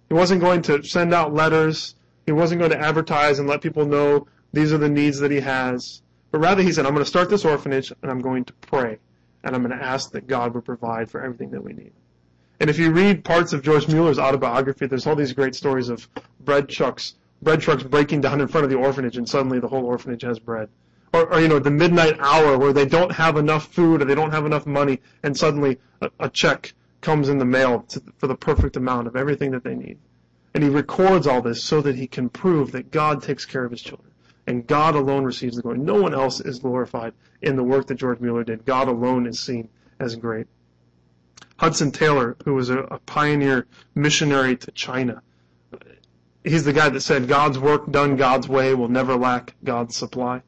He 0.07 0.13
wasn't 0.13 0.41
going 0.41 0.61
to 0.63 0.84
send 0.84 1.13
out 1.13 1.34
letters. 1.34 1.95
He 2.26 2.32
wasn't 2.32 2.59
going 2.59 2.72
to 2.72 2.80
advertise 2.80 3.39
and 3.39 3.47
let 3.47 3.61
people 3.61 3.86
know 3.86 4.28
these 4.53 4.74
are 4.74 4.78
the 4.78 4.89
needs 4.89 5.20
that 5.20 5.32
he 5.32 5.39
has. 5.41 6.01
But 6.32 6.39
rather, 6.39 6.61
he 6.61 6.72
said, 6.72 6.86
I'm 6.86 6.93
going 6.93 7.03
to 7.03 7.09
start 7.09 7.30
this 7.30 7.45
orphanage 7.45 7.91
and 8.01 8.11
I'm 8.11 8.22
going 8.22 8.45
to 8.45 8.53
pray. 8.53 8.97
And 9.43 9.55
I'm 9.55 9.63
going 9.63 9.78
to 9.78 9.86
ask 9.86 10.11
that 10.11 10.28
God 10.28 10.53
would 10.53 10.65
provide 10.65 11.09
for 11.09 11.22
everything 11.22 11.51
that 11.51 11.63
we 11.63 11.74
need. 11.74 11.91
And 12.59 12.70
if 12.70 12.80
you 12.80 12.91
read 12.91 13.24
parts 13.24 13.53
of 13.53 13.61
George 13.61 13.88
Mueller's 13.88 14.18
autobiography, 14.18 14.88
there's 14.88 15.05
all 15.05 15.15
these 15.15 15.32
great 15.34 15.55
stories 15.55 15.89
of 15.89 16.07
bread 16.39 16.68
trucks, 16.68 17.13
bread 17.41 17.61
trucks 17.61 17.84
breaking 17.84 18.22
down 18.22 18.41
in 18.41 18.47
front 18.47 18.65
of 18.65 18.72
the 18.72 18.78
orphanage 18.78 19.18
and 19.18 19.30
suddenly 19.30 19.59
the 19.59 19.68
whole 19.68 19.86
orphanage 19.86 20.24
has 20.24 20.39
bread 20.39 20.70
or, 21.14 21.34
or, 21.34 21.39
you 21.39 21.47
know 21.47 21.60
the 21.60 21.72
midnight 21.72 22.18
hour 22.20 22.58
where 22.58 22.74
they 22.74 22.86
don't 22.86 23.12
have 23.12 23.38
enough 23.38 23.68
food 23.74 24.01
or 24.01 24.05
they 24.05 24.16
don't 24.16 24.32
have 24.32 24.45
enough 24.45 24.66
money, 24.66 24.99
and 25.24 25.36
suddenly 25.36 25.80
a, 26.01 26.10
a 26.20 26.30
check 26.30 26.74
comes 27.01 27.30
in 27.30 27.38
the 27.38 27.45
mail 27.45 27.82
to, 27.89 28.01
for 28.18 28.28
the 28.28 28.36
perfect 28.36 28.76
amount 28.76 29.08
of 29.08 29.16
everything 29.16 29.51
that 29.51 29.64
they 29.64 29.76
need. 29.76 29.97
And 30.53 30.64
he 30.64 30.70
records 30.70 31.28
all 31.28 31.41
this 31.41 31.64
so 31.64 31.82
that 31.82 31.95
he 31.95 32.08
can 32.08 32.30
prove 32.30 32.72
that 32.72 32.91
God 32.91 33.22
takes 33.22 33.45
care 33.45 33.64
of 33.64 33.72
his 33.72 33.82
children. 33.82 34.12
And 34.47 34.66
God 34.66 34.95
alone 34.95 35.24
receives 35.24 35.55
the 35.55 35.62
glory. 35.62 35.78
No 35.78 36.01
one 36.01 36.14
else 36.14 36.39
is 36.39 36.60
glorified 36.60 37.14
in 37.41 37.55
the 37.55 37.64
work 37.64 37.88
that 37.88 37.95
George 37.95 38.20
Mueller 38.20 38.43
did. 38.43 38.66
God 38.66 38.88
alone 38.88 39.28
is 39.28 39.39
seen 39.39 39.70
as 39.99 40.16
great. 40.16 40.47
Hudson 41.58 41.91
Taylor, 41.91 42.38
who 42.45 42.55
was 42.55 42.70
a, 42.70 42.80
a 42.80 42.99
pioneer 42.99 43.68
missionary 43.93 44.55
to 44.58 44.72
China, 44.72 45.22
he's 46.43 46.64
the 46.64 46.74
guy 46.74 46.89
that 46.89 47.01
said, 47.01 47.28
God's 47.28 47.60
work 47.60 47.91
done 47.91 48.16
God's 48.16 48.47
way 48.47 48.74
will 48.74 48.88
never 48.88 49.16
lack 49.16 49.55
God's 49.64 49.95
supply. 49.95 50.41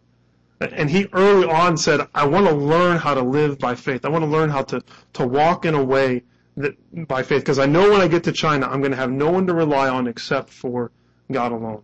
And 0.61 0.89
he 0.89 1.07
early 1.13 1.47
on 1.47 1.77
said, 1.77 2.07
I 2.13 2.27
want 2.27 2.47
to 2.47 2.53
learn 2.53 2.97
how 2.97 3.13
to 3.13 3.21
live 3.21 3.59
by 3.59 3.75
faith. 3.75 4.03
I 4.03 4.09
want 4.09 4.23
to 4.25 4.29
learn 4.29 4.49
how 4.49 4.63
to, 4.63 4.83
to 5.13 5.25
walk 5.25 5.65
in 5.65 5.73
a 5.73 5.83
way 5.83 6.23
that 6.57 7.07
by 7.07 7.23
faith, 7.23 7.41
because 7.41 7.59
I 7.59 7.65
know 7.65 7.89
when 7.89 8.01
I 8.01 8.07
get 8.09 8.25
to 8.25 8.33
China, 8.33 8.67
I'm 8.67 8.81
going 8.81 8.91
to 8.91 8.97
have 8.97 9.11
no 9.11 9.31
one 9.31 9.47
to 9.47 9.53
rely 9.53 9.87
on 9.87 10.07
except 10.07 10.49
for 10.49 10.91
God 11.31 11.53
alone. 11.53 11.83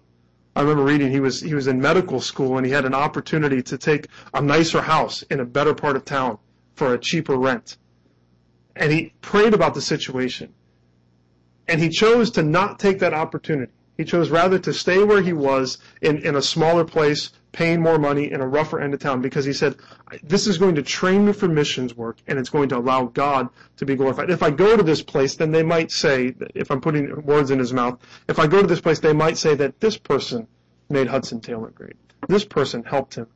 I 0.58 0.62
remember 0.62 0.84
reading 0.84 1.12
he 1.12 1.20
was 1.20 1.42
he 1.42 1.54
was 1.54 1.68
in 1.68 1.82
medical 1.82 2.22
school 2.22 2.58
and 2.58 2.66
he 2.66 2.72
had 2.72 2.86
an 2.86 2.94
opportunity 2.94 3.62
to 3.64 3.78
take 3.78 4.08
a 4.34 4.42
nicer 4.42 4.82
house 4.82 5.22
in 5.24 5.42
a 5.42 5.46
better 5.46 5.74
part 5.74 5.98
of 5.98 6.06
town 6.06 6.38
for 6.76 6.94
a 6.94 6.98
cheaper 6.98 7.36
rent. 7.36 7.78
And 8.76 8.92
he 8.92 9.14
prayed 9.22 9.54
about 9.54 9.74
the 9.74 9.82
situation. 9.82 10.54
And 11.68 11.82
he 11.82 11.90
chose 11.90 12.32
to 12.32 12.44
not 12.44 12.80
take 12.80 13.00
that 13.00 13.14
opportunity. 13.14 13.72
He 13.98 14.04
chose 14.04 14.30
rather 14.30 14.60
to 14.60 14.74
stay 14.74 15.04
where 15.04 15.22
he 15.22 15.34
was 15.34 15.78
in, 16.02 16.18
in 16.20 16.36
a 16.36 16.42
smaller 16.42 16.84
place, 16.84 17.32
paying 17.56 17.82
more 17.82 17.98
money 17.98 18.30
in 18.30 18.42
a 18.42 18.48
rougher 18.48 18.82
end 18.82 18.94
of 18.94 19.00
town 19.00 19.22
because 19.22 19.46
he 19.46 19.54
said, 19.54 19.78
this 20.22 20.46
is 20.46 20.58
going 20.58 20.76
to 20.76 20.84
train 20.84 21.26
me 21.26 21.32
for 21.32 21.48
missions 21.48 21.96
work 21.96 22.18
and 22.28 22.38
it's 22.38 22.50
going 22.50 22.68
to 22.68 22.78
allow 22.78 23.06
God 23.06 23.48
to 23.78 23.86
be 23.86 23.96
glorified. 23.96 24.30
If 24.30 24.44
I 24.44 24.50
go 24.50 24.76
to 24.76 24.84
this 24.84 25.02
place, 25.02 25.36
then 25.36 25.52
they 25.52 25.64
might 25.64 25.90
say, 25.90 26.36
if 26.54 26.70
I'm 26.70 26.82
putting 26.82 27.24
words 27.24 27.52
in 27.52 27.60
his 27.60 27.72
mouth, 27.72 27.98
if 28.28 28.40
I 28.40 28.48
go 28.48 28.62
to 28.62 28.68
this 28.68 28.82
place, 28.82 29.00
they 29.00 29.14
might 29.14 29.38
say 29.38 29.56
that 29.56 29.80
this 29.80 29.96
person 29.96 30.50
made 30.90 31.08
Hudson 31.08 31.40
Taylor 31.40 31.70
great. 31.70 31.96
This 32.28 32.44
person 32.44 32.84
helped 32.84 33.16
him. 33.16 33.28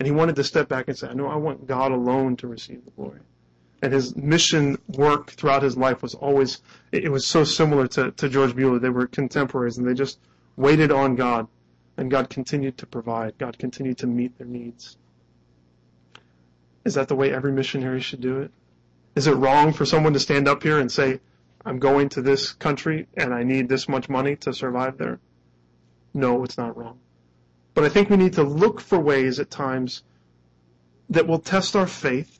And 0.00 0.06
he 0.06 0.12
wanted 0.12 0.36
to 0.36 0.44
step 0.44 0.70
back 0.70 0.88
and 0.88 0.96
say, 0.96 1.12
no, 1.12 1.26
I 1.26 1.36
want 1.36 1.66
God 1.66 1.92
alone 1.92 2.36
to 2.38 2.46
receive 2.46 2.82
the 2.82 2.92
glory. 2.92 3.20
And 3.82 3.92
his 3.92 4.16
mission 4.16 4.78
work 4.88 5.32
throughout 5.32 5.62
his 5.62 5.76
life 5.76 6.00
was 6.00 6.14
always, 6.14 6.62
it 6.92 7.12
was 7.12 7.26
so 7.26 7.44
similar 7.44 7.86
to, 7.88 8.10
to 8.12 8.28
George 8.30 8.54
Mueller. 8.54 8.78
They 8.78 8.88
were 8.88 9.06
contemporaries 9.06 9.76
and 9.76 9.86
they 9.86 9.92
just 9.92 10.18
waited 10.56 10.90
on 10.90 11.14
God 11.14 11.46
and 11.96 12.10
God 12.10 12.28
continued 12.28 12.78
to 12.78 12.86
provide. 12.86 13.38
God 13.38 13.58
continued 13.58 13.98
to 13.98 14.06
meet 14.06 14.36
their 14.38 14.46
needs. 14.46 14.96
Is 16.84 16.94
that 16.94 17.08
the 17.08 17.16
way 17.16 17.32
every 17.32 17.52
missionary 17.52 18.00
should 18.00 18.20
do 18.20 18.40
it? 18.40 18.50
Is 19.14 19.26
it 19.26 19.32
wrong 19.32 19.72
for 19.72 19.86
someone 19.86 20.12
to 20.12 20.20
stand 20.20 20.46
up 20.46 20.62
here 20.62 20.78
and 20.78 20.92
say, 20.92 21.20
I'm 21.64 21.78
going 21.78 22.10
to 22.10 22.22
this 22.22 22.52
country 22.52 23.08
and 23.16 23.34
I 23.34 23.42
need 23.42 23.68
this 23.68 23.88
much 23.88 24.08
money 24.08 24.36
to 24.36 24.52
survive 24.52 24.98
there? 24.98 25.18
No, 26.14 26.44
it's 26.44 26.58
not 26.58 26.76
wrong. 26.76 26.98
But 27.74 27.84
I 27.84 27.88
think 27.88 28.08
we 28.08 28.16
need 28.16 28.34
to 28.34 28.42
look 28.42 28.80
for 28.80 28.98
ways 28.98 29.40
at 29.40 29.50
times 29.50 30.02
that 31.10 31.26
will 31.26 31.38
test 31.38 31.76
our 31.76 31.86
faith 31.86 32.38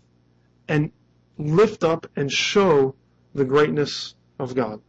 and 0.68 0.92
lift 1.38 1.84
up 1.84 2.06
and 2.16 2.30
show 2.30 2.94
the 3.34 3.44
greatness 3.44 4.14
of 4.38 4.54
God. 4.54 4.80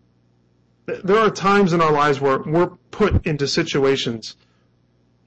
There 0.86 1.18
are 1.18 1.30
times 1.30 1.74
in 1.74 1.82
our 1.82 1.91
lives 1.91 2.22
where 2.22 2.39
we're 2.39 2.72
put 2.91 3.26
into 3.26 3.47
situations 3.47 4.38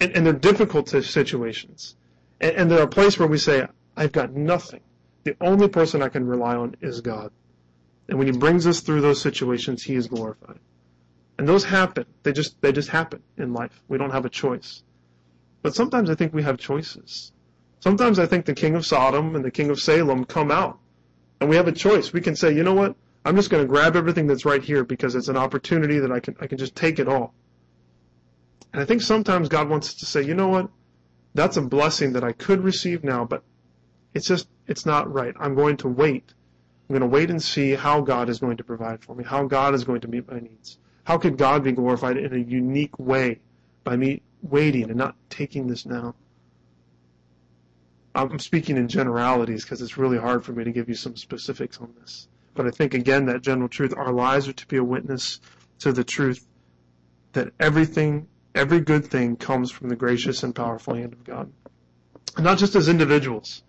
and, 0.01 0.17
and 0.17 0.27
they're 0.27 0.33
difficult 0.33 0.89
situations. 0.89 1.97
And, 2.41 2.57
and 2.57 2.71
they're 2.71 2.83
a 2.83 2.89
place 2.89 3.19
where 3.19 3.29
we 3.29 3.39
say, 3.39 3.67
I've 3.97 4.13
got 4.13 4.33
nothing. 4.33 4.81
The 5.25 5.37
only 5.41 5.69
person 5.69 6.03
I 6.03 6.09
can 6.09 6.27
rely 6.27 6.57
on 6.57 6.77
is 6.81 7.01
God. 7.01 7.31
And 8.09 8.19
when 8.19 8.27
He 8.27 8.37
brings 8.37 8.67
us 8.67 8.81
through 8.81 9.03
those 9.03 9.21
situations, 9.21 9.83
He 9.83 9.95
is 9.95 10.09
glorified. 10.09 10.59
And 11.39 11.49
those 11.49 11.65
happen. 11.65 12.07
They 12.23 12.33
just 12.33 12.61
they 12.61 12.73
just 12.73 12.89
happen 12.89 13.23
in 13.39 13.53
life. 13.53 13.83
We 13.89 13.99
don't 13.99 14.11
have 14.11 14.25
a 14.25 14.31
choice. 14.31 14.83
But 15.63 15.75
sometimes 15.75 16.11
I 16.11 16.15
think 16.15 16.35
we 16.35 16.43
have 16.43 16.59
choices. 16.59 17.33
Sometimes 17.81 18.19
I 18.19 18.27
think 18.27 18.45
the 18.45 18.55
king 18.55 18.75
of 18.75 18.85
Sodom 18.85 19.35
and 19.37 19.45
the 19.45 19.51
king 19.51 19.71
of 19.71 19.81
Salem 19.81 20.25
come 20.25 20.51
out. 20.51 20.79
And 21.41 21.49
we 21.49 21.57
have 21.57 21.69
a 21.69 21.73
choice. 21.73 22.13
We 22.13 22.21
can 22.21 22.37
say, 22.37 22.55
you 22.55 22.63
know 22.63 22.75
what? 22.75 22.95
I'm 23.25 23.37
just 23.37 23.49
going 23.49 23.63
to 23.63 23.69
grab 23.69 23.97
everything 23.97 24.27
that's 24.27 24.45
right 24.45 24.63
here 24.63 24.85
because 24.85 25.15
it's 25.15 25.29
an 25.29 25.37
opportunity 25.37 25.99
that 25.99 26.13
I 26.13 26.21
can 26.21 26.37
I 26.41 26.47
can 26.47 26.59
just 26.59 26.75
take 26.75 26.99
it 26.99 27.09
all. 27.09 27.35
And 28.73 28.81
I 28.81 28.85
think 28.85 29.03
sometimes 29.03 29.49
God 29.49 29.69
wants 29.69 29.89
us 29.89 29.95
to 29.97 30.07
say, 30.07 30.23
you 30.23 30.35
know 30.35 30.49
what? 30.49 30.69
That's 31.35 31.57
a 31.57 31.63
blessing 31.63 32.13
that 32.15 32.25
I 32.25 32.33
could 32.33 32.63
receive 32.63 33.05
now, 33.05 33.25
but 33.25 33.43
it's 34.15 34.27
just, 34.27 34.49
it's 34.67 34.87
not 34.87 35.13
right. 35.13 35.35
I'm 35.39 35.55
going 35.55 35.77
to 35.79 35.89
wait. 35.89 36.35
I'm 36.89 36.95
going 36.95 37.09
to 37.09 37.15
wait 37.15 37.31
and 37.31 37.43
see 37.43 37.73
how 37.73 38.01
God 38.01 38.29
is 38.29 38.41
going 38.41 38.57
to 38.57 38.65
provide 38.65 39.03
for 39.03 39.15
me, 39.15 39.25
how 39.25 39.45
God 39.45 39.75
is 39.75 39.85
going 39.85 40.01
to 40.01 40.09
meet 40.09 40.31
my 40.31 40.41
needs. 40.41 40.79
How 41.05 41.19
could 41.19 41.37
God 41.37 41.65
be 41.65 41.73
glorified 41.73 42.17
in 42.17 42.35
a 42.35 42.39
unique 42.39 42.99
way 42.99 43.41
by 43.85 43.97
me 43.97 44.23
waiting 44.43 44.85
and 44.85 44.97
not 44.97 45.17
taking 45.29 45.67
this 45.67 45.87
now? 45.87 46.15
I'm 48.15 48.41
speaking 48.41 48.77
in 48.77 48.89
generalities 48.89 49.65
because 49.65 49.83
it's 49.83 49.97
really 49.97 50.19
hard 50.19 50.45
for 50.45 50.53
me 50.53 50.65
to 50.65 50.73
give 50.73 50.89
you 50.89 50.97
some 50.97 51.17
specifics 51.17 51.79
on 51.79 51.95
this. 52.01 52.29
But 52.55 52.67
I 52.67 52.71
think, 52.71 52.95
again, 52.95 53.27
that 53.27 53.43
general 53.43 53.69
truth, 53.69 53.95
our 53.97 54.13
lives 54.13 54.49
are 54.49 54.53
to 54.53 54.67
be 54.67 54.77
a 54.77 54.85
witness 54.85 55.41
to 55.81 55.93
the 55.93 56.03
truth 56.03 56.45
that 57.33 57.53
everything 57.61 58.27
Every 58.55 58.81
good 58.81 59.07
thing 59.07 59.37
comes 59.37 59.71
from 59.71 59.89
the 59.89 59.97
gracious 59.97 60.43
and 60.43 60.55
powerful 60.55 60.95
hand 60.95 61.13
of 61.13 61.25
God. 61.25 61.53
Not 62.39 62.59
just 62.59 62.75
as 62.75 62.89
individuals, 62.89 63.63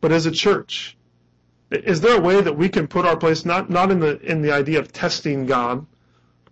but 0.00 0.12
as 0.12 0.26
a 0.26 0.30
church. 0.30 0.96
Is 1.70 2.00
there 2.00 2.18
a 2.18 2.20
way 2.20 2.40
that 2.40 2.56
we 2.56 2.68
can 2.68 2.86
put 2.86 3.06
our 3.06 3.16
place, 3.16 3.44
not, 3.44 3.70
not 3.70 3.90
in 3.90 4.00
the, 4.00 4.20
in 4.20 4.42
the 4.42 4.52
idea 4.52 4.78
of 4.78 4.92
testing 4.92 5.46
God, 5.46 5.86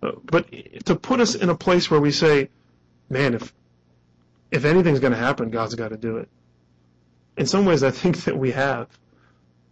but 0.01 0.47
to 0.85 0.95
put 0.95 1.19
us 1.19 1.35
in 1.35 1.49
a 1.49 1.55
place 1.55 1.89
where 1.89 1.99
we 1.99 2.11
say, 2.11 2.49
man, 3.09 3.33
if, 3.33 3.53
if 4.51 4.65
anything's 4.65 4.99
going 4.99 5.13
to 5.13 5.19
happen, 5.19 5.49
God's 5.49 5.75
got 5.75 5.89
to 5.89 5.97
do 5.97 6.17
it. 6.17 6.29
In 7.37 7.45
some 7.45 7.65
ways, 7.65 7.83
I 7.83 7.91
think 7.91 8.23
that 8.25 8.37
we 8.37 8.51
have. 8.51 8.87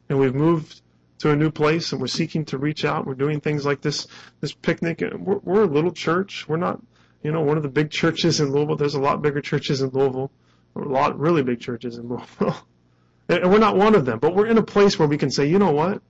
And 0.09 0.19
we've 0.19 0.35
moved 0.35 0.81
to 1.19 1.31
a 1.31 1.35
new 1.35 1.51
place 1.51 1.91
and 1.91 2.01
we're 2.01 2.07
seeking 2.07 2.45
to 2.45 2.57
reach 2.57 2.83
out. 2.85 3.05
We're 3.05 3.13
doing 3.13 3.41
things 3.41 3.65
like 3.65 3.81
this, 3.81 4.07
this 4.39 4.53
picnic. 4.53 5.01
We're, 5.01 5.37
we're 5.37 5.63
a 5.63 5.67
little 5.67 5.91
church. 5.91 6.47
We're 6.47 6.57
not 6.57 6.81
you 7.23 7.31
know, 7.31 7.41
one 7.41 7.57
of 7.57 7.63
the 7.63 7.69
big 7.69 7.91
churches 7.91 8.39
in 8.39 8.51
Louisville. 8.51 8.75
There's 8.75 8.95
a 8.95 8.99
lot 8.99 9.21
bigger 9.21 9.41
churches 9.41 9.81
in 9.81 9.89
Louisville, 9.89 10.31
a 10.75 10.79
lot 10.79 11.19
really 11.19 11.43
big 11.43 11.59
churches 11.59 11.97
in 11.97 12.07
Louisville. 12.07 12.55
and 13.29 13.51
we're 13.51 13.59
not 13.59 13.77
one 13.77 13.95
of 13.95 14.05
them, 14.05 14.19
but 14.19 14.35
we're 14.35 14.47
in 14.47 14.57
a 14.57 14.63
place 14.63 14.97
where 14.97 15.07
we 15.07 15.17
can 15.17 15.31
say, 15.31 15.45
you 15.45 15.59
know 15.59 15.71
what? 15.71 16.01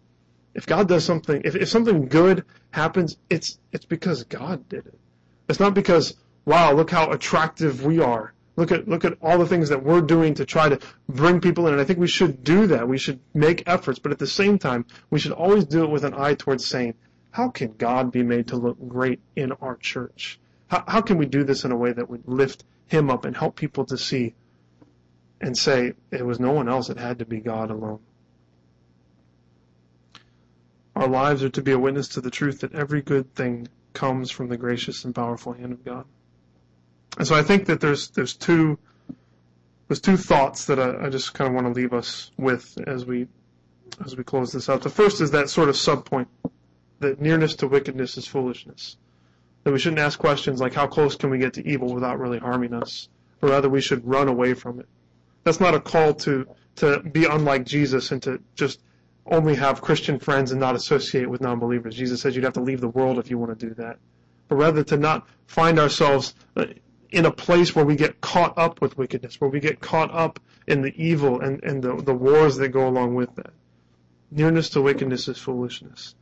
If 0.53 0.65
God 0.65 0.87
does 0.87 1.05
something, 1.05 1.41
if, 1.45 1.55
if 1.55 1.69
something 1.69 2.07
good 2.07 2.45
happens, 2.71 3.17
it's, 3.29 3.57
it's 3.71 3.85
because 3.85 4.23
God 4.23 4.67
did 4.67 4.85
it. 4.85 4.99
It's 5.47 5.59
not 5.59 5.73
because, 5.73 6.15
wow, 6.45 6.73
look 6.73 6.89
how 6.89 7.11
attractive 7.11 7.83
we 7.85 7.99
are. 7.99 8.33
Look 8.57 8.71
at, 8.71 8.87
look 8.87 9.05
at 9.05 9.17
all 9.21 9.37
the 9.37 9.47
things 9.47 9.69
that 9.69 9.83
we're 9.83 10.01
doing 10.01 10.33
to 10.35 10.45
try 10.45 10.67
to 10.67 10.79
bring 11.07 11.39
people 11.39 11.67
in. 11.67 11.73
And 11.73 11.81
I 11.81 11.85
think 11.85 11.99
we 11.99 12.07
should 12.07 12.43
do 12.43 12.67
that. 12.67 12.87
We 12.87 12.97
should 12.97 13.19
make 13.33 13.63
efforts. 13.65 13.97
But 13.97 14.11
at 14.11 14.19
the 14.19 14.27
same 14.27 14.59
time, 14.59 14.85
we 15.09 15.19
should 15.19 15.31
always 15.31 15.65
do 15.65 15.83
it 15.83 15.89
with 15.89 16.03
an 16.03 16.13
eye 16.13 16.35
towards 16.35 16.65
saying, 16.65 16.95
how 17.31 17.49
can 17.49 17.73
God 17.77 18.11
be 18.11 18.23
made 18.23 18.47
to 18.47 18.57
look 18.57 18.77
great 18.87 19.21
in 19.37 19.53
our 19.53 19.77
church? 19.77 20.39
How, 20.71 20.85
how 20.87 21.01
can 21.01 21.17
we 21.17 21.25
do 21.25 21.43
this 21.43 21.65
in 21.65 21.73
a 21.73 21.75
way 21.75 21.91
that 21.91 22.09
would 22.09 22.25
lift 22.25 22.63
Him 22.87 23.09
up 23.09 23.25
and 23.25 23.35
help 23.35 23.57
people 23.57 23.83
to 23.87 23.97
see 23.97 24.35
and 25.41 25.57
say 25.57 25.93
it 26.11 26.25
was 26.25 26.39
no 26.39 26.53
one 26.53 26.69
else, 26.69 26.89
it 26.89 26.97
had 26.97 27.19
to 27.19 27.25
be 27.25 27.41
God 27.41 27.69
alone? 27.69 27.99
Our 30.95 31.09
lives 31.09 31.43
are 31.43 31.49
to 31.49 31.61
be 31.61 31.73
a 31.73 31.79
witness 31.79 32.07
to 32.09 32.21
the 32.21 32.31
truth 32.31 32.61
that 32.61 32.73
every 32.73 33.01
good 33.01 33.35
thing 33.35 33.67
comes 33.91 34.31
from 34.31 34.47
the 34.47 34.55
gracious 34.55 35.03
and 35.03 35.13
powerful 35.13 35.51
hand 35.51 35.73
of 35.73 35.83
God. 35.83 36.05
And 37.17 37.27
so 37.27 37.35
I 37.35 37.43
think 37.43 37.65
that 37.65 37.81
there's 37.81 38.09
there's 38.11 38.33
two 38.33 38.79
there's 39.89 39.99
two 39.99 40.15
thoughts 40.15 40.67
that 40.67 40.79
I, 40.79 41.07
I 41.07 41.09
just 41.09 41.33
kind 41.33 41.49
of 41.49 41.53
want 41.53 41.67
to 41.67 41.81
leave 41.81 41.91
us 41.91 42.31
with 42.37 42.77
as 42.87 43.05
we 43.05 43.27
as 44.05 44.15
we 44.15 44.23
close 44.23 44.53
this 44.53 44.69
out. 44.69 44.83
The 44.83 44.89
first 44.89 45.19
is 45.19 45.31
that 45.31 45.49
sort 45.49 45.67
of 45.67 45.75
subpoint 45.75 46.27
that 46.99 47.19
nearness 47.19 47.55
to 47.55 47.67
wickedness 47.67 48.15
is 48.15 48.25
foolishness. 48.25 48.95
That 49.63 49.71
we 49.71 49.79
shouldn't 49.79 49.99
ask 49.99 50.17
questions 50.17 50.59
like 50.59 50.73
how 50.73 50.87
close 50.87 51.15
can 51.15 51.29
we 51.29 51.37
get 51.37 51.53
to 51.53 51.67
evil 51.67 51.93
without 51.93 52.19
really 52.19 52.39
harming 52.39 52.73
us, 52.73 53.09
or 53.41 53.49
rather 53.49 53.69
we 53.69 53.81
should 53.81 54.07
run 54.07 54.27
away 54.27 54.53
from 54.53 54.79
it. 54.79 54.87
That's 55.43 55.59
not 55.59 55.75
a 55.75 55.79
call 55.79 56.13
to 56.15 56.47
to 56.77 56.99
be 57.01 57.25
unlike 57.25 57.65
Jesus 57.65 58.11
and 58.11 58.23
to 58.23 58.41
just 58.55 58.81
only 59.25 59.55
have 59.55 59.81
Christian 59.81 60.19
friends 60.19 60.51
and 60.51 60.59
not 60.59 60.75
associate 60.75 61.29
with 61.29 61.41
non-believers. 61.41 61.95
Jesus 61.95 62.21
says 62.21 62.35
you'd 62.35 62.43
have 62.43 62.53
to 62.53 62.61
leave 62.61 62.81
the 62.81 62.87
world 62.89 63.19
if 63.19 63.29
you 63.29 63.37
want 63.37 63.57
to 63.57 63.67
do 63.67 63.73
that. 63.75 63.99
But 64.47 64.55
rather 64.55 64.83
to 64.85 64.97
not 64.97 65.27
find 65.47 65.79
ourselves 65.79 66.33
uh, 66.55 66.65
in 67.11 67.25
a 67.25 67.31
place 67.31 67.75
where 67.75 67.85
we 67.85 67.95
get 67.95 68.21
caught 68.21 68.57
up 68.57 68.81
with 68.81 68.97
wickedness, 68.97 69.39
where 69.39 69.49
we 69.49 69.59
get 69.59 69.79
caught 69.79 70.11
up 70.13 70.39
in 70.67 70.81
the 70.81 70.93
evil 71.01 71.41
and, 71.41 71.63
and 71.63 71.83
the, 71.83 71.95
the 71.97 72.13
wars 72.13 72.55
that 72.57 72.69
go 72.69 72.87
along 72.87 73.15
with 73.15 73.35
that. 73.35 73.51
Nearness 74.31 74.69
to 74.69 74.81
wickedness 74.81 75.27
is 75.27 75.37
foolishness. 75.37 76.15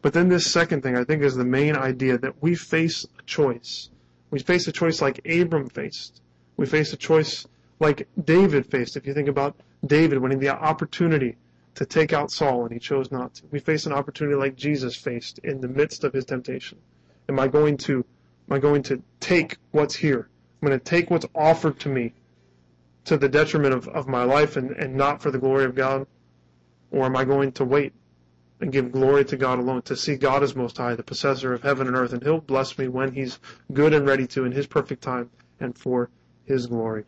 But 0.00 0.12
then 0.12 0.28
this 0.28 0.50
second 0.50 0.82
thing 0.82 0.96
I 0.96 1.04
think 1.04 1.22
is 1.22 1.34
the 1.34 1.44
main 1.44 1.76
idea 1.76 2.18
that 2.18 2.40
we 2.40 2.54
face 2.54 3.04
a 3.18 3.22
choice. 3.22 3.90
We 4.30 4.38
face 4.38 4.68
a 4.68 4.72
choice 4.72 5.00
like 5.00 5.26
Abram 5.26 5.68
faced. 5.68 6.20
We 6.56 6.66
face 6.66 6.92
a 6.92 6.96
choice 6.96 7.46
like 7.80 8.06
David 8.24 8.66
faced. 8.66 8.96
If 8.96 9.06
you 9.06 9.14
think 9.14 9.28
about 9.28 9.56
David 9.84 10.18
winning 10.18 10.38
the 10.38 10.50
opportunity 10.50 11.36
to 11.74 11.86
take 11.86 12.12
out 12.12 12.30
Saul 12.30 12.64
and 12.64 12.72
he 12.72 12.78
chose 12.78 13.10
not 13.10 13.34
to. 13.34 13.42
We 13.50 13.60
face 13.60 13.86
an 13.86 13.92
opportunity 13.92 14.36
like 14.36 14.56
Jesus 14.56 14.96
faced 14.96 15.38
in 15.38 15.60
the 15.60 15.68
midst 15.68 16.04
of 16.04 16.12
his 16.12 16.24
temptation. 16.24 16.78
Am 17.28 17.38
I 17.38 17.48
going 17.48 17.76
to 17.78 18.04
am 18.48 18.56
I 18.56 18.58
going 18.58 18.82
to 18.84 19.02
take 19.20 19.56
what's 19.72 19.94
here? 19.94 20.28
I'm 20.60 20.68
going 20.68 20.78
to 20.78 20.84
take 20.84 21.10
what's 21.10 21.26
offered 21.34 21.78
to 21.80 21.88
me 21.88 22.12
to 23.04 23.16
the 23.16 23.28
detriment 23.28 23.74
of, 23.74 23.88
of 23.88 24.08
my 24.08 24.24
life 24.24 24.56
and, 24.56 24.72
and 24.72 24.94
not 24.94 25.22
for 25.22 25.30
the 25.30 25.38
glory 25.38 25.64
of 25.64 25.74
God? 25.74 26.06
Or 26.90 27.04
am 27.04 27.16
I 27.16 27.24
going 27.24 27.52
to 27.52 27.64
wait 27.64 27.92
and 28.60 28.72
give 28.72 28.92
glory 28.92 29.24
to 29.26 29.36
God 29.36 29.58
alone, 29.58 29.82
to 29.82 29.96
see 29.96 30.16
God 30.16 30.42
as 30.42 30.56
Most 30.56 30.76
High, 30.76 30.94
the 30.94 31.02
possessor 31.02 31.52
of 31.52 31.62
heaven 31.62 31.86
and 31.86 31.96
earth, 31.96 32.12
and 32.12 32.22
He'll 32.22 32.40
bless 32.40 32.76
me 32.76 32.88
when 32.88 33.12
He's 33.12 33.38
good 33.72 33.94
and 33.94 34.06
ready 34.06 34.26
to 34.28 34.44
in 34.44 34.52
His 34.52 34.66
perfect 34.66 35.02
time 35.02 35.30
and 35.60 35.76
for 35.76 36.10
His 36.44 36.66
glory. 36.66 37.04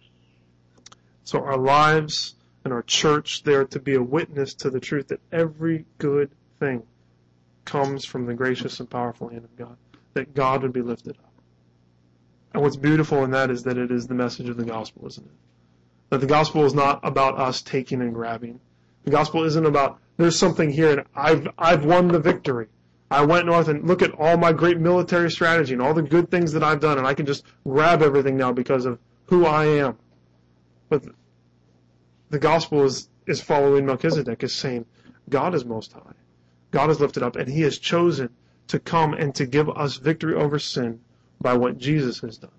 So 1.25 1.43
our 1.43 1.59
lives 1.59 2.35
and 2.65 2.73
our 2.73 2.83
church 2.83 3.43
there 3.43 3.65
to 3.65 3.81
be 3.81 3.95
a 3.95 4.03
witness 4.03 4.55
to 4.55 4.71
the 4.71 4.81
truth 4.81 5.09
that 5.09 5.21
every 5.33 5.87
good 5.99 6.31
thing 6.59 6.83
comes 7.65 8.05
from 8.05 8.27
the 8.27 8.35
gracious 8.35 8.81
and 8.81 8.89
powerful 8.89 9.29
hand 9.29 9.45
of 9.45 9.57
God, 9.57 9.77
that 10.15 10.35
God 10.35 10.63
would 10.63 10.73
be 10.73 10.83
lifted 10.83 11.17
up. 11.19 11.33
And 12.53 12.63
what's 12.63 12.77
beautiful 12.77 13.25
in 13.25 13.31
that 13.31 13.51
is 13.51 13.63
that 13.65 13.79
it 13.79 13.91
is 13.91 14.07
the 14.07 14.15
message 14.15 14.49
of 14.49 14.57
the 14.57 14.65
gospel, 14.65 15.07
isn't 15.07 15.27
it? 15.27 15.33
That 16.11 16.21
the 16.21 16.27
gospel 16.27 16.65
is 16.65 16.75
not 16.75 17.01
about 17.05 17.39
us 17.39 17.63
taking 17.63 18.01
and 18.01 18.13
grabbing. 18.13 18.61
The 19.05 19.13
gospel 19.13 19.45
isn't 19.45 19.67
about 19.67 20.01
there's 20.21 20.39
something 20.39 20.71
here 20.71 20.99
and 20.99 21.07
I've 21.15 21.49
I've 21.59 21.85
won 21.85 22.09
the 22.09 22.21
victory. 22.21 22.67
I 23.11 23.25
went 23.25 23.47
north 23.47 23.69
and 23.69 23.87
look 23.87 24.03
at 24.03 24.13
all 24.13 24.37
my 24.37 24.53
great 24.53 24.79
military 24.79 25.31
strategy 25.31 25.73
and 25.73 25.83
all 25.83 25.95
the 25.95 26.03
good 26.03 26.31
things 26.31 26.53
that 26.53 26.63
I've 26.63 26.81
done 26.81 26.99
and 26.99 27.07
I 27.07 27.15
can 27.15 27.27
just 27.27 27.45
grab 27.65 28.03
everything 28.03 28.37
now 28.37 28.53
because 28.53 28.87
of 28.87 28.99
who 29.27 29.47
I 29.47 29.65
am. 29.65 29.97
But 30.89 31.05
the 32.31 32.39
gospel 32.39 32.85
is, 32.85 33.09
is 33.27 33.41
following 33.41 33.87
Melchizedek, 33.87 34.43
is 34.43 34.55
saying 34.55 34.87
God 35.29 35.55
is 35.55 35.65
most 35.65 35.93
high. 35.93 36.15
God 36.71 36.91
is 36.91 37.01
lifted 37.01 37.23
up 37.23 37.37
and 37.37 37.49
he 37.49 37.63
has 37.63 37.79
chosen 37.79 38.31
to 38.69 38.79
come 38.79 39.15
and 39.15 39.35
to 39.35 39.47
give 39.47 39.69
us 39.71 39.97
victory 39.97 40.35
over 40.35 40.59
sin 40.59 41.01
by 41.41 41.55
what 41.55 41.79
Jesus 41.79 42.21
has 42.21 42.39
done. 42.39 42.51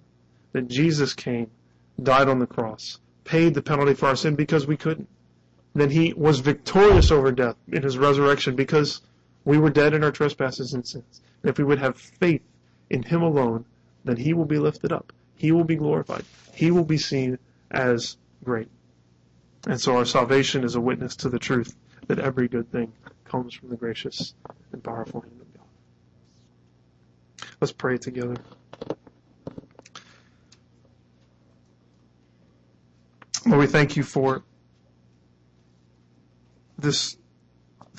That 0.52 0.68
Jesus 0.68 1.14
came, 1.14 1.50
died 2.02 2.28
on 2.28 2.40
the 2.40 2.48
cross, 2.48 3.00
paid 3.24 3.54
the 3.54 3.62
penalty 3.62 3.94
for 3.94 4.08
our 4.08 4.16
sin 4.18 4.36
because 4.36 4.68
we 4.68 4.76
couldn't. 4.76 5.08
Then 5.74 5.90
he 5.90 6.14
was 6.14 6.40
victorious 6.40 7.12
over 7.12 7.32
death 7.32 7.56
in 7.72 7.84
his 7.84 7.98
resurrection 7.98 8.56
because 8.56 9.02
we 9.46 9.58
were 9.58 9.70
dead 9.70 9.94
in 9.94 10.04
our 10.04 10.12
trespasses 10.12 10.74
and 10.74 10.86
sins. 10.86 11.22
And 11.42 11.50
if 11.50 11.58
we 11.58 11.64
would 11.64 11.80
have 11.80 11.98
faith 11.98 12.42
in 12.90 13.04
him 13.04 13.22
alone, 13.22 13.66
then 14.04 14.18
he 14.18 14.34
will 14.34 14.46
be 14.46 14.60
lifted 14.60 14.92
up. 14.92 15.14
He 15.36 15.52
will 15.52 15.64
be 15.64 15.76
glorified. 15.76 16.24
He 16.54 16.72
will 16.72 16.84
be 16.84 16.98
seen 16.98 17.40
as 17.72 18.18
great. 18.44 18.68
And 19.66 19.80
so 19.80 19.98
our 19.98 20.06
salvation 20.06 20.64
is 20.64 20.76
a 20.76 20.82
witness 20.82 21.16
to 21.18 21.30
the 21.30 21.40
truth 21.40 21.76
that 22.08 22.20
every 22.20 22.48
good 22.48 22.72
thing 22.72 22.92
comes 23.24 23.54
from 23.54 23.70
the 23.70 23.78
gracious 23.78 24.34
and 24.72 24.84
powerful 24.84 25.22
hand 25.22 25.40
of 25.40 25.54
God. 25.54 27.50
Let's 27.62 27.72
pray 27.72 27.98
together. 27.98 28.36
Lord, 33.46 33.60
we 33.60 33.68
thank 33.68 33.96
you 33.96 34.04
for 34.04 34.44
this 36.82 37.18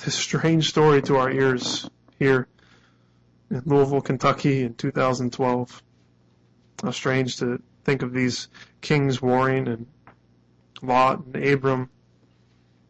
this 0.03 0.15
strange 0.15 0.69
story 0.69 1.01
to 1.03 1.17
our 1.17 1.29
ears 1.31 1.89
here 2.19 2.47
in 3.49 3.61
Louisville, 3.65 4.01
Kentucky 4.01 4.63
in 4.63 4.73
2012. 4.73 5.83
How 6.81 6.91
strange 6.91 7.37
to 7.37 7.61
think 7.83 8.01
of 8.01 8.11
these 8.11 8.47
kings 8.81 9.21
warring 9.21 9.67
and 9.67 9.85
Lot 10.81 11.25
and 11.25 11.35
Abram. 11.45 11.89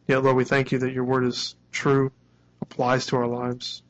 Yet, 0.08 0.24
Lord, 0.24 0.38
we 0.38 0.46
thank 0.46 0.72
you 0.72 0.80
that 0.80 0.94
your 0.94 1.04
word 1.04 1.26
is 1.26 1.56
true, 1.72 2.12
applies 2.62 3.06
to 3.08 3.18
our 3.18 3.28
lives. 3.28 3.84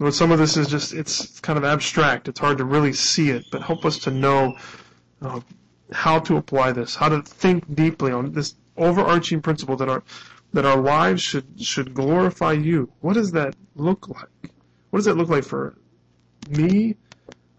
Lord, 0.00 0.14
some 0.14 0.32
of 0.32 0.38
this 0.38 0.56
is 0.56 0.68
just, 0.68 0.94
it's 0.94 1.38
kind 1.40 1.58
of 1.58 1.64
abstract. 1.64 2.28
It's 2.28 2.40
hard 2.40 2.58
to 2.58 2.64
really 2.64 2.92
see 2.92 3.30
it, 3.30 3.44
but 3.52 3.62
help 3.62 3.84
us 3.84 3.98
to 4.00 4.10
know 4.10 4.56
uh, 5.20 5.40
how 5.92 6.18
to 6.20 6.36
apply 6.36 6.72
this, 6.72 6.94
how 6.94 7.08
to 7.08 7.22
think 7.22 7.74
deeply 7.74 8.10
on 8.10 8.32
this 8.32 8.54
overarching 8.76 9.40
principle 9.40 9.76
that 9.76 9.88
our, 9.88 10.02
that 10.52 10.64
our 10.64 10.80
lives 10.80 11.22
should, 11.22 11.60
should 11.60 11.94
glorify 11.94 12.52
you. 12.52 12.90
What 13.00 13.14
does 13.14 13.32
that 13.32 13.54
look 13.74 14.08
like? 14.08 14.52
What 14.90 14.98
does 14.98 15.06
that 15.06 15.16
look 15.16 15.28
like 15.28 15.44
for 15.44 15.76
me, 16.46 16.96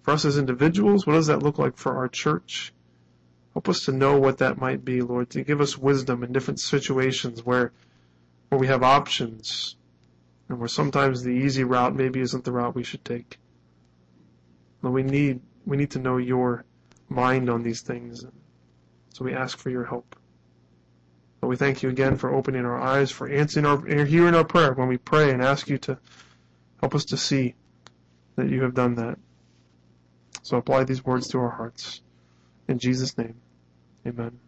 for 0.03 0.11
us 0.11 0.25
as 0.25 0.37
individuals? 0.37 1.07
What 1.07 1.13
does 1.13 1.27
that 1.27 1.41
look 1.41 1.57
like 1.57 1.77
for 1.77 1.95
our 1.97 2.07
church? 2.07 2.73
Help 3.53 3.69
us 3.69 3.85
to 3.85 3.91
know 3.91 4.19
what 4.19 4.39
that 4.39 4.57
might 4.57 4.83
be, 4.83 5.01
Lord, 5.01 5.29
to 5.31 5.43
give 5.43 5.61
us 5.61 5.77
wisdom 5.77 6.23
in 6.23 6.31
different 6.31 6.59
situations 6.59 7.45
where, 7.45 7.71
where 8.49 8.59
we 8.59 8.67
have 8.67 8.83
options 8.83 9.75
and 10.49 10.59
where 10.59 10.67
sometimes 10.67 11.23
the 11.23 11.31
easy 11.31 11.63
route 11.63 11.95
maybe 11.95 12.19
isn't 12.19 12.43
the 12.43 12.51
route 12.51 12.75
we 12.75 12.83
should 12.83 13.05
take. 13.05 13.37
Lord, 14.81 14.95
we 14.95 15.03
need, 15.03 15.41
we 15.65 15.77
need 15.77 15.91
to 15.91 15.99
know 15.99 16.17
your 16.17 16.65
mind 17.09 17.49
on 17.49 17.63
these 17.63 17.81
things. 17.81 18.25
So 19.09 19.23
we 19.23 19.33
ask 19.33 19.57
for 19.57 19.69
your 19.69 19.85
help. 19.85 20.15
But 21.43 21.49
we 21.49 21.57
thank 21.57 21.83
you 21.83 21.89
again 21.89 22.15
for 22.15 22.33
opening 22.33 22.63
our 22.63 22.79
eyes, 22.79 23.11
for 23.11 23.27
answering 23.27 23.65
our, 23.65 23.85
hearing 24.05 24.33
our 24.33 24.45
prayer 24.45 24.71
when 24.71 24.87
we 24.87 24.97
pray 24.97 25.29
and 25.29 25.41
ask 25.41 25.67
you 25.67 25.77
to 25.79 25.99
help 26.79 26.95
us 26.95 27.03
to 27.03 27.17
see 27.17 27.55
that 28.37 28.49
you 28.49 28.63
have 28.63 28.73
done 28.73 28.95
that. 28.95 29.19
So 30.41 30.55
apply 30.55 30.85
these 30.85 31.03
words 31.03 31.27
to 31.27 31.39
our 31.39 31.49
hearts. 31.49 32.01
In 32.69 32.79
Jesus' 32.79 33.17
name, 33.17 33.35
amen. 34.07 34.39